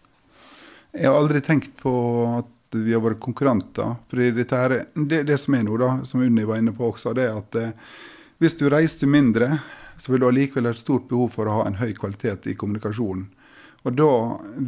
Jeg 0.93 1.09
har 1.09 1.17
aldri 1.17 1.41
tenkt 1.45 1.75
på 1.81 1.93
at 2.39 2.77
vi 2.77 2.93
har 2.93 3.03
vært 3.03 3.21
konkurrenter. 3.21 3.97
Fordi 4.09 4.31
dette 4.37 4.63
her, 4.63 4.77
det, 4.93 5.23
det 5.29 5.37
som 5.41 5.57
er 5.57 5.67
nå, 5.67 5.77
da, 5.81 5.91
som 6.09 6.25
Unni 6.25 6.45
var 6.47 6.61
inne 6.61 6.73
på 6.77 6.89
også, 6.89 7.13
det 7.17 7.27
er 7.27 7.37
at 7.41 7.59
eh, 7.59 7.93
hvis 8.41 8.57
du 8.57 8.65
reiser 8.71 9.09
mindre, 9.09 9.59
så 9.97 10.13
vil 10.13 10.23
du 10.23 10.29
allikevel 10.29 10.71
ha 10.71 10.73
et 10.73 10.81
stort 10.81 11.05
behov 11.09 11.35
for 11.35 11.49
å 11.49 11.59
ha 11.59 11.67
en 11.69 11.77
høy 11.81 11.91
kvalitet 11.97 12.49
i 12.49 12.57
kommunikasjonen. 12.57 13.27
Og 13.83 13.95
da 13.99 14.09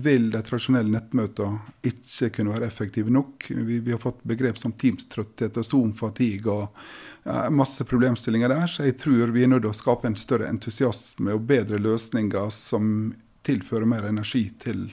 vil 0.06 0.28
de 0.34 0.42
tradisjonelle 0.44 0.92
nettmøtene 0.92 1.88
ikke 1.88 2.30
kunne 2.36 2.52
være 2.52 2.68
effektive 2.68 3.14
nok. 3.16 3.48
Vi, 3.48 3.80
vi 3.80 3.94
har 3.94 4.02
fått 4.02 4.24
begrep 4.28 4.60
som 4.60 4.74
Teams-trøtthet 4.76 5.56
og 5.62 5.68
Zoom-fatigue 5.68 6.52
og 6.52 7.54
masse 7.56 7.88
problemstillinger 7.88 8.52
der. 8.52 8.68
Så 8.68 8.90
jeg 8.90 8.98
tror 9.00 9.32
vi 9.32 9.46
er 9.46 9.54
nødt 9.54 9.64
til 9.64 9.72
å 9.72 9.78
skape 9.78 10.10
en 10.12 10.20
større 10.20 10.50
entusiasme 10.52 11.38
og 11.38 11.48
bedre 11.48 11.80
løsninger 11.80 12.52
som 12.52 13.14
tilfører 13.48 13.88
mer 13.88 14.10
energi 14.10 14.50
til, 14.60 14.90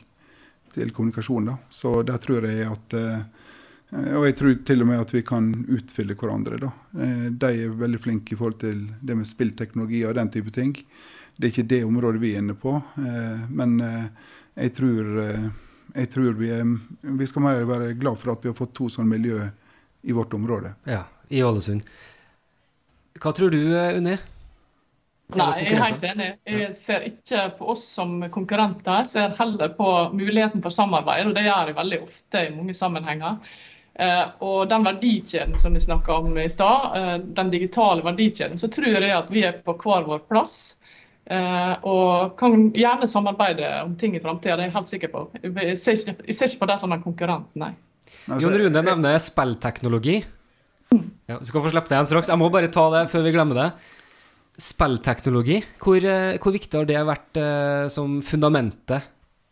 til 0.76 0.94
kommunikasjon. 0.94 1.50
Da. 1.50 1.58
Så 1.74 1.96
der 2.06 2.22
tror 2.22 2.46
jeg 2.46 2.70
at 2.70 3.00
Eh, 3.92 4.14
og 4.16 4.26
jeg 4.26 4.36
tror 4.38 4.54
til 4.66 4.84
og 4.84 4.88
med 4.88 5.02
at 5.04 5.12
vi 5.14 5.22
kan 5.26 5.50
utfylle 5.68 6.16
hverandre. 6.18 6.58
da. 6.58 6.72
Eh, 6.98 7.26
de 7.30 7.50
er 7.64 7.80
veldig 7.82 8.00
flinke 8.00 8.34
i 8.34 8.38
forhold 8.38 8.60
til 8.60 8.86
det 9.00 9.16
med 9.16 9.28
spillteknologi 9.28 10.04
og 10.06 10.16
den 10.16 10.30
type 10.30 10.50
ting. 10.50 10.74
Det 11.36 11.48
er 11.48 11.52
ikke 11.52 11.68
det 11.70 11.82
området 11.84 12.22
vi 12.22 12.34
er 12.34 12.42
inne 12.42 12.56
på. 12.58 12.76
Eh, 13.02 13.44
men 13.50 13.78
jeg 13.82 14.74
tror, 14.76 15.12
jeg 15.94 16.10
tror 16.12 16.34
vi, 16.38 16.50
er, 16.52 16.74
vi 17.20 17.28
skal 17.28 17.46
mer 17.46 17.64
være 17.68 17.94
glad 18.00 18.20
for 18.20 18.34
at 18.34 18.44
vi 18.44 18.52
har 18.52 18.58
fått 18.58 18.74
to 18.76 18.90
sånne 18.92 19.14
miljø 19.14 19.40
i 20.02 20.12
vårt 20.12 20.34
område. 20.36 20.74
Ja, 20.84 21.06
i 21.32 21.40
Ålesund. 21.42 21.86
Hva 23.22 23.32
tror 23.36 23.52
du, 23.54 23.60
Unni? 23.72 24.18
Nei, 25.38 25.48
jeg 25.62 25.72
er 25.72 25.82
helt 25.86 26.04
enig. 26.04 26.28
Jeg 26.48 26.72
ser 26.76 27.04
ikke 27.08 27.44
på 27.58 27.70
oss 27.72 27.84
som 27.88 28.18
konkurrenter. 28.34 29.02
Jeg 29.02 29.10
ser 29.12 29.36
heller 29.38 29.72
på 29.76 29.88
muligheten 30.12 30.64
for 30.64 30.74
samarbeid, 30.74 31.30
og 31.30 31.36
det 31.36 31.46
gjør 31.46 31.70
jeg 31.70 31.78
veldig 31.78 32.00
ofte 32.04 32.42
i 32.42 32.50
mange 32.56 32.76
sammenhenger. 32.76 33.38
Eh, 33.94 34.24
og 34.44 34.68
den 34.68 34.84
verdikjeden 34.86 35.58
som 35.60 35.76
vi 35.76 35.82
snakka 35.84 36.18
om 36.20 36.36
i 36.40 36.48
stad, 36.52 36.96
eh, 36.98 37.16
den 37.40 37.52
digitale 37.52 38.04
verdikjeden, 38.04 38.60
så 38.60 38.68
tror 38.72 38.98
jeg 38.98 39.16
at 39.16 39.32
vi 39.32 39.44
er 39.48 39.60
på 39.64 39.76
hver 39.80 40.08
vår 40.08 40.24
plass. 40.28 40.76
Eh, 41.30 41.74
og 41.86 42.34
kan 42.40 42.72
gjerne 42.74 43.06
samarbeide 43.06 43.68
om 43.84 43.94
ting 43.98 44.16
i 44.18 44.22
framtida, 44.22 44.56
det 44.58 44.66
er 44.66 44.70
jeg 44.70 44.76
helt 44.76 44.90
sikker 44.90 45.12
på. 45.12 45.24
Jeg 45.44 45.78
ser 45.78 46.00
ikke, 46.00 46.16
jeg 46.26 46.38
ser 46.38 46.50
ikke 46.50 46.64
på 46.64 46.70
det 46.72 46.78
som 46.82 46.94
en 46.94 47.04
konkurrent, 47.04 47.48
nei. 47.58 47.72
Altså, 48.26 48.48
Jon 48.48 48.58
Rune 48.58 48.82
nevner 48.84 49.22
spillteknologi. 49.22 50.18
Ja, 51.30 51.38
du 51.38 51.46
skal 51.48 51.62
få 51.64 51.70
slippe 51.72 51.88
det 51.88 51.96
igjen 51.96 52.10
straks. 52.10 52.28
Jeg 52.28 52.40
må 52.42 52.50
bare 52.52 52.70
ta 52.72 52.88
det 52.92 53.06
før 53.12 53.24
vi 53.24 53.32
glemmer 53.32 53.60
det. 53.60 53.70
Spillteknologi, 54.60 55.62
hvor, 55.80 56.04
hvor 56.42 56.52
viktig 56.52 56.76
har 56.76 56.90
det 56.90 57.00
vært 57.08 57.40
som 57.94 58.18
fundamentet 58.26 59.06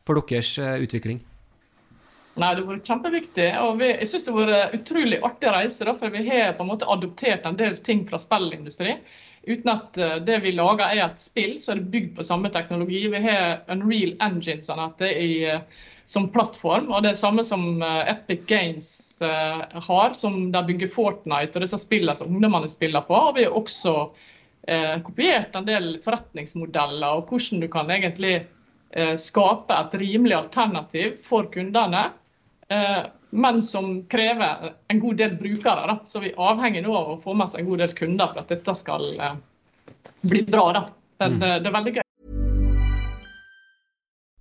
for 0.04 0.20
deres 0.20 0.52
utvikling? 0.58 1.22
Nei, 2.38 2.50
Det 2.54 2.62
har 2.62 2.68
vært 2.68 2.90
kjempeviktig. 2.90 3.48
og 3.60 3.80
vi, 3.80 3.88
Jeg 3.88 4.08
synes 4.08 4.24
det 4.26 4.34
har 4.34 4.50
vært 4.50 4.76
utrolig 4.78 5.18
artig 5.26 5.50
reise. 5.54 5.84
Da, 5.84 5.94
for 5.94 6.10
Vi 6.10 6.22
har 6.28 6.54
på 6.56 6.62
en 6.66 6.70
måte 6.70 6.88
adoptert 6.88 7.46
en 7.46 7.56
del 7.56 7.76
ting 7.76 8.06
fra 8.08 8.20
spillindustri. 8.20 8.98
Uten 9.46 9.70
at 9.72 9.96
uh, 9.98 10.16
det 10.24 10.40
vi 10.44 10.52
lager 10.52 10.90
er 10.90 11.04
et 11.06 11.22
spill, 11.22 11.54
så 11.60 11.72
er 11.72 11.80
det 11.80 11.92
bygd 11.94 12.12
på 12.18 12.26
samme 12.26 12.50
teknologi. 12.52 13.06
Vi 13.08 13.22
har 13.24 13.62
Unreal 13.72 14.12
Engine 14.20 14.64
sånn 14.66 14.82
uh, 14.82 15.86
som 16.10 16.28
plattform. 16.34 16.90
og 16.90 17.04
Det 17.04 17.14
er 17.14 17.20
samme 17.20 17.44
som 17.46 17.82
uh, 17.82 18.02
Epic 18.10 18.44
Games 18.50 18.90
har, 19.20 20.14
som 20.16 20.46
de 20.48 20.60
bygger 20.64 20.88
Fortnite 20.88 21.58
og 21.58 21.64
disse 21.66 21.76
spillene 21.82 22.14
som 22.16 22.30
ungdommene 22.32 22.70
spiller 22.72 23.04
på. 23.04 23.12
og 23.14 23.36
Vi 23.36 23.44
har 23.44 23.56
også 23.56 23.96
kopiert 25.04 25.54
en 25.56 25.66
del 25.66 25.90
forretningsmodeller 26.04 27.18
og 27.18 27.28
hvordan 27.28 27.60
du 27.60 27.66
kan 27.72 27.90
egentlig 27.92 28.32
skape 29.20 29.76
et 29.76 29.96
rimelig 30.00 30.36
alternativ 30.36 31.18
for 31.26 31.48
kundene 31.52 32.06
Eh, 32.70 33.02
men 33.30 33.62
som 33.62 34.04
krever 34.06 34.72
en 34.88 35.00
god 35.00 35.16
del 35.16 35.36
brukere. 35.36 35.86
Da. 35.86 35.98
Så 36.04 36.20
vi 36.20 36.32
er 36.32 36.42
avhengig 36.50 36.82
nå 36.84 36.94
av 36.96 37.12
å 37.14 37.20
få 37.22 37.34
med 37.34 37.46
oss 37.50 37.56
en 37.58 37.68
god 37.68 37.84
del 37.84 37.94
kunder 37.96 38.32
for 38.32 38.42
at 38.42 38.52
dette 38.52 38.74
skal 38.78 39.06
eh, 39.20 39.36
bli 40.20 40.42
bra. 40.46 40.66
Da. 40.76 40.86
Men 41.22 41.38
mm. 41.38 41.42
Eh, 41.42 41.58
det 41.62 41.70
er 41.70 41.76
veldig 41.78 41.94
gøy. 41.98 42.06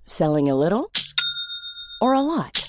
Selling 0.09 0.49
a 0.49 0.55
little 0.55 0.89
or 2.01 2.15
a 2.15 2.21
lot? 2.21 2.68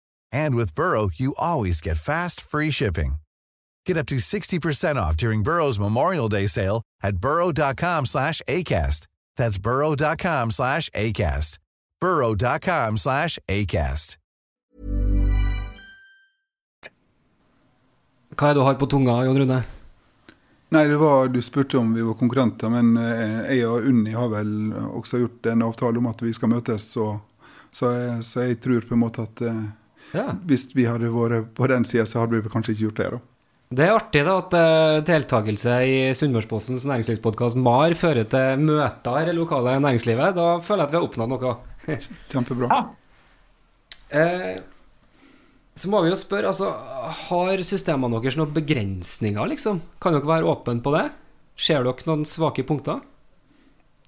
And 0.31 0.55
with 0.55 0.75
Burrow, 0.75 1.09
you 1.13 1.33
always 1.37 1.81
get 1.81 1.97
fast, 1.97 2.41
free 2.41 2.71
shipping. 2.71 3.15
Get 3.85 3.97
up 3.97 4.05
to 4.07 4.17
60% 4.17 4.95
off 4.95 5.17
during 5.17 5.43
Burrow's 5.43 5.79
Memorial 5.79 6.29
Day 6.29 6.47
sale 6.47 6.81
at 7.03 7.17
burrow.com 7.17 8.05
slash 8.05 8.41
ACAST. 8.47 9.07
That's 9.37 9.57
burrow.com 9.57 10.51
slash 10.51 10.89
ACAST. 10.89 11.59
burrow.com 11.99 12.97
slash 12.97 13.39
ACAST. 13.47 14.17
Hva 18.31 18.47
er 18.47 18.55
det 18.55 18.61
du 18.61 18.65
har 18.65 18.77
på 18.79 18.87
tunga, 18.87 19.17
Jon 19.27 19.37
Rune? 19.37 19.57
Nei, 20.71 20.85
det 20.87 20.95
var, 20.97 21.27
Du 21.27 21.41
spurte 21.43 21.77
om 21.77 21.91
vi 21.93 22.01
var 22.01 22.15
konkurrenter, 22.15 22.71
men 22.71 22.95
eh, 22.97 23.57
jeg 23.57 23.67
og 23.67 23.89
Unni 23.89 24.13
har 24.15 24.31
vel 24.31 24.71
også 24.87 25.19
gjort 25.19 25.49
en 25.51 25.65
avtale 25.67 25.99
om 25.99 26.07
at 26.07 26.23
vi 26.23 26.31
skal 26.33 26.49
møtes. 26.53 26.87
Så, 26.95 27.09
så, 27.75 27.91
jeg, 27.91 28.23
så 28.23 28.45
jeg 28.47 28.61
tror 28.63 28.87
på 28.87 28.95
en 28.95 29.03
måte 29.03 29.25
at 29.27 29.43
eh, 29.43 29.65
ja. 30.15 30.31
Hvis 30.47 30.69
vi 30.75 30.87
hadde 30.89 31.11
vært 31.13 31.51
på 31.57 31.67
den 31.71 31.85
sida, 31.87 32.05
så 32.09 32.23
hadde 32.23 32.39
vi 32.39 32.51
kanskje 32.51 32.75
ikke 32.75 32.87
gjort 32.87 33.01
det. 33.01 33.09
da. 33.13 33.21
Det 33.71 33.85
er 33.85 33.93
artig 33.95 34.21
da 34.27 34.33
at 34.41 34.55
uh, 34.57 35.03
deltakelse 35.07 35.75
i 35.87 35.99
Sunnmørsposens 36.19 36.83
næringslivspodkast 36.89 37.55
MAR 37.55 37.95
fører 37.95 38.27
til 38.27 38.65
møter 38.65 39.21
i 39.21 39.29
det 39.29 39.35
lokale 39.37 39.77
næringslivet. 39.79 40.35
Da 40.35 40.47
føler 40.65 40.83
jeg 40.83 40.89
at 40.89 40.91
vi 40.91 40.99
har 40.99 41.07
oppnådd 41.07 41.31
noe. 41.31 41.53
Kjempebra. 42.33 42.67
Ja. 42.75 42.81
Uh, 44.11 44.57
så 45.79 45.87
må 45.87 46.01
vi 46.03 46.11
jo 46.11 46.19
spørre, 46.19 46.51
altså, 46.51 46.67
har 47.29 47.63
systemene 47.63 48.19
deres 48.19 48.35
noen 48.35 48.51
begrensninger, 48.51 49.47
liksom? 49.53 49.79
Kan 50.03 50.17
dere 50.17 50.27
være 50.27 50.51
åpne 50.51 50.83
på 50.83 50.91
det? 50.97 51.05
Ser 51.55 51.87
dere 51.87 52.09
noen 52.09 52.27
svake 52.27 52.67
punkter? 52.67 52.99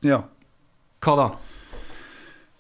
Ja. 0.04 0.26
Hva 1.04 1.16
da? 1.16 1.28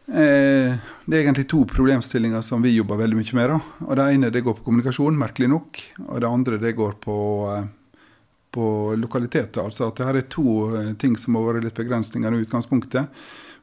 Eh, 0.08 0.76
det 1.06 1.16
er 1.16 1.22
egentlig 1.22 1.48
to 1.48 1.62
problemstillinger 1.70 2.42
som 2.44 2.62
vi 2.62 2.76
jobber 2.76 3.00
veldig 3.00 3.20
mye 3.20 3.38
med. 3.38 3.54
Da. 3.54 3.60
Og 3.88 3.96
Det 3.96 4.10
ene 4.16 4.32
det 4.34 4.44
går 4.44 4.58
på 4.58 4.66
kommunikasjon, 4.68 5.18
merkelig 5.18 5.50
nok. 5.50 5.80
Og 6.08 6.20
det 6.20 6.28
andre 6.28 6.58
det 6.58 6.76
går 6.76 7.00
på, 7.00 7.18
eh, 7.56 7.68
på 8.52 8.96
lokaliteter. 9.00 9.64
Altså 9.64 9.88
at 9.88 9.96
det 9.96 10.06
her 10.06 10.16
er 10.16 10.28
to 10.30 10.76
eh, 10.76 10.94
ting 10.94 11.16
som 11.16 11.36
har 11.36 11.54
vært 11.54 11.64
litt 11.64 11.80
begrensninger 11.80 12.34
i 12.34 12.44
utgangspunktet. 12.44 13.08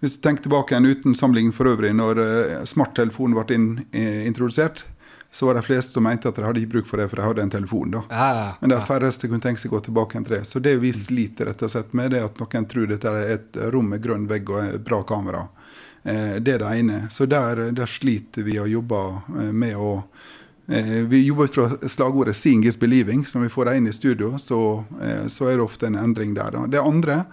Hvis 0.01 0.17
du 0.17 0.23
tenker 0.23 0.43
tilbake 0.49 0.73
en 0.77 0.87
uten 0.87 1.15
sammenligning 1.15 1.53
for 1.53 1.69
øvrig, 1.69 1.93
når 1.93 2.65
smarttelefonen 2.65 3.37
ble 3.37 3.55
inn, 3.55 3.85
introdusert, 4.25 4.87
så 5.31 5.47
var 5.47 5.55
det 5.55 5.63
flest 5.67 5.93
som 5.93 6.03
mente 6.03 6.27
at 6.27 6.35
de 6.35 6.43
hadde 6.43 6.63
ikke 6.63 6.73
bruk 6.73 6.87
for 6.89 6.97
det, 6.97 7.11
for 7.11 7.21
de 7.21 7.27
hadde 7.27 7.43
en 7.43 7.53
telefon. 7.53 7.91
da. 7.91 8.01
Ja, 8.09 8.55
Men 8.63 8.71
de 8.71 8.81
færreste 8.81 9.29
kunne 9.29 9.45
tenke 9.45 9.61
seg 9.61 9.71
å 9.71 9.77
gå 9.77 9.85
tilbake 9.91 10.25
til 10.25 10.39
det. 10.39 10.47
Så 10.49 10.59
det 10.59 10.79
vi 10.81 10.91
sliter 10.97 11.47
rett 11.47 11.63
og 11.63 11.71
slett 11.71 11.93
med, 11.93 12.11
det 12.11 12.23
er 12.23 12.25
at 12.25 12.41
noen 12.41 12.67
tror 12.67 12.89
dette 12.89 13.13
er 13.13 13.35
et 13.37 13.61
rom 13.71 13.93
med 13.93 14.01
grønn 14.03 14.27
vegg 14.27 14.49
og 14.51 14.81
bra 14.89 15.03
kamera. 15.05 15.45
Eh, 16.03 16.35
det 16.41 16.53
er 16.53 16.59
det 16.59 16.75
ene. 16.79 17.01
Så 17.11 17.27
der, 17.27 17.71
der 17.77 17.87
sliter 17.87 18.45
vi 18.47 18.59
og 18.61 18.71
jobber 18.71 19.21
eh, 19.37 19.53
med 19.53 19.77
å 19.77 19.93
eh, 20.67 21.01
vi 21.11 21.25
jobber 21.27 21.51
fra 21.53 21.89
slagordet 21.89 22.37
'seeing 22.37 22.65
is 22.67 22.79
believing'. 22.79 23.25
Så 23.25 23.39
når 23.39 23.49
vi 23.49 23.55
får 23.55 23.65
det 23.65 23.77
inn 23.77 23.87
i 23.87 23.93
studio, 23.93 24.39
så, 24.39 24.85
så 25.29 25.49
er 25.49 25.57
det 25.57 25.65
ofte 25.65 25.87
en 25.87 25.99
endring 25.99 26.35
der. 26.35 26.57
Det 26.69 26.81
andre, 26.81 27.25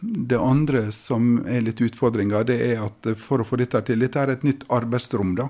det 0.00 0.38
andre 0.38 0.82
som 0.92 1.40
er 1.48 1.64
litt 1.64 1.80
utfordringa, 1.80 2.44
det 2.44 2.58
er 2.72 2.82
at 2.84 3.08
for 3.18 3.40
å 3.40 3.46
få 3.48 3.56
dette 3.56 3.80
til 3.82 3.98
Dette 3.98 4.20
er 4.20 4.30
et 4.30 4.44
nytt 4.44 4.64
arbeidsrom. 4.68 5.34
da. 5.34 5.48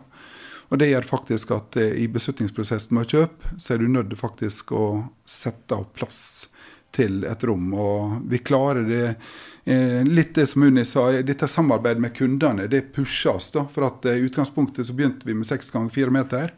Og 0.71 0.79
Det 0.79 0.89
gjør 0.89 1.03
faktisk 1.03 1.51
at 1.51 1.77
i 1.77 2.07
beslutningsprosessen 2.09 2.95
med 2.95 3.05
å 3.07 3.11
kjøpe, 3.11 3.59
så 3.59 3.75
er 3.75 3.79
du 3.79 3.89
nødt 3.89 4.17
faktisk 4.19 4.73
å 4.73 5.05
sette 5.27 5.75
av 5.75 5.91
plass 5.93 6.49
til 6.95 7.25
et 7.25 7.45
rom. 7.45 7.75
Og 7.75 8.23
vi 8.31 8.39
klarer 8.39 8.87
det 8.87 9.17
litt 9.65 10.31
det 10.35 10.47
som 10.49 10.63
Unni 10.67 10.83
sa, 10.89 11.05
dette 11.23 11.47
samarbeidet 11.49 12.01
med 12.01 12.15
kundene 12.17 12.65
det 12.71 12.81
pushes. 12.97 13.51
da, 13.55 13.67
for 13.69 13.87
at 13.87 14.07
I 14.09 14.23
utgangspunktet 14.25 14.89
så 14.89 14.95
begynte 14.97 15.29
vi 15.29 15.37
med 15.37 15.47
seks 15.47 15.71
ganger 15.71 15.93
fire 15.95 16.15
meter. 16.15 16.55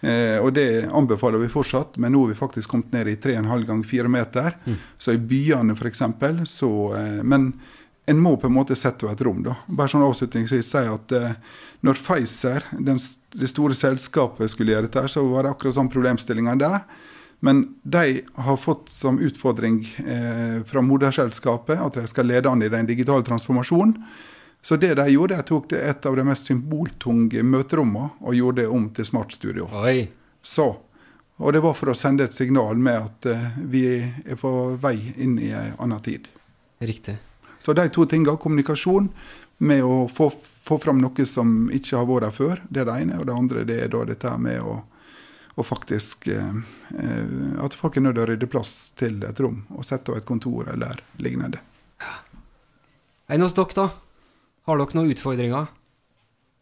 Eh, 0.00 0.38
og 0.38 0.52
det 0.54 0.86
anbefaler 0.94 1.42
vi 1.42 1.50
fortsatt, 1.50 1.96
men 1.98 2.14
nå 2.14 2.22
har 2.22 2.32
vi 2.32 2.38
faktisk 2.38 2.70
kommet 2.70 2.92
ned 2.94 3.10
i 3.10 3.16
3,5 3.18 3.64
ganger 3.66 3.84
4 3.84 4.08
meter. 4.12 4.56
Mm. 4.64 4.76
Så 4.98 5.14
i 5.14 5.18
byene 5.18 5.74
f.eks. 5.74 6.02
så 6.50 6.70
eh, 6.94 7.22
Men 7.22 7.52
en 8.06 8.20
må 8.22 8.36
på 8.36 8.46
en 8.46 8.54
måte 8.54 8.76
sette 8.78 9.06
av 9.06 9.12
et 9.12 9.24
rom, 9.26 9.42
da. 9.44 9.58
Bare 9.66 9.90
sånn 9.92 10.06
avslutningsvis 10.06 10.70
si 10.70 10.84
at 10.88 11.12
eh, 11.12 11.34
når 11.84 11.98
Pfizer, 12.00 12.64
den, 12.72 12.98
det 13.34 13.50
store 13.50 13.76
selskapet, 13.76 14.50
skulle 14.50 14.72
gjøre 14.72 14.88
dette, 14.88 15.04
så 15.10 15.26
var 15.28 15.44
det 15.44 15.52
akkurat 15.52 15.76
sånn 15.76 15.90
problemstillinger 15.92 16.62
der. 16.62 16.80
Men 17.40 17.62
de 17.82 18.20
har 18.34 18.56
fått 18.56 18.88
som 18.88 19.18
utfordring 19.18 19.84
eh, 19.98 20.64
fra 20.66 20.82
moderselskapet 20.82 21.78
at 21.78 21.94
de 21.94 22.06
skal 22.10 22.26
lede 22.26 22.50
an 22.50 22.62
i 22.62 22.70
den 22.72 22.86
digitale 22.86 23.22
transformasjonen. 23.22 23.94
Så 24.62 24.76
det 24.76 24.94
de 24.98 25.06
gjorde, 25.12 25.36
de 25.36 25.46
tok 25.46 25.70
det 25.70 25.82
et 25.86 26.06
av 26.06 26.16
de 26.18 26.24
mest 26.26 26.50
symboltunge 26.50 27.44
møterommene 27.46 28.10
og 28.18 28.34
gjorde 28.34 28.64
det 28.64 28.68
om 28.74 28.88
til 28.90 29.06
Smart 29.06 29.32
Studio. 29.32 29.68
Oi. 29.70 30.08
Så, 30.42 30.66
og 31.38 31.54
det 31.54 31.62
var 31.62 31.78
for 31.78 31.92
å 31.92 31.96
sende 31.98 32.26
et 32.26 32.34
signal 32.34 32.78
med 32.82 32.98
at 32.98 33.30
eh, 33.30 33.48
vi 33.70 33.84
er 34.02 34.40
på 34.40 34.52
vei 34.82 34.96
inn 35.16 35.38
i 35.38 35.52
en 35.54 35.78
annen 35.78 36.02
tid. 36.02 36.26
Riktig. 36.82 37.16
Så 37.58 37.74
de 37.74 37.86
to 37.94 38.06
tingene, 38.06 38.38
kommunikasjon 38.38 39.08
med 39.58 39.82
å 39.82 40.06
få, 40.10 40.30
få 40.66 40.78
fram 40.82 40.98
noe 41.02 41.26
som 41.26 41.70
ikke 41.74 41.98
har 41.98 42.06
vært 42.06 42.26
der 42.26 42.34
før, 42.34 42.62
det 42.70 42.82
er 42.82 42.90
det 42.90 42.98
ene. 43.02 43.18
Og 43.22 43.26
det 43.30 43.38
andre 43.38 43.64
det 43.66 43.78
er 43.84 43.94
da 43.94 44.04
dette 44.10 44.34
med 44.42 44.62
å, 44.62 44.80
å 45.58 45.66
faktisk 45.66 46.28
uh, 46.30 46.60
At 47.64 47.74
folk 47.76 47.98
er 47.98 48.06
nødt 48.06 48.18
til 48.18 48.24
å 48.24 48.28
rydde 48.30 48.50
plass 48.50 48.74
til 48.98 49.20
et 49.26 49.40
rom 49.42 49.64
og 49.74 49.86
sette 49.86 50.12
av 50.12 50.20
et 50.20 50.28
kontor 50.28 50.70
eller 50.72 51.02
lignende. 51.22 51.60
Enn 53.28 53.44
hos 53.44 53.56
dere, 53.56 53.74
da? 53.76 53.88
Har 54.68 54.80
dere 54.80 54.96
noen 54.96 55.12
utfordringer? 55.12 55.74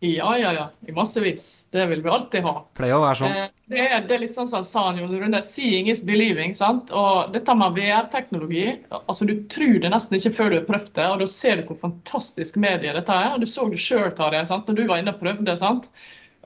Ja, 0.01 0.39
ja, 0.39 0.53
ja. 0.53 0.71
I 0.87 0.93
massevis. 0.93 1.69
Det 1.71 1.87
vil 1.87 2.03
vi 2.03 2.09
alltid 2.09 2.43
ha. 2.45 2.53
Pleier 2.77 2.99
å 2.99 3.05
være 3.05 3.17
sånn. 3.17 3.33
Eh, 3.33 3.53
det, 3.73 3.79
er, 3.81 4.03
det, 4.05 4.17
er, 4.17 4.21
litt 4.27 4.35
sånn 4.37 4.49
som 4.51 4.65
sa 4.67 4.91
Jon 4.93 5.15
Rune, 5.15 5.41
'seeing 5.41 5.89
is 5.89 6.03
believing'. 6.05 6.53
sant? 6.55 6.93
Og 6.93 7.33
dette 7.33 7.55
med 7.57 7.79
VR-teknologi 7.79 8.67
altså 8.99 9.25
Du 9.25 9.35
tror 9.49 9.79
det 9.81 9.91
nesten 9.95 10.19
ikke 10.19 10.35
før 10.37 10.51
du 10.53 10.59
har 10.59 10.69
prøvd 10.69 10.93
det, 10.99 11.07
og 11.09 11.23
da 11.23 11.29
ser 11.33 11.57
du 11.57 11.71
hvor 11.71 11.81
fantastisk 11.81 12.61
medie 12.61 12.93
dette 12.93 13.13
er. 13.13 13.33
og 13.33 13.41
Du 13.41 13.47
så 13.49 13.69
det 13.73 13.81
sjøl, 13.81 14.13
Tarjei, 14.13 14.45
når 14.45 14.77
du 14.77 14.85
var 14.87 15.01
inne 15.01 15.17
og 15.17 15.23
prøvde. 15.23 15.57
sant? 15.57 15.89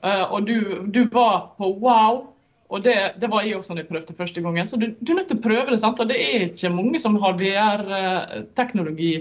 Eh, 0.01 0.23
og 0.31 0.47
du, 0.47 0.87
du 0.87 1.03
var 1.11 1.51
på 1.57 1.73
wow. 1.83 2.23
Og 2.71 2.83
det, 2.85 2.95
det, 3.19 3.27
var 3.31 3.43
jeg 3.43 3.57
også 3.59 3.75
da 3.75 3.83
jeg 3.83 3.89
prøvde 3.89 4.15
første 4.15 4.43
gangen. 4.43 4.67
Så 4.67 4.79
du, 4.79 4.87
du, 4.95 5.11
er 5.11 5.21
nødt 5.21 5.31
til 5.31 5.39
å 5.41 5.43
prøve 5.43 5.73
det. 5.73 5.79
sant? 5.81 5.99
Og 5.99 6.07
det 6.07 6.19
er 6.23 6.45
ikke 6.47 6.71
mange 6.73 7.01
som 7.03 7.17
har 7.19 7.39
VR-teknologi 7.39 9.13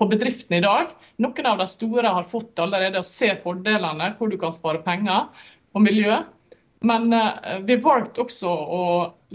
på 0.00 0.08
bedriftene 0.10 0.60
i 0.60 0.64
dag. 0.64 0.94
Noen 1.22 1.50
av 1.50 1.60
de 1.60 1.66
store 1.70 2.14
har 2.16 2.30
fått 2.30 2.62
allerede 2.64 3.02
å 3.02 3.06
se 3.06 3.34
fordelene, 3.44 4.14
hvor 4.18 4.32
du 4.32 4.38
kan 4.40 4.56
spare 4.56 4.80
penger 4.86 5.28
og 5.74 5.84
miljø. 5.84 6.22
Men 6.84 7.12
uh, 7.12 7.60
vi 7.64 7.76
valgte 7.80 8.24
også 8.24 8.48
å 8.50 8.82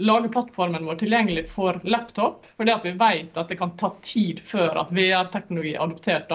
lage 0.00 0.30
plattformen 0.32 0.86
vår 0.86 1.00
tilgjengelig 1.00 1.48
for 1.50 1.80
laptop, 1.84 2.46
fordi 2.56 2.76
vi 2.84 2.92
vet 3.00 3.38
at 3.38 3.50
det 3.50 3.58
kan 3.60 3.74
ta 3.80 3.90
tid 4.06 4.38
før 4.46 4.78
at 4.84 4.92
VR-teknologi 4.94 5.74
er 5.74 5.82
adoptert. 5.82 6.30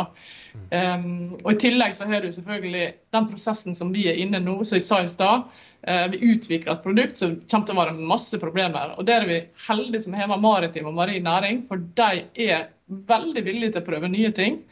Um, 0.72 1.36
og 1.42 1.54
I 1.54 1.62
tillegg 1.64 1.96
så 1.98 2.08
har 2.10 2.24
du 2.24 2.34
selvfølgelig 2.36 2.90
den 3.16 3.30
prosessen 3.32 3.78
som 3.78 3.94
vi 3.96 4.06
er 4.12 4.20
inne 4.22 4.44
nå, 4.44 4.60
som 4.64 4.78
jeg 4.78 4.86
sa 4.86 5.02
i 5.04 5.10
stad. 5.12 5.48
Uh, 5.86 6.08
vi 6.14 6.22
utvikler 6.34 6.74
et 6.74 6.84
produkt 6.86 7.20
som 7.20 7.36
kommer 7.46 7.68
til 7.68 7.76
å 7.76 7.82
være 7.84 8.08
masse 8.14 8.40
problemer. 8.42 8.96
og 8.98 9.06
Der 9.06 9.22
er 9.22 9.30
vi 9.30 9.40
heldige 9.68 10.08
som 10.08 10.18
har 10.18 10.34
maritim 10.42 10.90
og 10.90 10.98
marin 10.98 11.28
næring, 11.28 11.66
for 11.70 11.82
de 11.98 12.26
er 12.48 12.70
veldig 13.10 13.46
villige 13.46 13.76
til 13.76 13.84
å 13.84 13.90
prøve 13.90 14.10
nye 14.10 14.32
ting. 14.34 14.64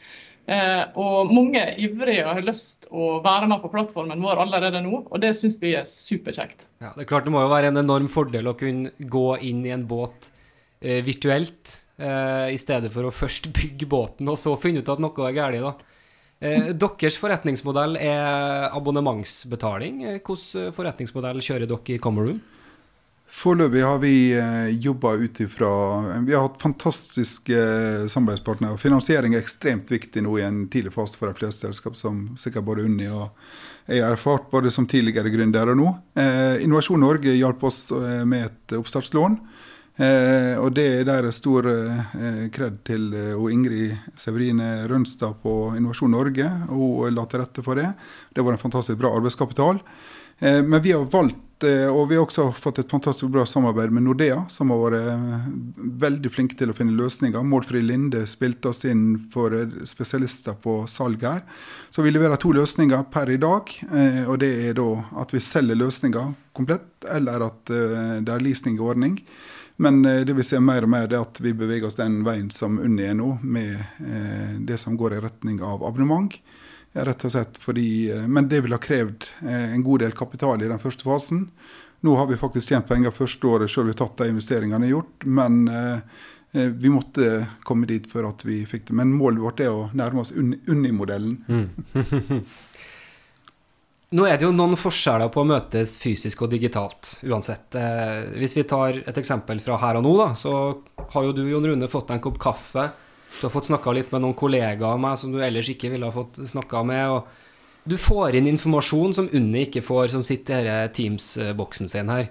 Eh, 0.44 0.82
og 1.00 1.30
mange 1.32 1.62
ivrige 1.80 2.26
har 2.28 2.44
lyst 2.44 2.84
å 2.92 3.14
være 3.24 3.48
med 3.48 3.62
på 3.62 3.70
plattformen 3.72 4.20
vår 4.20 4.42
allerede 4.42 4.82
nå, 4.84 4.98
og 5.08 5.22
det 5.22 5.32
syns 5.38 5.56
vi 5.62 5.72
er 5.78 5.88
superkjekt. 5.88 6.66
Ja, 6.84 6.90
det 6.92 7.06
er 7.06 7.08
klart 7.08 7.24
det 7.24 7.32
må 7.32 7.40
jo 7.40 7.52
være 7.52 7.70
en 7.72 7.80
enorm 7.80 8.10
fordel 8.12 8.50
å 8.50 8.56
kunne 8.58 8.92
gå 8.98 9.24
inn 9.48 9.62
i 9.64 9.72
en 9.72 9.86
båt 9.88 10.28
eh, 10.84 11.00
virtuelt, 11.06 11.78
eh, 11.96 12.52
i 12.52 12.60
stedet 12.60 12.92
for 12.92 13.08
å 13.08 13.14
først 13.14 13.48
bygge 13.56 13.88
båten 13.88 14.28
og 14.28 14.36
så 14.40 14.52
finne 14.60 14.84
ut 14.84 14.92
at 14.92 15.00
noe 15.02 15.30
er 15.30 15.36
galt. 15.38 15.84
Eh, 16.44 16.72
deres 16.76 17.16
forretningsmodell 17.20 17.96
er 17.96 18.68
abonnementsbetaling. 18.74 20.02
Hvordan 20.04 20.42
hvilken 20.44 20.76
forretningsmodell 20.76 21.40
kjører 21.44 21.70
dere 21.70 21.96
i 21.96 22.02
Comeroon? 22.02 22.42
Foreløpig 23.34 23.80
har 23.82 24.00
vi 24.02 24.14
eh, 24.36 24.68
jobba 24.84 25.14
ut 25.16 25.38
ifra 25.40 25.68
Vi 26.26 26.34
har 26.34 26.44
hatt 26.44 26.60
fantastiske 26.62 27.56
eh, 27.56 28.04
samarbeidspartnere. 28.12 28.76
Finansiering 28.78 29.34
er 29.34 29.40
ekstremt 29.40 29.90
viktig 29.90 30.22
nå 30.26 30.36
i 30.38 30.44
en 30.44 30.66
tidlig 30.70 30.92
fase 30.94 31.16
for 31.18 31.32
de 31.32 31.38
fleste 31.40 31.64
selskap, 31.64 31.96
som 31.96 32.26
sikkert 32.38 32.68
både 32.68 32.84
Unni 32.84 33.08
og 33.08 33.32
jeg 33.84 34.00
har 34.00 34.14
erfart, 34.14 34.46
både 34.48 34.70
som 34.72 34.86
tidligere 34.88 35.28
gründer 35.32 35.68
og 35.72 35.76
nå. 35.76 35.90
Eh, 36.16 36.62
Innovasjon 36.64 37.02
Norge 37.04 37.34
hjalp 37.36 37.66
oss 37.68 37.90
eh, 37.92 38.22
med 38.28 38.46
et 38.46 38.76
oppstartslån. 38.78 39.36
Eh, 39.94 40.56
og 40.58 40.72
det 40.74 40.86
er 40.90 41.04
der 41.06 41.28
stor 41.30 41.68
eh, 41.70 42.48
til 42.86 43.12
eh, 43.14 43.44
Ingrid 43.54 43.94
Severine 44.18 44.88
Rønstad 44.90 45.38
på 45.44 45.74
Innovasjon 45.76 46.10
Norge. 46.10 46.50
Hun 46.70 47.14
la 47.14 47.28
til 47.30 47.44
rette 47.44 47.62
for 47.62 47.78
det. 47.78 47.92
Det 48.34 48.42
var 48.42 48.56
en 48.56 48.64
fantastisk 48.64 48.98
bra 48.98 49.14
arbeidskapital. 49.14 49.78
Eh, 50.38 50.62
men 50.62 50.82
vi 50.82 50.92
har 50.92 51.04
valgt, 51.04 51.62
eh, 51.62 51.86
og 51.86 52.08
vi 52.08 52.16
har 52.16 52.24
også 52.26 52.48
fått 52.58 52.78
et 52.82 52.90
fantastisk 52.90 53.30
bra 53.32 53.46
samarbeid 53.46 53.92
med 53.94 54.02
Nordea, 54.02 54.42
som 54.50 54.72
har 54.74 54.82
vært 54.82 54.98
eh, 55.00 55.46
veldig 56.04 56.32
flinke 56.32 56.58
til 56.58 56.72
å 56.72 56.76
finne 56.76 56.96
løsninger. 56.98 57.46
Målfri 57.46 57.82
Linde 57.84 58.24
spilte 58.26 58.72
oss 58.72 58.84
inn 58.88 59.28
for 59.32 59.54
spesialister 59.86 60.58
på 60.58 60.80
salg 60.90 61.22
her. 61.22 61.44
Så 61.94 62.02
vi 62.02 62.12
leverer 62.12 62.40
to 62.40 62.52
løsninger 62.56 63.06
per 63.14 63.30
i 63.30 63.38
dag. 63.38 63.70
Og 64.26 64.38
det 64.42 64.52
er 64.68 64.74
da 64.74 64.88
at 65.22 65.32
vi 65.34 65.42
selger 65.44 65.78
løsninger 65.78 66.34
komplett, 66.54 67.06
eller 67.14 67.46
at 67.46 67.70
det 67.70 68.30
er 68.32 68.42
leasingordning. 68.42 69.20
Men 69.76 70.02
det 70.02 70.36
vi 70.36 70.44
ser 70.46 70.60
mer 70.62 70.84
og 70.86 70.90
mer, 70.92 71.08
er 71.10 71.24
at 71.24 71.40
vi 71.42 71.50
beveger 71.56 71.88
oss 71.88 71.98
den 71.98 72.20
veien 72.22 72.46
som 72.54 72.76
Unni 72.78 73.08
er 73.08 73.16
nå, 73.18 73.32
med 73.42 73.74
det 74.68 74.76
som 74.78 74.94
går 74.94 75.16
i 75.16 75.22
retning 75.24 75.58
av 75.66 75.82
abonnement. 75.82 76.36
Rett 76.94 77.24
og 77.26 77.32
slett 77.32 77.56
fordi, 77.58 78.10
eh, 78.10 78.26
Men 78.26 78.48
det 78.48 78.60
ville 78.60 78.74
ha 78.74 78.82
krevd 78.82 79.26
eh, 79.42 79.72
en 79.74 79.82
god 79.82 80.00
del 80.00 80.12
kapital 80.12 80.62
i 80.62 80.68
den 80.70 80.78
første 80.78 81.02
fasen. 81.02 81.48
Nå 82.00 82.14
har 82.16 82.26
vi 82.26 82.38
faktisk 82.38 82.70
tjent 82.70 82.86
penger 82.88 83.10
første 83.10 83.48
året 83.48 83.70
selv 83.70 83.88
vi 83.88 83.96
har 83.96 84.04
tatt 84.04 84.20
de 84.20 84.30
investeringene 84.30 84.92
gjort. 84.92 85.26
Men 85.26 85.66
eh, 85.68 85.98
vi 86.54 86.92
måtte 86.92 87.48
komme 87.66 87.88
dit 87.90 88.06
for 88.06 88.28
at 88.28 88.44
vi 88.46 88.60
fikk 88.68 88.86
det. 88.92 88.98
Men 89.00 89.16
målet 89.16 89.42
vårt 89.42 89.64
er 89.64 89.72
å 89.74 89.88
nærme 89.90 90.22
oss 90.22 90.30
Unni-modellen. 90.36 91.40
Mm. 91.48 92.44
Nå 94.14 94.26
er 94.28 94.38
det 94.38 94.46
jo 94.46 94.54
noen 94.54 94.76
forskjeller 94.78 95.30
på 95.34 95.42
å 95.42 95.48
møtes 95.48 95.96
fysisk 95.98 96.44
og 96.46 96.52
digitalt, 96.52 97.16
uansett. 97.26 97.74
hvis 98.38 98.54
vi 98.54 98.62
tar 98.68 99.00
et 99.02 99.16
eksempel 99.18 99.58
fra 99.64 99.78
her 99.82 99.98
og 99.98 100.04
nå, 100.06 100.12
da, 100.20 100.28
så 100.38 100.52
har 101.14 101.24
jo 101.26 101.32
du, 101.34 101.42
Jon 101.50 101.66
Rune, 101.66 101.88
fått 101.90 102.12
deg 102.12 102.20
en 102.20 102.26
kopp 102.28 102.38
kaffe 102.42 102.92
du 103.40 103.46
har 103.46 103.50
fått 103.50 103.66
snakka 103.66 103.92
litt 103.94 104.12
med 104.14 104.22
noen 104.22 104.36
kollegaer 104.38 104.94
av 104.94 105.00
meg 105.02 105.18
som 105.18 105.32
du 105.34 105.40
ellers 105.42 105.68
ikke 105.72 105.90
ville 105.92 106.06
ha 106.06 106.14
fått 106.14 106.38
snakka 106.48 106.84
med. 106.86 107.10
og 107.10 107.88
Du 107.88 107.96
får 107.98 108.38
inn 108.38 108.48
informasjon 108.50 109.16
som 109.16 109.30
Unni 109.32 109.66
ikke 109.66 109.82
får, 109.84 110.08
som 110.14 110.22
sitter 110.26 110.68
i 110.68 110.78
Teams-boksen 110.94 111.90
sin 111.90 112.12
her. 112.12 112.30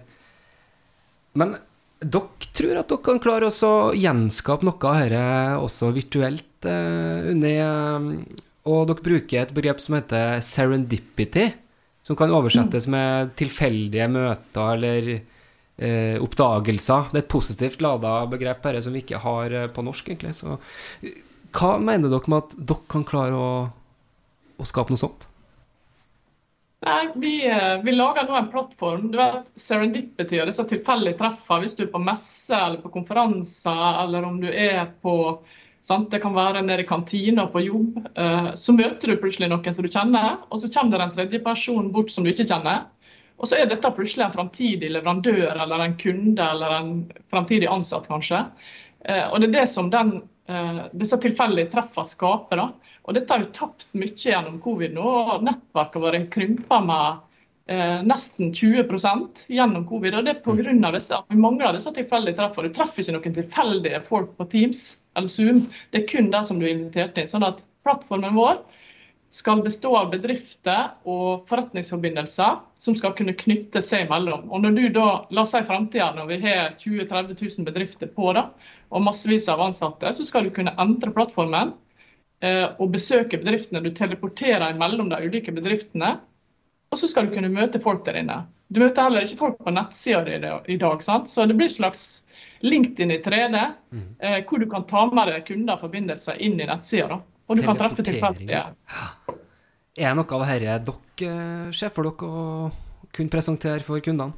Men 1.36 1.58
dere 2.00 2.52
tror 2.56 2.80
at 2.80 2.92
dere 2.92 3.04
kan 3.04 3.22
klare 3.24 3.52
å 3.52 3.74
gjenskape 3.98 4.68
noe 4.68 4.94
av 4.94 5.04
dette 5.04 5.60
også 5.68 5.92
virtuelt, 5.96 6.56
uh, 6.68 7.30
Unni. 7.34 7.58
Og 8.64 8.88
dere 8.88 9.04
bruker 9.04 9.44
et 9.44 9.54
begrep 9.56 9.84
som 9.84 9.98
heter 10.00 10.40
serendipity, 10.46 11.50
som 12.04 12.18
kan 12.20 12.34
oversettes 12.36 12.88
med 12.92 13.32
tilfeldige 13.40 14.10
møter 14.12 14.74
eller 14.76 15.12
eh, 15.16 16.18
oppdagelser. 16.22 17.12
Det 17.12 17.22
er 17.22 17.24
et 17.24 17.32
positivt 17.32 17.84
lada 17.84 18.18
begrep 18.32 18.66
her 18.68 18.82
som 18.84 18.96
vi 18.96 19.04
ikke 19.06 19.22
har 19.24 19.56
eh, 19.56 19.70
på 19.72 19.86
norsk, 19.86 20.12
egentlig. 20.12 20.36
Så 20.36 20.58
hva 21.54 21.78
mener 21.80 22.12
dere 22.12 22.34
med 22.34 22.44
at 22.44 22.58
dere 22.58 22.92
kan 22.92 23.06
klare 23.08 23.40
å, 23.40 23.54
å 24.60 24.68
skape 24.68 24.92
noe 24.92 25.00
sånt? 25.00 25.30
Nei, 26.84 27.08
vi, 27.16 27.34
eh, 27.48 27.78
vi, 27.80 27.94
lager 27.96 28.28
nå 28.28 28.36
en 28.36 28.52
plattform. 28.52 29.08
du 29.12 29.18
vet, 29.18 29.48
Serendipity 29.56 30.42
og 30.44 30.50
disse 30.52 30.66
tilfeldige 30.68 31.22
treffene. 31.22 31.64
Hvis 31.64 31.78
du 31.78 31.86
er 31.86 31.94
på 31.94 32.02
messe 32.04 32.58
eller 32.58 32.84
på 32.84 32.92
konferanser, 32.92 33.86
eller 34.04 34.28
om 34.28 34.42
du 34.42 34.50
er 34.52 34.90
på 35.02 35.16
sant? 35.84 36.10
Det 36.12 36.22
kan 36.24 36.36
være 36.36 36.64
nede 36.66 36.86
i 36.86 36.88
kantina 36.88 37.48
på 37.52 37.64
jobb. 37.66 38.00
Eh, 38.16 38.50
så 38.60 38.76
møter 38.76 39.12
du 39.12 39.20
plutselig 39.22 39.52
noen 39.52 39.76
som 39.76 39.86
du 39.86 39.92
kjenner, 39.92 40.38
og 40.50 40.62
så 40.62 40.72
kommer 40.72 41.00
det 41.00 41.08
en 41.10 41.16
tredje 41.18 41.44
person 41.44 41.92
bort 41.94 42.14
som 42.14 42.26
du 42.26 42.32
ikke 42.32 42.48
kjenner. 42.50 42.86
Og 43.42 43.50
så 43.50 43.58
er 43.60 43.68
dette 43.68 43.92
plutselig 43.96 44.28
en 44.28 44.36
framtidig 44.36 44.92
leverandør 44.94 45.58
eller 45.66 45.84
en 45.84 45.98
kunde 46.00 46.46
eller 46.46 46.78
en 46.78 46.94
framtidig 47.32 47.68
ansatt, 47.68 48.08
kanskje. 48.08 48.46
Eh, 49.04 49.26
og 49.28 49.42
det 49.42 49.50
er 49.50 49.58
det 49.58 49.68
som 49.72 49.90
den, 49.92 50.22
eh, 50.48 50.86
disse 50.94 51.20
tilfeldige 51.20 51.72
treffene 51.74 52.08
skaper. 52.08 52.62
da. 52.62 52.70
Og 53.04 53.14
dette 53.14 53.34
har 53.34 53.44
jo 53.44 53.52
tapt 53.52 53.88
mye 53.94 54.16
gjennom 54.16 54.62
covid 54.62 54.94
nå. 54.94 55.04
og 55.04 55.44
Nettverket 55.44 56.02
vårt 56.02 56.30
krymper 56.32 56.86
med 56.86 57.20
eh, 57.68 58.00
nesten 58.04 58.54
20% 58.54 59.48
gjennom 59.50 59.88
covid. 59.88 60.16
og 60.16 60.26
Det 60.26 60.38
er 60.38 60.44
pga. 60.46 60.92
disse 60.92 61.20
vi 61.30 61.36
mangler 61.36 61.74
disse 61.74 61.92
tilfeldige 61.92 62.38
treffene. 62.38 62.70
Du 62.70 62.74
treffer 62.74 63.02
ikke 63.02 63.18
noen 63.18 63.36
tilfeldige 63.42 64.04
folk 64.08 64.38
på 64.38 64.48
Teams 64.50 65.03
eller 65.16 65.32
Zoom. 65.32 65.66
Det 65.92 66.04
er 66.04 66.08
kun 66.10 66.32
det 66.34 66.44
som 66.48 66.60
du 66.60 66.68
er 66.68 66.76
invitert 66.76 67.18
inn. 67.18 67.30
sånn 67.30 67.46
at 67.48 67.64
plattformen 67.84 68.36
vår 68.38 68.62
skal 69.34 69.64
bestå 69.66 69.96
av 69.98 70.12
bedrifter 70.12 70.92
og 71.10 71.48
forretningsforbindelser 71.50 72.60
som 72.80 72.96
skal 72.96 73.16
kunne 73.18 73.34
knytte 73.34 73.82
seg 73.82 74.06
imellom. 74.06 74.46
Og 74.54 74.62
når 74.62 74.76
du 74.78 74.84
da, 74.94 75.08
La 75.34 75.42
oss 75.42 75.56
si 75.56 75.62
i 75.62 75.66
framtida, 75.66 76.12
når 76.14 76.28
vi 76.30 76.38
har 76.44 76.76
20 76.78 77.08
000-30 77.08 77.42
000 77.58 77.70
bedrifter 77.70 78.12
på 78.14 78.34
da, 78.38 78.50
og 78.94 79.08
massevis 79.08 79.50
av 79.50 79.64
ansatte, 79.66 80.14
så 80.14 80.28
skal 80.28 80.46
du 80.46 80.54
kunne 80.54 80.76
endre 80.78 81.14
plattformen 81.16 81.74
eh, 82.46 82.68
og 82.78 82.94
besøke 82.94 83.42
bedriftene. 83.42 83.82
Du 83.82 83.90
teleporterer 83.90 84.78
mellom 84.78 85.10
de 85.10 85.24
ulike 85.26 85.56
bedriftene 85.56 86.20
og 86.94 87.00
så 87.02 87.10
skal 87.10 87.26
du 87.26 87.34
kunne 87.34 87.50
møte 87.50 87.82
folk 87.82 88.04
der 88.06 88.20
inne. 88.20 88.44
Du 88.70 88.78
møter 88.84 89.08
heller 89.08 89.26
ikke 89.26 89.40
folk 89.40 89.56
på 89.66 89.72
nettsida 89.74 90.22
di 90.28 90.36
i 90.76 90.78
dag. 90.78 91.02
Sant? 91.02 91.30
Så 91.30 91.48
det 91.50 91.56
blir 91.58 91.72
et 91.72 91.74
slags 91.74 92.04
LinkedIn 92.64 93.12
i 93.12 93.20
3D, 93.24 93.62
mm. 93.92 94.08
eh, 94.20 94.40
hvor 94.48 94.62
du 94.62 94.68
kan 94.72 94.86
ta 94.88 95.06
med 95.12 95.30
deg 95.32 95.46
kunder 95.48 95.76
og 95.76 95.84
forbindelser 95.84 96.40
inn 96.44 96.60
i 96.60 96.68
nettsida. 96.68 97.20
Og 97.48 97.60
du 97.60 97.64
kan 97.66 97.80
treffe 97.80 98.06
tilfeldige. 98.06 98.64
Er 99.94 100.10
det 100.10 100.16
noe 100.18 100.38
av 100.40 100.46
dette 100.48 100.80
dere 100.88 101.28
eh, 101.28 101.74
ser 101.76 101.92
for 101.94 102.08
dere 102.08 102.30
å 102.30 103.10
kunne 103.14 103.34
presentere 103.34 103.84
for 103.86 104.02
kundene? 104.04 104.34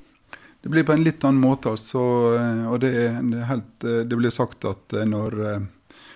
Det 0.65 0.71
blir 0.73 0.83
på 0.88 0.95
en 0.95 1.05
litt 1.05 1.21
annen 1.23 1.43
måte. 1.43 1.75
Altså, 1.77 2.01
eh, 2.39 2.65
og 2.65 2.81
det, 2.81 2.91
er, 3.05 3.19
er 3.21 3.49
helt, 3.51 3.75
eh, 3.85 4.01
det 4.09 4.19
blir 4.19 4.33
sagt 4.33 4.65
at 4.67 4.97
når 5.05 5.38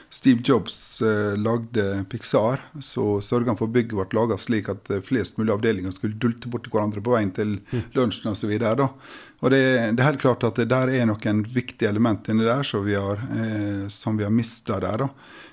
Steve 0.09 0.41
Jobs 0.43 1.01
eh, 1.01 1.37
lagde 1.37 2.05
Pixar, 2.09 2.63
så 2.81 3.19
sørga 3.21 3.51
han 3.51 3.59
for 3.59 3.69
at 3.69 3.75
bygget 3.75 3.93
ble 3.93 4.17
laga 4.17 4.37
slik 4.41 4.71
at 4.73 4.89
eh, 4.89 5.03
flest 5.05 5.37
mulig 5.37 5.53
avdelinger 5.53 5.93
skulle 5.93 6.17
dulte 6.17 6.49
borti 6.49 6.71
hverandre 6.73 7.03
på 7.05 7.13
veien 7.13 7.29
til 7.35 7.59
mm. 7.59 7.83
lunsjen 7.97 8.31
osv. 8.31 8.55
Og 8.57 9.53
det, 9.53 9.61
det, 9.61 10.01
er 10.01 10.07
helt 10.07 10.23
klart 10.23 10.47
at 10.47 10.57
det 10.57 10.69
der 10.73 10.89
er 10.97 11.05
noen 11.09 11.43
viktige 11.53 11.91
element 11.93 12.31
inni 12.33 12.47
der 12.47 12.65
som 12.65 12.81
vi 12.87 12.97
har, 12.97 13.21
eh, 13.37 13.85
som 13.93 14.17
vi 14.17 14.25
har 14.25 14.33
mista 14.33 14.81
der. 14.81 15.05
da. 15.05 15.11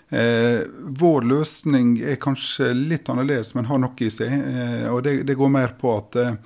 Eh, 0.09 0.61
vår 0.79 1.27
løsning 1.27 1.97
er 1.99 2.19
kanskje 2.23 2.71
litt 2.75 3.09
annerledes, 3.11 3.55
men 3.57 3.67
har 3.67 3.81
noe 3.83 4.07
i 4.07 4.11
seg. 4.13 4.31
Eh, 4.31 4.87
og 4.93 5.03
det, 5.03 5.19
det, 5.27 5.35
går 5.35 5.51
mer 5.51 5.75
på 5.81 5.97
at 5.99 6.19
eh, 6.23 6.37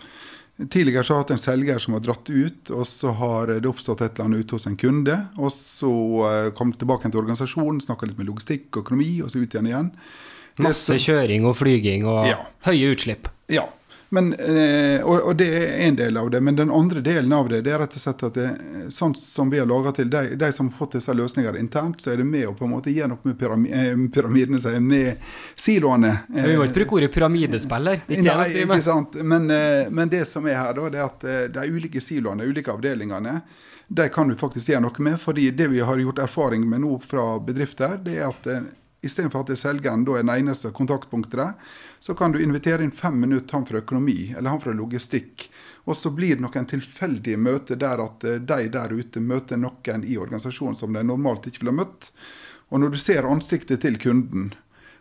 Tidligere 0.68 1.05
så 1.07 1.14
har 1.14 1.20
jeg 1.20 1.25
hatt 1.25 1.35
en 1.37 1.42
selger 1.42 1.79
som 1.81 1.94
har 1.96 2.03
dratt 2.05 2.29
ut, 2.29 2.70
og 2.75 2.83
så 2.88 3.14
har 3.16 3.53
det 3.55 3.68
oppstått 3.70 4.03
et 4.05 4.18
eller 4.18 4.29
annet 4.29 4.44
ute 4.44 4.59
hos 4.59 4.66
en 4.68 4.77
kunde. 4.81 5.16
Og 5.40 5.53
så 5.55 5.88
uh, 5.88 6.51
kom 6.57 6.75
det 6.75 6.83
tilbake 6.83 7.09
til 7.09 7.23
organisasjonen, 7.23 7.81
snakka 7.81 8.11
litt 8.11 8.20
med 8.20 8.29
logistikk 8.29 8.68
og 8.75 8.83
økonomi, 8.85 9.12
og 9.25 9.33
så 9.33 9.40
ut 9.40 9.57
igjen 9.57 9.70
igjen. 9.70 9.92
Masse 10.61 10.99
kjøring 11.01 11.46
og 11.49 11.57
flyging 11.57 12.05
og 12.05 12.29
ja. 12.29 12.40
høye 12.66 12.90
utslipp. 12.92 13.31
Ja. 13.49 13.64
Men, 14.12 14.33
eh, 14.35 15.03
og, 15.03 15.20
og, 15.20 15.37
det 15.38 15.46
er 15.55 15.77
en 15.87 15.96
del 15.96 16.16
av 16.16 16.31
det. 16.31 16.40
Men 16.40 16.57
den 16.59 16.70
andre 16.75 17.01
delen 17.01 17.33
av 17.33 17.49
det 17.49 17.61
det 17.62 17.70
er 17.75 17.79
rett 17.85 17.94
og 17.94 18.03
slett 18.03 18.25
at 18.27 18.38
det, 18.38 18.46
sånn 18.90 19.14
som 19.14 19.53
vi 19.53 19.61
har 19.62 19.68
laga 19.70 19.92
til 19.94 20.11
de, 20.11 20.35
de, 20.40 20.49
som 20.53 20.66
har 20.66 20.79
fått 20.81 20.96
disse 20.99 21.14
løsningene 21.14 21.62
internt, 21.62 22.03
så 22.03 22.11
er 22.11 22.18
det 22.18 22.27
med 22.27 22.49
å 22.49 22.57
på 22.59 22.66
en 22.66 22.73
måte 22.75 22.90
gjøre 22.90 23.12
noe 23.12 23.31
med 23.31 23.38
pyramid, 23.38 23.77
eh, 23.79 24.03
pyramidene, 24.11 24.75
med 24.83 25.31
siloene. 25.55 26.12
Vi 26.27 26.59
må 26.59 26.66
ikke 26.66 26.81
bruke 26.81 26.99
ordet 26.99 27.12
pyramidespiller. 27.14 28.03
Ikke 28.09 28.27
Nei, 28.27 28.49
ikke 28.64 28.83
sant. 28.83 29.14
Men, 29.23 29.46
eh, 29.55 29.87
men, 29.90 30.11
det 30.11 30.25
som 30.27 30.46
er 30.51 30.59
her, 30.59 30.75
da, 30.75 30.90
det 30.90 31.01
er 31.01 31.07
at 31.07 31.55
de 31.55 31.70
ulike 31.70 32.03
siloene, 32.03 32.42
de 32.42 32.51
ulike 32.51 32.75
avdelingene, 32.75 33.38
de 33.90 34.11
kan 34.11 34.27
vi 34.31 34.38
faktisk 34.38 34.73
gjøre 34.73 34.88
noe 34.88 35.07
med. 35.07 35.20
fordi 35.23 35.51
det 35.55 35.70
vi 35.70 35.87
har 35.87 36.03
gjort 36.03 36.18
erfaring 36.27 36.66
med 36.66 36.83
nå 36.83 36.99
fra 37.07 37.38
bedrifter, 37.38 37.94
det 38.03 38.18
er 38.18 38.29
at 38.29 38.46
istedenfor 39.03 39.45
at 39.45 39.59
selgeren 39.59 40.05
da 40.05 40.19
er 40.19 40.25
den 40.25 40.33
eneste 40.35 40.73
kontaktpunktet 40.77 41.39
der, 41.41 41.53
så 42.01 42.15
kan 42.15 42.33
du 42.33 42.41
invitere 42.43 42.85
inn 42.85 42.95
fem 42.95 43.21
minutter 43.21 43.57
han 43.57 43.67
fra 43.69 43.81
økonomi 43.81 44.35
eller 44.37 44.51
han 44.51 44.63
fra 44.63 44.75
logistikk. 44.77 45.49
Og 45.85 45.97
så 45.97 46.13
blir 46.13 46.37
det 46.37 46.45
noen 46.45 46.69
tilfeldige 46.69 47.41
møter 47.41 47.81
der 47.81 48.03
at 48.05 48.25
eh, 48.25 48.41
de 48.41 48.69
der 48.73 48.93
ute 48.93 49.21
møter 49.21 49.61
noen 49.61 50.05
i 50.05 50.19
organisasjonen 50.21 50.77
som 50.77 50.93
de 50.93 51.05
normalt 51.05 51.49
ikke 51.49 51.65
ville 51.65 51.79
møtt. 51.81 52.11
Og 52.71 52.81
når 52.81 52.95
du 52.95 53.01
ser 53.03 53.27
ansiktet 53.27 53.83
til 53.83 53.99
kunden, 53.99 54.53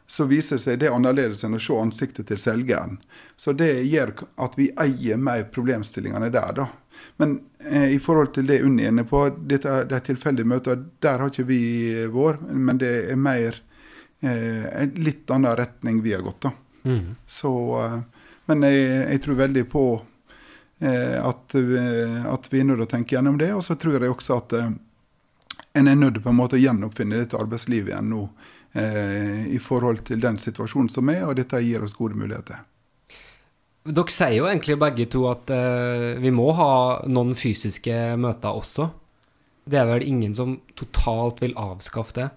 så 0.10 0.26
viser 0.26 0.58
det 0.58 0.64
seg 0.64 0.80
det 0.82 0.90
annerledes 0.90 1.44
enn 1.46 1.54
å 1.54 1.62
se 1.62 1.76
ansiktet 1.78 2.32
til 2.32 2.40
selgeren. 2.42 2.98
Så 3.38 3.54
det 3.54 3.84
gjør 3.86 4.16
at 4.42 4.56
vi 4.58 4.72
eier 4.82 5.20
mer 5.22 5.44
problemstillingene 5.54 6.32
der, 6.34 6.56
da. 6.58 6.66
Men 7.22 7.36
eh, 7.60 7.94
i 7.94 8.00
forhold 8.02 8.34
til 8.34 8.50
det 8.50 8.64
Unni 8.66 8.88
er 8.88 8.94
inne 8.96 9.06
på, 9.08 9.28
dette, 9.46 9.84
de 9.92 10.00
tilfeldige 10.08 10.50
møter, 10.50 10.82
der 11.04 11.22
har 11.22 11.30
ikke 11.30 11.46
vi 11.52 11.62
vår. 12.10 12.42
Men 12.50 12.82
det 12.82 12.94
er 13.14 13.22
mer 13.22 13.62
litt 14.20 15.32
annen 15.32 15.56
retning 15.56 16.02
vi 16.04 16.14
har 16.14 16.26
gått, 16.26 16.42
da. 16.48 16.52
Mm. 16.84 17.16
Så, 17.26 17.82
eh, 17.84 18.00
men 18.46 18.64
jeg, 18.64 18.86
jeg, 19.14 19.22
tror 19.24 19.40
veldig 19.40 19.66
på 19.70 19.84
eh, 20.80 21.18
at, 21.26 21.56
eh, 21.56 22.26
at, 22.26 22.48
vi 22.54 22.62
er 22.62 22.70
nødt 22.70 22.80
til 22.82 22.88
å 22.88 22.94
tenke 22.94 23.16
gjennom 23.16 23.40
det. 23.40 23.52
Og 23.56 23.64
så 23.66 23.78
tror 23.80 24.00
jeg 24.00 24.14
også 24.14 24.40
at 24.40 24.56
eh, 24.58 24.72
en 25.80 25.92
er 25.92 26.00
nødt 26.00 26.24
på 26.24 26.32
en 26.32 26.40
måte 26.40 26.58
å 26.58 26.64
gjenoppfinne 26.64 27.20
dette 27.20 27.40
arbeidslivet 27.40 27.94
igjen 27.94 28.10
nå. 28.14 28.24
Eh, 28.80 29.46
I 29.56 29.60
forhold 29.62 30.04
til 30.10 30.22
den 30.22 30.40
situasjonen 30.42 30.92
som 30.92 31.10
er, 31.14 31.26
og 31.28 31.38
dette 31.40 31.62
gir 31.66 31.86
oss 31.86 31.98
gode 31.98 32.18
muligheter. 32.20 32.66
Dere 33.90 34.14
sier 34.14 34.36
jo 34.36 34.50
egentlig 34.50 34.76
begge 34.78 35.08
to 35.10 35.24
at 35.30 35.50
eh, 35.54 36.20
vi 36.22 36.34
må 36.36 36.52
ha 36.58 36.72
noen 37.10 37.32
fysiske 37.38 37.96
møter 38.20 38.58
også. 38.58 38.90
Det 39.70 39.78
er 39.78 39.88
vel 39.90 40.06
ingen 40.06 40.34
som 40.38 40.58
totalt 40.78 41.42
vil 41.44 41.54
avskaffe 41.58 42.16
det. 42.18 42.28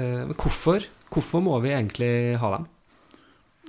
men 0.00 0.32
hvorfor? 0.40 0.86
Hvorfor 1.12 1.44
må 1.44 1.58
vi 1.60 1.74
egentlig 1.74 2.12
ha 2.40 2.54
dem? 2.56 2.68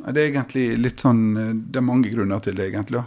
Det 0.03 0.17
er 0.17 0.31
egentlig 0.31 0.65
litt 0.79 1.03
sånn, 1.03 1.25
det 1.69 1.79
er 1.79 1.85
mange 1.85 2.09
grunner 2.09 2.41
til 2.41 2.55
det, 2.57 2.71
egentlig. 2.71 3.03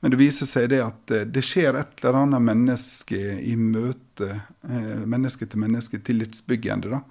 Men 0.00 0.14
det 0.14 0.20
viser 0.20 0.48
seg 0.48 0.70
det 0.72 0.80
at 0.84 1.12
eh, 1.12 1.26
det 1.28 1.44
skjer 1.44 1.76
et 1.76 2.00
eller 2.00 2.22
annet 2.22 2.44
menneske 2.46 3.18
i 3.44 3.56
møte, 3.60 4.30
eh, 4.64 5.04
menneske 5.04 5.46
til 5.46 5.60
menneske, 5.60 6.00
tillitsbyggende. 6.06 6.96
da. 6.96 7.02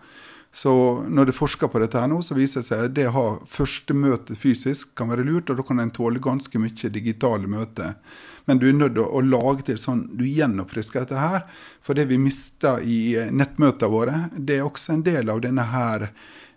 Så 0.52 0.72
når 1.06 1.30
det 1.30 1.38
forsker 1.38 1.70
på 1.70 1.82
dette 1.84 2.00
her 2.02 2.10
nå, 2.10 2.24
så 2.26 2.34
viser 2.34 2.64
det 2.64 2.70
seg 2.72 2.88
at 2.88 2.96
det 2.98 3.06
å 3.12 3.14
ha 3.14 3.26
første 3.46 3.94
møte 3.94 4.34
fysisk 4.34 4.96
kan 4.98 5.12
være 5.14 5.28
lurt, 5.28 5.52
og 5.54 5.60
da 5.60 5.66
kan 5.68 5.84
en 5.84 5.94
tåle 5.94 6.22
ganske 6.24 6.62
mye 6.62 6.90
digitale 6.90 7.46
møter. 7.46 7.94
Men 8.50 8.58
du 8.58 8.66
er 8.66 8.74
nødt 8.74 8.98
til 8.98 9.06
å 9.06 9.22
lage 9.22 9.68
til 9.68 9.78
sånn 9.78 10.08
du 10.18 10.26
gjenoppfrisker 10.26 11.06
dette 11.06 11.22
her. 11.22 11.46
For 11.86 11.94
det 11.94 12.08
vi 12.10 12.18
mister 12.18 12.82
i 12.82 13.00
eh, 13.14 13.30
nettmøtene 13.30 13.94
våre, 13.94 14.20
det 14.34 14.58
er 14.58 14.66
også 14.66 14.98
en 14.98 15.06
del 15.06 15.30
av 15.30 15.46
denne 15.46 15.70
her 15.70 16.10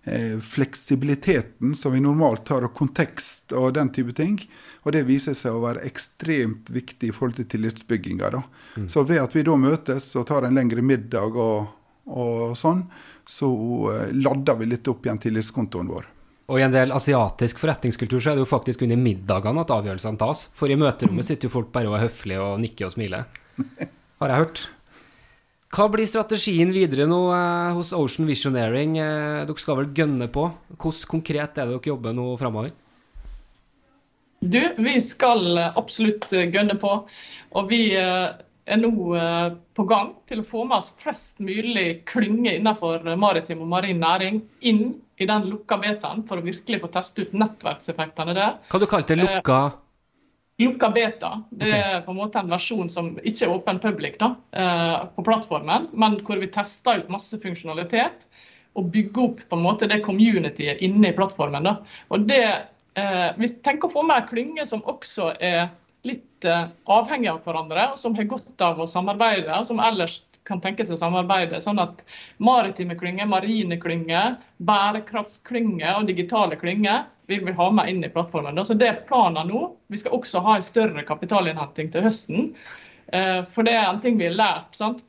Eh, 0.04 0.38
fleksibiliteten 0.38 1.74
som 1.74 1.92
vi 1.92 2.00
normalt 2.00 2.48
har, 2.48 2.64
og 2.66 2.74
kontekst 2.74 3.52
og 3.54 3.76
den 3.76 3.92
type 3.94 4.10
ting. 4.18 4.34
Og 4.82 4.96
det 4.96 5.04
viser 5.06 5.36
seg 5.38 5.54
å 5.54 5.62
være 5.62 5.84
ekstremt 5.86 6.72
viktig 6.74 7.12
i 7.12 7.14
forhold 7.14 7.38
til 7.38 7.46
tillitsbygginga. 7.52 8.32
Mm. 8.80 8.88
Så 8.90 9.04
ved 9.06 9.22
at 9.22 9.36
vi 9.36 9.44
da 9.46 9.54
møtes 9.54 10.08
og 10.18 10.26
tar 10.26 10.48
en 10.48 10.58
lengre 10.58 10.82
middag 10.82 11.38
og, 11.38 11.70
og 12.10 12.58
sånn, 12.58 12.82
så 13.22 13.46
uh, 13.46 14.10
ladder 14.10 14.58
vi 14.58 14.72
litt 14.72 14.90
opp 14.90 15.06
igjen 15.06 15.22
tillitskontoen 15.22 15.94
vår. 15.94 16.10
Og 16.50 16.58
i 16.58 16.66
en 16.66 16.74
del 16.74 16.90
asiatisk 16.90 17.62
forretningskultur 17.62 18.18
så 18.18 18.32
er 18.32 18.40
det 18.40 18.42
jo 18.42 18.50
faktisk 18.50 18.82
under 18.82 18.98
middagene 18.98 19.62
at 19.62 19.70
avgjørelsene 19.70 20.18
tas. 20.18 20.48
For 20.58 20.66
i 20.66 20.80
møterommet 20.82 21.30
sitter 21.30 21.46
jo 21.46 21.54
folk 21.60 21.70
bare 21.70 21.86
og 21.92 22.00
er 22.00 22.08
høflige 22.08 22.42
og 22.42 22.58
nikker 22.64 22.90
og 22.90 22.96
smiler. 22.96 23.30
Har 24.18 24.34
jeg 24.34 24.48
hørt. 24.48 24.66
Hva 25.72 25.86
blir 25.88 26.04
strategien 26.04 26.68
videre 26.74 27.06
nå 27.08 27.22
eh, 27.32 27.72
hos 27.72 27.94
Ocean 27.96 28.28
Visionaring? 28.28 28.98
Eh, 29.00 29.42
dere 29.48 29.62
skal 29.62 29.78
vel 29.78 29.92
gønne 29.96 30.28
på. 30.28 30.50
Hvordan 30.76 31.10
konkret 31.14 31.56
er 31.56 31.68
det 31.68 31.78
dere 31.78 31.92
jobber 31.94 32.16
nå 32.16 32.26
framover? 32.40 32.74
Du, 34.42 34.60
vi 34.60 34.94
skal 35.00 35.56
absolutt 35.70 36.26
gønne 36.28 36.76
på. 36.82 36.90
Og 37.56 37.72
vi 37.72 37.86
eh, 37.96 38.34
er 38.68 38.82
nå 38.82 38.92
eh, 39.16 39.54
på 39.72 39.86
gang 39.88 40.12
til 40.28 40.42
å 40.42 40.46
få 40.46 40.66
med 40.66 40.76
oss 40.76 40.90
flest 41.00 41.40
mulig 41.40 42.02
klynger 42.10 42.58
innenfor 42.58 43.08
maritim 43.16 43.64
og 43.64 43.72
marin 43.72 44.02
næring 44.02 44.42
inn 44.60 44.84
i 45.16 45.28
den 45.28 45.48
lukka 45.48 45.78
betaen, 45.80 46.26
for 46.28 46.40
å 46.40 46.44
virkelig 46.44 46.82
få 46.82 46.90
teste 46.92 47.24
ut 47.24 47.32
nettverkseffektene 47.36 48.36
der. 48.36 48.58
Hva 48.68 48.82
du 48.82 48.88
kalte 48.90 49.16
lukka? 49.16 49.40
lukka? 49.40 49.60
Lukka 50.60 50.90
beta 50.92 51.30
det 51.50 51.70
er 51.72 52.02
på 52.04 52.12
en 52.12 52.18
måte 52.18 52.40
en 52.42 52.50
versjon 52.52 52.90
som 52.92 53.14
ikke 53.18 53.46
er 53.46 53.54
åpen 53.54 53.80
public 53.82 54.18
da, 54.20 54.34
eh, 54.52 54.98
på 55.16 55.24
plattformen, 55.26 55.88
men 55.92 56.18
hvor 56.26 56.38
vi 56.42 56.50
tester 56.52 57.00
ut 57.00 57.12
masse 57.12 57.38
funksjonalitet 57.40 58.26
og 58.78 58.90
bygger 58.92 59.24
opp 59.26 59.40
på 59.48 59.58
en 59.58 59.64
måte 59.64 59.88
det 59.88 60.02
communityet 60.04 60.82
inne 60.84 61.10
i 61.10 61.16
plattformen. 61.16 61.66
Da. 61.66 61.76
Og 62.10 62.28
det, 62.28 62.44
eh, 62.96 63.32
Vi 63.36 63.48
tenker 63.48 63.88
å 63.88 63.92
få 63.92 64.02
med 64.06 64.28
klynger 64.28 64.66
som 64.66 64.82
også 64.82 65.36
er 65.40 65.70
litt 66.04 66.44
eh, 66.44 66.68
avhengig 66.86 67.30
av 67.30 67.42
hverandre, 67.44 67.92
og 67.92 67.98
som 67.98 68.14
har 68.14 68.24
godt 68.24 68.60
av 68.60 68.78
å 68.78 68.86
samarbeide, 68.86 69.58
og 69.58 69.66
som 69.66 69.80
ellers 69.80 70.22
kan 70.44 70.60
tenke 70.60 70.84
seg 70.84 70.98
samarbeide. 70.98 71.60
Sånn 71.62 71.80
at 71.80 72.02
maritime 72.38 72.96
klynger, 72.98 73.28
marine 73.30 73.78
klynger, 73.78 74.38
bærekraftsklynger 74.58 76.00
og 76.00 76.08
digitale 76.10 76.58
klynger 76.58 77.04
vil 77.32 77.48
vi 77.48 77.56
ha 77.58 77.70
med 77.74 77.90
inn 77.90 78.04
i 78.04 78.12
plattformen. 78.12 78.60
Så 78.66 78.74
Det 78.78 78.88
er 78.88 79.02
planen 79.08 79.48
nå. 79.48 79.64
Vi 79.88 80.00
skal 80.00 80.18
også 80.18 80.42
ha 80.44 80.56
en 80.56 80.66
større 80.66 81.04
kapitalinnhenting 81.08 81.90
til 81.92 82.06
høsten. 82.06 82.52
Eh, 83.12 83.42
for 83.52 83.66
det 83.66 83.74
er 83.76 83.88
en 83.88 84.00
ting 84.00 84.18
vi 84.20 84.30
har 84.30 84.38
lært. 84.38 84.72
sant? 84.76 85.02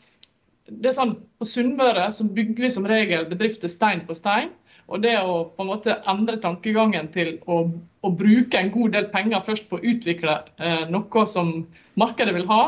Det 0.68 0.92
er 0.92 0.98
sånn, 0.98 1.18
På 1.40 1.48
Sunnmøre 1.48 2.10
bygger 2.34 2.68
vi 2.68 2.70
som 2.70 2.86
regel 2.88 3.26
bedrifter 3.30 3.72
stein 3.72 4.06
på 4.08 4.16
stein. 4.16 4.52
Og 4.88 5.02
det 5.02 5.16
å 5.20 5.46
på 5.56 5.64
en 5.64 5.72
måte 5.72 5.98
endre 6.12 6.38
tankegangen 6.44 7.08
til 7.14 7.38
å, 7.48 7.64
å 8.04 8.10
bruke 8.12 8.60
en 8.60 8.72
god 8.72 8.96
del 8.98 9.10
penger 9.14 9.44
først 9.46 9.70
på 9.70 9.80
å 9.80 9.84
utvikle 9.94 10.42
eh, 10.60 10.84
noe 10.92 11.26
som 11.30 11.54
markedet 12.00 12.36
vil 12.36 12.50
ha, 12.50 12.64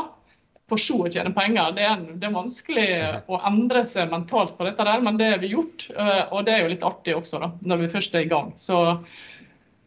for 0.70 0.82
så 0.82 0.96
å 1.04 1.10
tjene 1.12 1.34
penger. 1.36 1.74
Det 1.76 1.84
er, 1.86 2.02
det 2.16 2.26
er, 2.26 2.34
vanskelig 2.34 2.88
å 3.30 3.40
endre 3.46 3.84
seg 3.86 4.10
mentalt 4.10 4.56
på 4.56 4.66
dette, 4.66 4.86
der, 4.88 5.04
men 5.04 5.20
det 5.20 5.30
har 5.34 5.42
vi 5.42 5.52
gjort. 5.52 5.88
Eh, 5.92 6.22
og 6.32 6.46
det 6.48 6.56
er 6.56 6.64
jo 6.64 6.72
litt 6.72 6.86
artig 6.86 7.16
også, 7.18 7.42
da, 7.42 7.52
når 7.68 7.84
vi 7.84 7.92
først 7.92 8.16
er 8.16 8.26
i 8.26 8.30
gang. 8.32 8.52
Så 8.58 8.80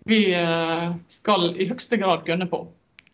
vi 0.10 0.22
eh, 0.36 0.86
skal 1.12 1.52
i 1.56 1.70
høyeste 1.70 2.00
grad 2.02 2.28
gønne 2.28 2.50
på. 2.52 2.66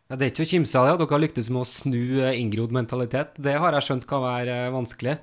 Ja, 0.05 0.17
det 0.17 0.27
er 0.27 0.33
ikke 0.33 0.45
å 0.45 0.51
kimse 0.53 0.79
av 0.79 0.87
det. 0.87 0.97
Dere 1.01 1.15
har 1.17 1.23
lyktes 1.23 1.49
med 1.51 1.63
å 1.63 1.69
snu 1.69 2.01
eh, 2.23 2.37
inngrodd 2.41 2.75
mentalitet. 2.75 3.37
Det 3.41 3.57
har 3.61 3.77
jeg 3.77 3.89
skjønt 3.89 4.09
kan 4.09 4.23
være 4.25 4.57
vanskelig. 4.75 5.19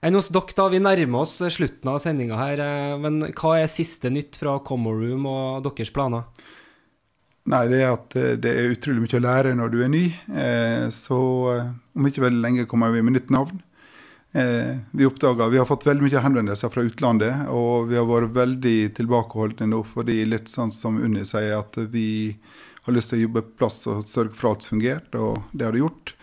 Enn 0.00 0.16
hos 0.16 0.30
dere, 0.32 0.56
da. 0.56 0.70
Vi 0.72 0.80
nærmer 0.80 1.26
oss 1.26 1.36
slutten 1.52 1.92
av 1.92 2.00
sendinga 2.00 2.38
her. 2.40 2.62
Men 3.02 3.20
hva 3.36 3.58
er 3.60 3.68
siste 3.68 4.08
nytt 4.12 4.38
fra 4.40 4.56
Comoroom 4.64 5.28
og 5.28 5.66
deres 5.66 5.92
planer? 5.92 6.28
Nei, 7.48 7.64
det 7.70 7.80
er 7.80 7.94
at 7.94 8.14
eh, 8.18 8.36
det 8.40 8.52
er 8.52 8.74
utrolig 8.74 9.04
mye 9.04 9.18
å 9.18 9.24
lære 9.24 9.56
når 9.58 9.72
du 9.72 9.80
er 9.82 9.90
ny. 9.92 10.04
Eh, 10.28 10.86
så 10.94 11.20
eh, 11.54 11.72
om 11.96 12.08
ikke 12.08 12.24
veldig 12.26 12.42
lenge 12.44 12.68
kommer 12.70 12.92
vi 12.94 13.02
med 13.04 13.16
nytt 13.16 13.32
navn. 13.32 13.62
Vi 14.32 15.06
oppdager, 15.06 15.48
vi 15.50 15.58
har 15.58 15.66
fått 15.66 15.88
veldig 15.88 16.04
mye 16.06 16.20
henvendelser 16.22 16.70
fra 16.70 16.84
utlandet, 16.86 17.48
og 17.50 17.88
vi 17.90 17.96
har 17.98 18.04
vært 18.06 18.30
veldig 18.36 18.74
tilbakeholdne 18.94 19.66
nå 19.72 19.80
fordi 19.82 20.20
litt 20.28 20.46
sånn 20.46 20.70
som 20.70 21.00
Unni 21.02 21.24
sier, 21.26 21.56
at 21.56 21.74
vi 21.90 22.36
har 22.84 22.94
lyst 22.94 23.10
til 23.10 23.18
å 23.18 23.24
jobbe 23.24 23.42
på 23.48 23.56
plass 23.64 23.80
og 23.90 24.04
sørge 24.06 24.38
for 24.38 24.52
alt 24.52 24.68
fungerte, 24.70 25.18
og 25.18 25.50
det 25.50 25.66
har 25.66 25.74
det 25.74 25.82
gjort. 25.82 26.14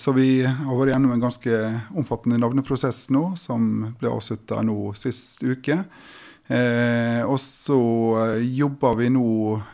Så 0.00 0.16
vi 0.16 0.28
har 0.46 0.72
vært 0.78 0.94
gjennom 0.94 1.12
en 1.12 1.26
ganske 1.26 1.60
omfattende 2.00 2.40
navneprosess 2.40 3.04
nå, 3.12 3.26
som 3.36 3.68
ble 4.00 4.08
avslutta 4.08 4.64
nå 4.64 4.78
sist 4.96 5.44
uke. 5.44 5.82
Eh, 6.52 7.22
og 7.24 7.38
så 7.40 7.78
eh, 8.18 8.42
jobber 8.58 8.96
vi 8.98 9.08
nå 9.14 9.28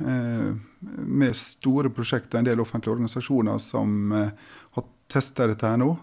eh, 0.05 0.51
med 0.81 1.37
store 1.37 1.91
prosjekter, 1.91 2.39
en 2.39 2.47
del 2.47 2.61
offentlige 2.63 2.93
organisasjoner 2.93 3.59
som 3.63 4.13
eh, 4.13 4.29
har 4.77 4.87
testa 5.11 5.49
dette 5.49 5.67
her 5.67 5.81
nå. 5.81 5.95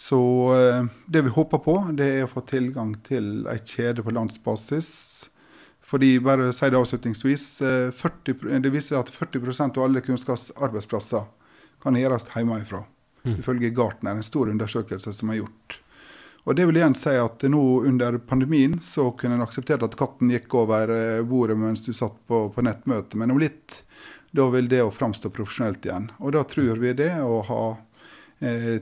Så 0.00 0.20
eh, 0.54 0.86
det 1.06 1.22
vi 1.22 1.32
håper 1.34 1.60
på, 1.62 1.76
det 1.94 2.08
er 2.16 2.26
å 2.26 2.32
få 2.32 2.42
tilgang 2.48 2.96
til 3.06 3.46
ei 3.50 3.60
kjede 3.62 4.02
på 4.02 4.14
landsbasis. 4.14 4.90
Fordi, 5.84 6.16
bare 6.24 6.48
si 6.56 6.70
det 6.72 6.80
avslutningsvis, 6.80 7.46
40, 7.94 8.34
eh, 8.50 8.60
det 8.64 8.72
viser 8.74 8.98
at 8.98 9.12
40% 9.14 9.78
av 9.78 9.86
alle 9.86 10.02
kunnskapsarbeidsplasser 10.02 11.28
kan 11.84 11.96
gjøres 12.00 12.26
hjemmefra. 12.32 12.82
Mm. 13.24 13.38
Ifølge 13.38 13.70
Gartner, 13.70 14.16
en 14.16 14.26
stor 14.26 14.50
undersøkelse 14.52 15.12
som 15.12 15.30
er 15.32 15.44
gjort. 15.44 15.78
Og 16.44 16.56
det 16.56 16.66
vil 16.68 16.76
igjen 16.76 16.96
si 16.98 17.14
at 17.16 17.44
nå 17.48 17.62
under 17.88 18.18
pandemien 18.20 18.76
så 18.84 19.08
kunne 19.16 19.38
en 19.38 19.44
akseptert 19.46 19.84
at 19.86 19.96
katten 19.96 20.32
gikk 20.32 20.52
over 20.60 20.90
eh, 20.92 21.22
bordet 21.24 21.56
mens 21.60 21.86
du 21.86 21.94
satt 21.96 22.18
på, 22.28 22.48
på 22.52 22.64
nettmøte, 22.66 23.16
men 23.20 23.32
om 23.32 23.40
litt 23.40 23.80
da 24.34 24.48
vil 24.50 24.68
det 24.68 24.82
å 24.82 24.92
framstå 24.92 25.30
profesjonelt 25.30 25.86
igjen. 25.86 26.10
Og 26.18 26.34
da 26.34 26.42
tror 26.48 26.80
vi 26.82 26.92
det 26.98 27.12
å 27.22 27.38
ha 27.46 27.62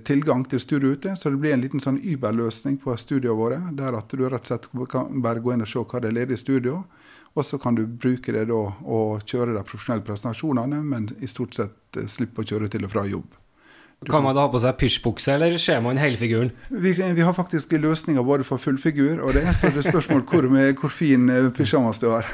tilgang 0.06 0.42
til 0.48 0.60
studio 0.62 0.94
ute, 0.96 1.12
så 1.16 1.30
det 1.30 1.38
blir 1.42 1.54
en 1.54 1.62
liten 1.62 1.82
sånn 1.82 2.00
Uber-løsning 2.00 2.78
på 2.82 2.94
studioene 2.98 3.38
våre. 3.38 3.58
Der 3.78 3.94
at 3.98 4.10
du 4.10 4.24
rett 4.24 4.42
og 4.42 4.50
slett 4.50 4.68
kan 4.90 5.22
bare 5.22 5.42
gå 5.44 5.54
inn 5.54 5.64
og 5.64 5.70
se 5.70 5.82
hva 5.82 6.00
det 6.02 6.10
er 6.10 6.18
ledig 6.22 6.40
studio. 6.40 6.80
Og 7.34 7.44
så 7.44 7.58
kan 7.58 7.74
du 7.74 7.86
bruke 7.86 8.32
det 8.34 8.48
da 8.50 8.58
og 8.60 9.22
kjøre 9.28 9.54
de 9.56 9.62
profesjonelle 9.64 10.04
presentasjonene, 10.04 10.82
men 10.84 11.08
i 11.20 11.30
stort 11.30 11.56
sett 11.56 11.96
eh, 12.00 12.08
slippe 12.10 12.42
å 12.42 12.48
kjøre 12.48 12.68
til 12.72 12.84
og 12.84 12.92
fra 12.92 13.06
jobb. 13.08 13.38
Kan 14.10 14.24
man 14.24 14.34
da 14.34 14.48
ha 14.48 14.50
på 14.50 14.58
seg 14.58 14.74
pysjbukse, 14.80 15.36
eller 15.36 15.54
ser 15.62 15.78
man 15.84 16.00
helfiguren? 16.00 16.50
Vi, 16.68 16.96
vi, 16.98 17.22
har 17.22 17.36
faktisk 17.36 17.76
løsninger 17.78 18.24
både 18.26 18.44
for 18.44 18.58
fullfigur 18.58 19.22
og 19.22 19.36
det, 19.36 19.44
så 19.54 19.70
det 19.70 19.78
er 19.84 19.86
spørsmål 19.92 20.24
hvor, 20.26 20.48
med, 20.50 20.74
hvor 20.80 20.92
fin 20.92 21.30
eh, 21.30 21.48
pysjamas 21.54 22.02
du 22.02 22.10
har. 22.10 22.28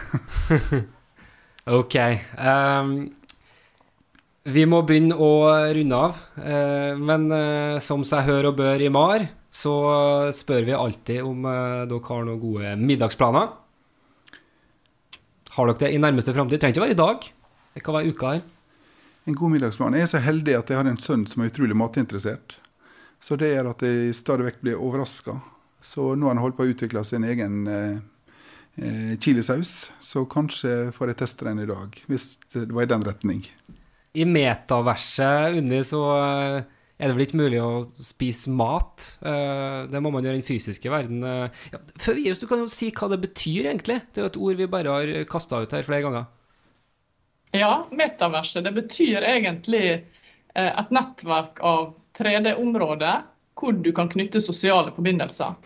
ok. 1.80 1.98
Um, 2.40 2.94
vi 4.44 4.64
må 4.68 4.82
begynne 4.86 5.16
å 5.16 5.30
runde 5.74 5.96
av, 5.96 6.20
uh, 6.40 6.94
men 7.00 7.26
uh, 7.32 7.78
som 7.84 8.04
seg 8.06 8.26
hør 8.28 8.52
og 8.52 8.60
bør 8.60 8.84
i 8.84 8.92
MAR, 8.92 9.26
så 9.50 9.72
spør 10.34 10.68
vi 10.68 10.76
alltid 10.76 11.24
om 11.26 11.48
uh, 11.48 11.88
dere 11.88 12.04
har 12.10 12.28
noen 12.28 12.42
gode 12.42 12.76
middagsplaner. 12.80 13.50
Har 15.56 15.72
dere 15.72 15.82
det 15.82 15.92
i 15.96 16.00
nærmeste 16.00 16.36
framtid? 16.36 16.62
Trenger 16.62 16.78
ikke 16.78 16.86
være 16.86 16.96
i 16.96 17.02
dag. 17.02 17.28
Det 17.74 17.84
kan 17.84 17.98
være 17.98 18.14
uka 18.14 18.36
her 18.36 18.46
en 19.28 19.36
god 19.36 19.52
middagsplan. 19.52 19.96
Jeg 19.96 20.06
er 20.06 20.10
så 20.10 20.20
heldig 20.24 20.56
at 20.56 20.70
jeg 20.70 20.80
har 20.80 20.88
en 20.88 21.00
sønn 21.00 21.26
som 21.28 21.42
er 21.42 21.50
utrolig 21.50 21.76
matinteressert. 21.76 22.56
Så 23.20 23.36
det 23.36 23.52
gjør 23.52 23.72
at 23.74 23.82
jeg 23.84 24.14
stadig 24.16 24.46
vekk 24.46 24.62
blir 24.62 24.80
overraska. 24.80 25.36
Så 25.84 26.14
nå 26.16 26.28
har 26.28 26.36
han 26.36 26.42
holdt 26.42 26.56
på 26.58 26.64
å 26.64 26.70
utvikle 26.72 27.02
sin 27.06 27.26
egen 27.28 27.66
eh, 27.70 27.98
eh, 28.80 29.12
chilisaus. 29.20 29.90
Så 30.00 30.24
kanskje 30.30 30.90
får 30.96 31.12
jeg 31.12 31.20
teste 31.20 31.48
den 31.48 31.60
i 31.62 31.68
dag, 31.68 31.98
hvis 32.08 32.38
det 32.54 32.70
var 32.72 32.86
i 32.86 32.92
den 32.94 33.04
retning. 33.06 33.44
I 34.16 34.24
metaverset, 34.24 35.58
Unni, 35.58 35.82
så 35.86 36.00
eh, 36.16 36.56
er 36.98 37.10
det 37.10 37.16
vel 37.16 37.26
ikke 37.26 37.42
mulig 37.42 37.60
å 37.62 37.72
spise 38.02 38.52
mat. 38.54 39.04
Eh, 39.20 39.84
det 39.92 40.00
må 40.02 40.12
man 40.14 40.24
gjøre 40.24 40.40
i 40.40 40.42
den 40.42 40.48
fysiske 40.48 40.90
verden. 40.92 41.22
Ja, 41.24 41.82
før 42.00 42.16
vi 42.16 42.24
gir 42.26 42.34
oss, 42.34 42.42
du 42.42 42.48
kan 42.50 42.64
jo 42.64 42.72
si 42.72 42.88
hva 42.94 43.10
det 43.12 43.20
betyr, 43.26 43.68
egentlig. 43.68 44.00
Det 44.08 44.22
er 44.22 44.26
jo 44.26 44.32
et 44.32 44.42
ord 44.48 44.60
vi 44.62 44.72
bare 44.72 44.96
har 44.96 45.14
kasta 45.30 45.62
ut 45.62 45.76
her 45.76 45.86
flere 45.86 46.06
ganger. 46.08 46.28
Ja, 47.56 47.86
metaverset 47.90 48.64
det 48.64 48.74
betyr 48.76 49.24
egentlig 49.24 49.84
eh, 49.88 50.68
et 50.68 50.90
nettverk 50.92 51.62
av 51.64 51.94
3D-områder 52.18 53.22
hvor 53.58 53.72
du 53.72 53.90
kan 53.96 54.10
knytte 54.12 54.42
sosiale 54.44 54.92
forbindelser. 54.94 55.56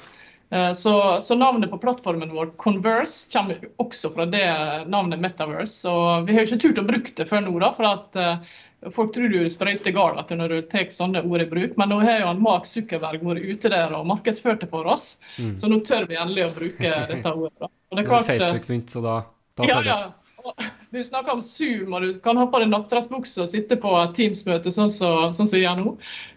Eh, 0.52 0.72
så, 0.72 1.20
så, 1.20 1.34
navnet 1.34 1.70
på 1.70 1.78
plattformen 1.78 2.30
vår, 2.30 2.50
Converse, 2.56 3.38
kommer 3.38 3.56
også 3.76 4.10
fra 4.12 4.26
det 4.26 4.44
navnet 4.86 5.20
Metaverse. 5.20 5.88
Og 5.88 6.26
vi 6.28 6.36
har 6.36 6.44
jo 6.44 6.50
ikke 6.50 6.66
turt 6.66 6.82
å 6.82 6.88
bruke 6.90 7.14
det 7.16 7.26
før 7.30 7.46
nå, 7.46 7.54
da, 7.62 7.70
for 7.72 7.88
at 7.88 8.20
uh, 8.20 8.90
folk 8.92 9.14
tror 9.14 9.32
du 9.32 9.48
sprøyter 9.50 9.96
galt 9.96 10.34
når 10.36 10.52
du 10.52 10.58
tar 10.68 10.92
sånne 10.92 11.24
ord 11.24 11.46
i 11.46 11.48
bruk. 11.48 11.78
Men 11.80 11.94
nå 11.94 12.02
har 12.04 12.20
jo 12.20 12.34
Mark 12.44 12.68
Zuckerberg 12.68 13.24
vært 13.24 13.48
ute 13.48 13.72
der 13.72 13.96
og 13.96 14.04
markedsført 14.12 14.60
det 14.66 14.68
for 14.74 14.92
oss, 14.92 15.14
mm. 15.38 15.56
så 15.56 15.72
nå 15.72 15.80
tør 15.88 16.04
vi 16.10 16.20
endelig 16.20 16.50
å 16.50 16.52
bruke 16.60 16.92
dette 17.14 17.32
ordet. 17.32 17.56
Da. 17.56 17.72
Og 17.72 17.96
det 17.96 18.04
er 18.04 18.12
klart, 18.12 18.28
Facebook-mynt, 18.28 18.92
så 18.92 19.04
da, 19.08 19.18
da 19.56 19.72
tar 19.72 19.88
ja, 19.88 19.98
ja. 20.04 20.70
Du 20.92 21.04
snakker 21.04 21.32
om 21.32 21.40
Zoom, 21.42 21.94
og 21.96 22.02
du 22.04 22.18
kan 22.20 22.36
ha 22.36 22.44
på 22.52 22.58
deg 22.60 22.68
nattdragsbukse 22.68 23.40
og 23.40 23.48
sitte 23.48 23.78
på 23.80 23.90
Teams-møte 24.12 24.68
sånn 24.68 24.90
som 24.92 25.32
så, 25.32 25.46
sånn 25.48 25.62
gjør 25.62 25.78
nå. 25.78 25.94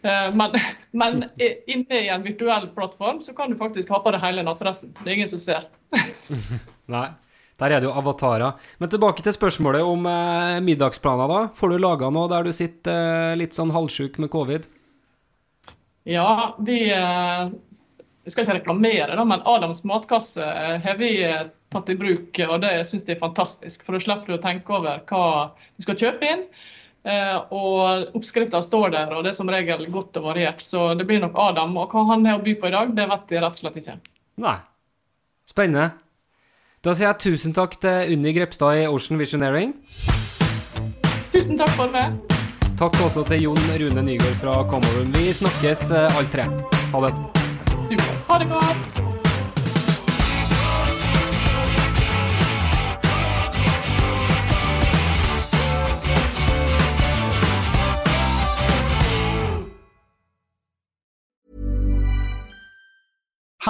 Eh, 0.07 0.29
men, 0.39 0.55
men, 1.01 1.25
inne 1.43 1.99
i 1.99 2.07
en 2.13 2.23
virtuell 2.23 2.69
plattform 2.77 3.19
så 3.23 3.35
kan 3.35 3.51
du 3.51 3.59
faktisk 3.59 3.91
ha 3.91 3.99
på 3.99 4.13
deg 4.15 4.23
hele 4.23 4.45
nattdressen. 4.47 4.93
Det 5.01 5.09
er 5.09 5.17
ingen 5.17 5.31
som 5.33 5.41
ser. 5.43 5.67
Nei. 6.95 7.09
Der 7.59 7.71
er 7.71 7.79
det 7.79 7.87
jo 7.87 7.93
avatarer. 7.95 8.55
Men 8.79 8.91
tilbake 8.91 9.23
til 9.23 9.35
spørsmålet 9.35 9.83
om 9.83 10.07
eh, 10.11 10.61
middagsplaner, 10.63 11.31
da. 11.31 11.41
Får 11.55 11.71
du 11.71 11.77
laga 11.79 12.11
noe 12.11 12.31
der 12.31 12.47
du 12.47 12.55
sitter 12.55 13.31
eh, 13.31 13.35
litt 13.39 13.55
sånn 13.55 13.75
halvsjuk 13.75 14.19
med 14.23 14.31
covid? 14.31 14.71
Ja, 16.07 16.55
vi 16.63 16.79
eh, 16.95 17.51
skal 18.27 18.43
ikke 18.43 18.57
reklamere, 18.61 19.15
da, 19.19 19.27
men 19.27 19.43
Adams 19.47 19.83
matkasse 19.87 20.43
eh, 20.43 20.75
har 20.83 20.99
vi 20.99 21.11
eh, 21.27 21.47
tatt 21.73 21.91
i 21.91 21.97
bruk, 21.99 22.39
og 22.47 22.57
det 22.63 22.73
syns 22.87 23.05
jeg 23.07 23.17
er 23.17 23.21
fantastisk. 23.21 23.83
For 23.85 23.95
da 23.95 24.03
slipper 24.03 24.31
du 24.31 24.37
å 24.37 24.43
tenke 24.43 24.75
over 24.75 25.03
hva 25.09 25.25
du 25.75 25.85
skal 25.85 25.99
kjøpe 25.99 26.31
inn. 26.31 26.45
Eh, 27.05 27.35
og 27.53 28.15
oppskrifta 28.17 28.61
står 28.65 28.95
der, 28.95 29.11
og 29.13 29.25
det 29.25 29.33
er 29.33 29.37
som 29.37 29.51
regel 29.51 29.85
godt 29.93 30.17
og 30.21 30.31
variert. 30.31 30.63
Så 30.63 30.93
det 30.97 31.05
blir 31.09 31.21
nok 31.21 31.37
Adam. 31.41 31.75
Og 31.77 31.93
hva 31.93 32.05
han 32.13 32.25
har 32.25 32.39
å 32.39 32.45
by 32.45 32.55
på 32.61 32.71
i 32.71 32.73
dag, 32.73 32.95
det 32.97 33.09
vet 33.11 33.35
jeg 33.35 33.45
rett 33.45 33.59
og 33.59 33.63
slett 33.65 33.79
ikke. 33.83 33.99
Nei. 34.45 34.57
Spennende. 35.45 35.91
Da 36.85 36.93
sier 36.93 37.09
jeg 37.09 37.21
tusen 37.23 37.53
takk 37.53 37.77
til 37.81 38.13
Unni 38.13 38.33
Grepstad 38.33 38.83
i 38.83 38.87
Ocean 38.89 39.21
Visioneering. 39.21 39.73
Tusen 41.33 41.57
takk 41.57 41.73
for 41.77 41.89
meg. 41.93 42.17
Takk 42.75 42.97
også 43.05 43.23
til 43.29 43.45
Jon 43.45 43.61
Rune 43.79 44.03
Nygaard 44.03 44.37
fra 44.41 44.59
Commodore. 44.69 45.07
Vi 45.15 45.33
snakkes 45.33 45.89
eh, 45.95 46.17
alle 46.17 46.29
tre. 46.33 46.49
Ha 46.93 47.05
det. 47.07 47.13
Super. 47.79 48.15
Ha 48.29 48.41
det 48.41 48.51
godt. 48.51 49.14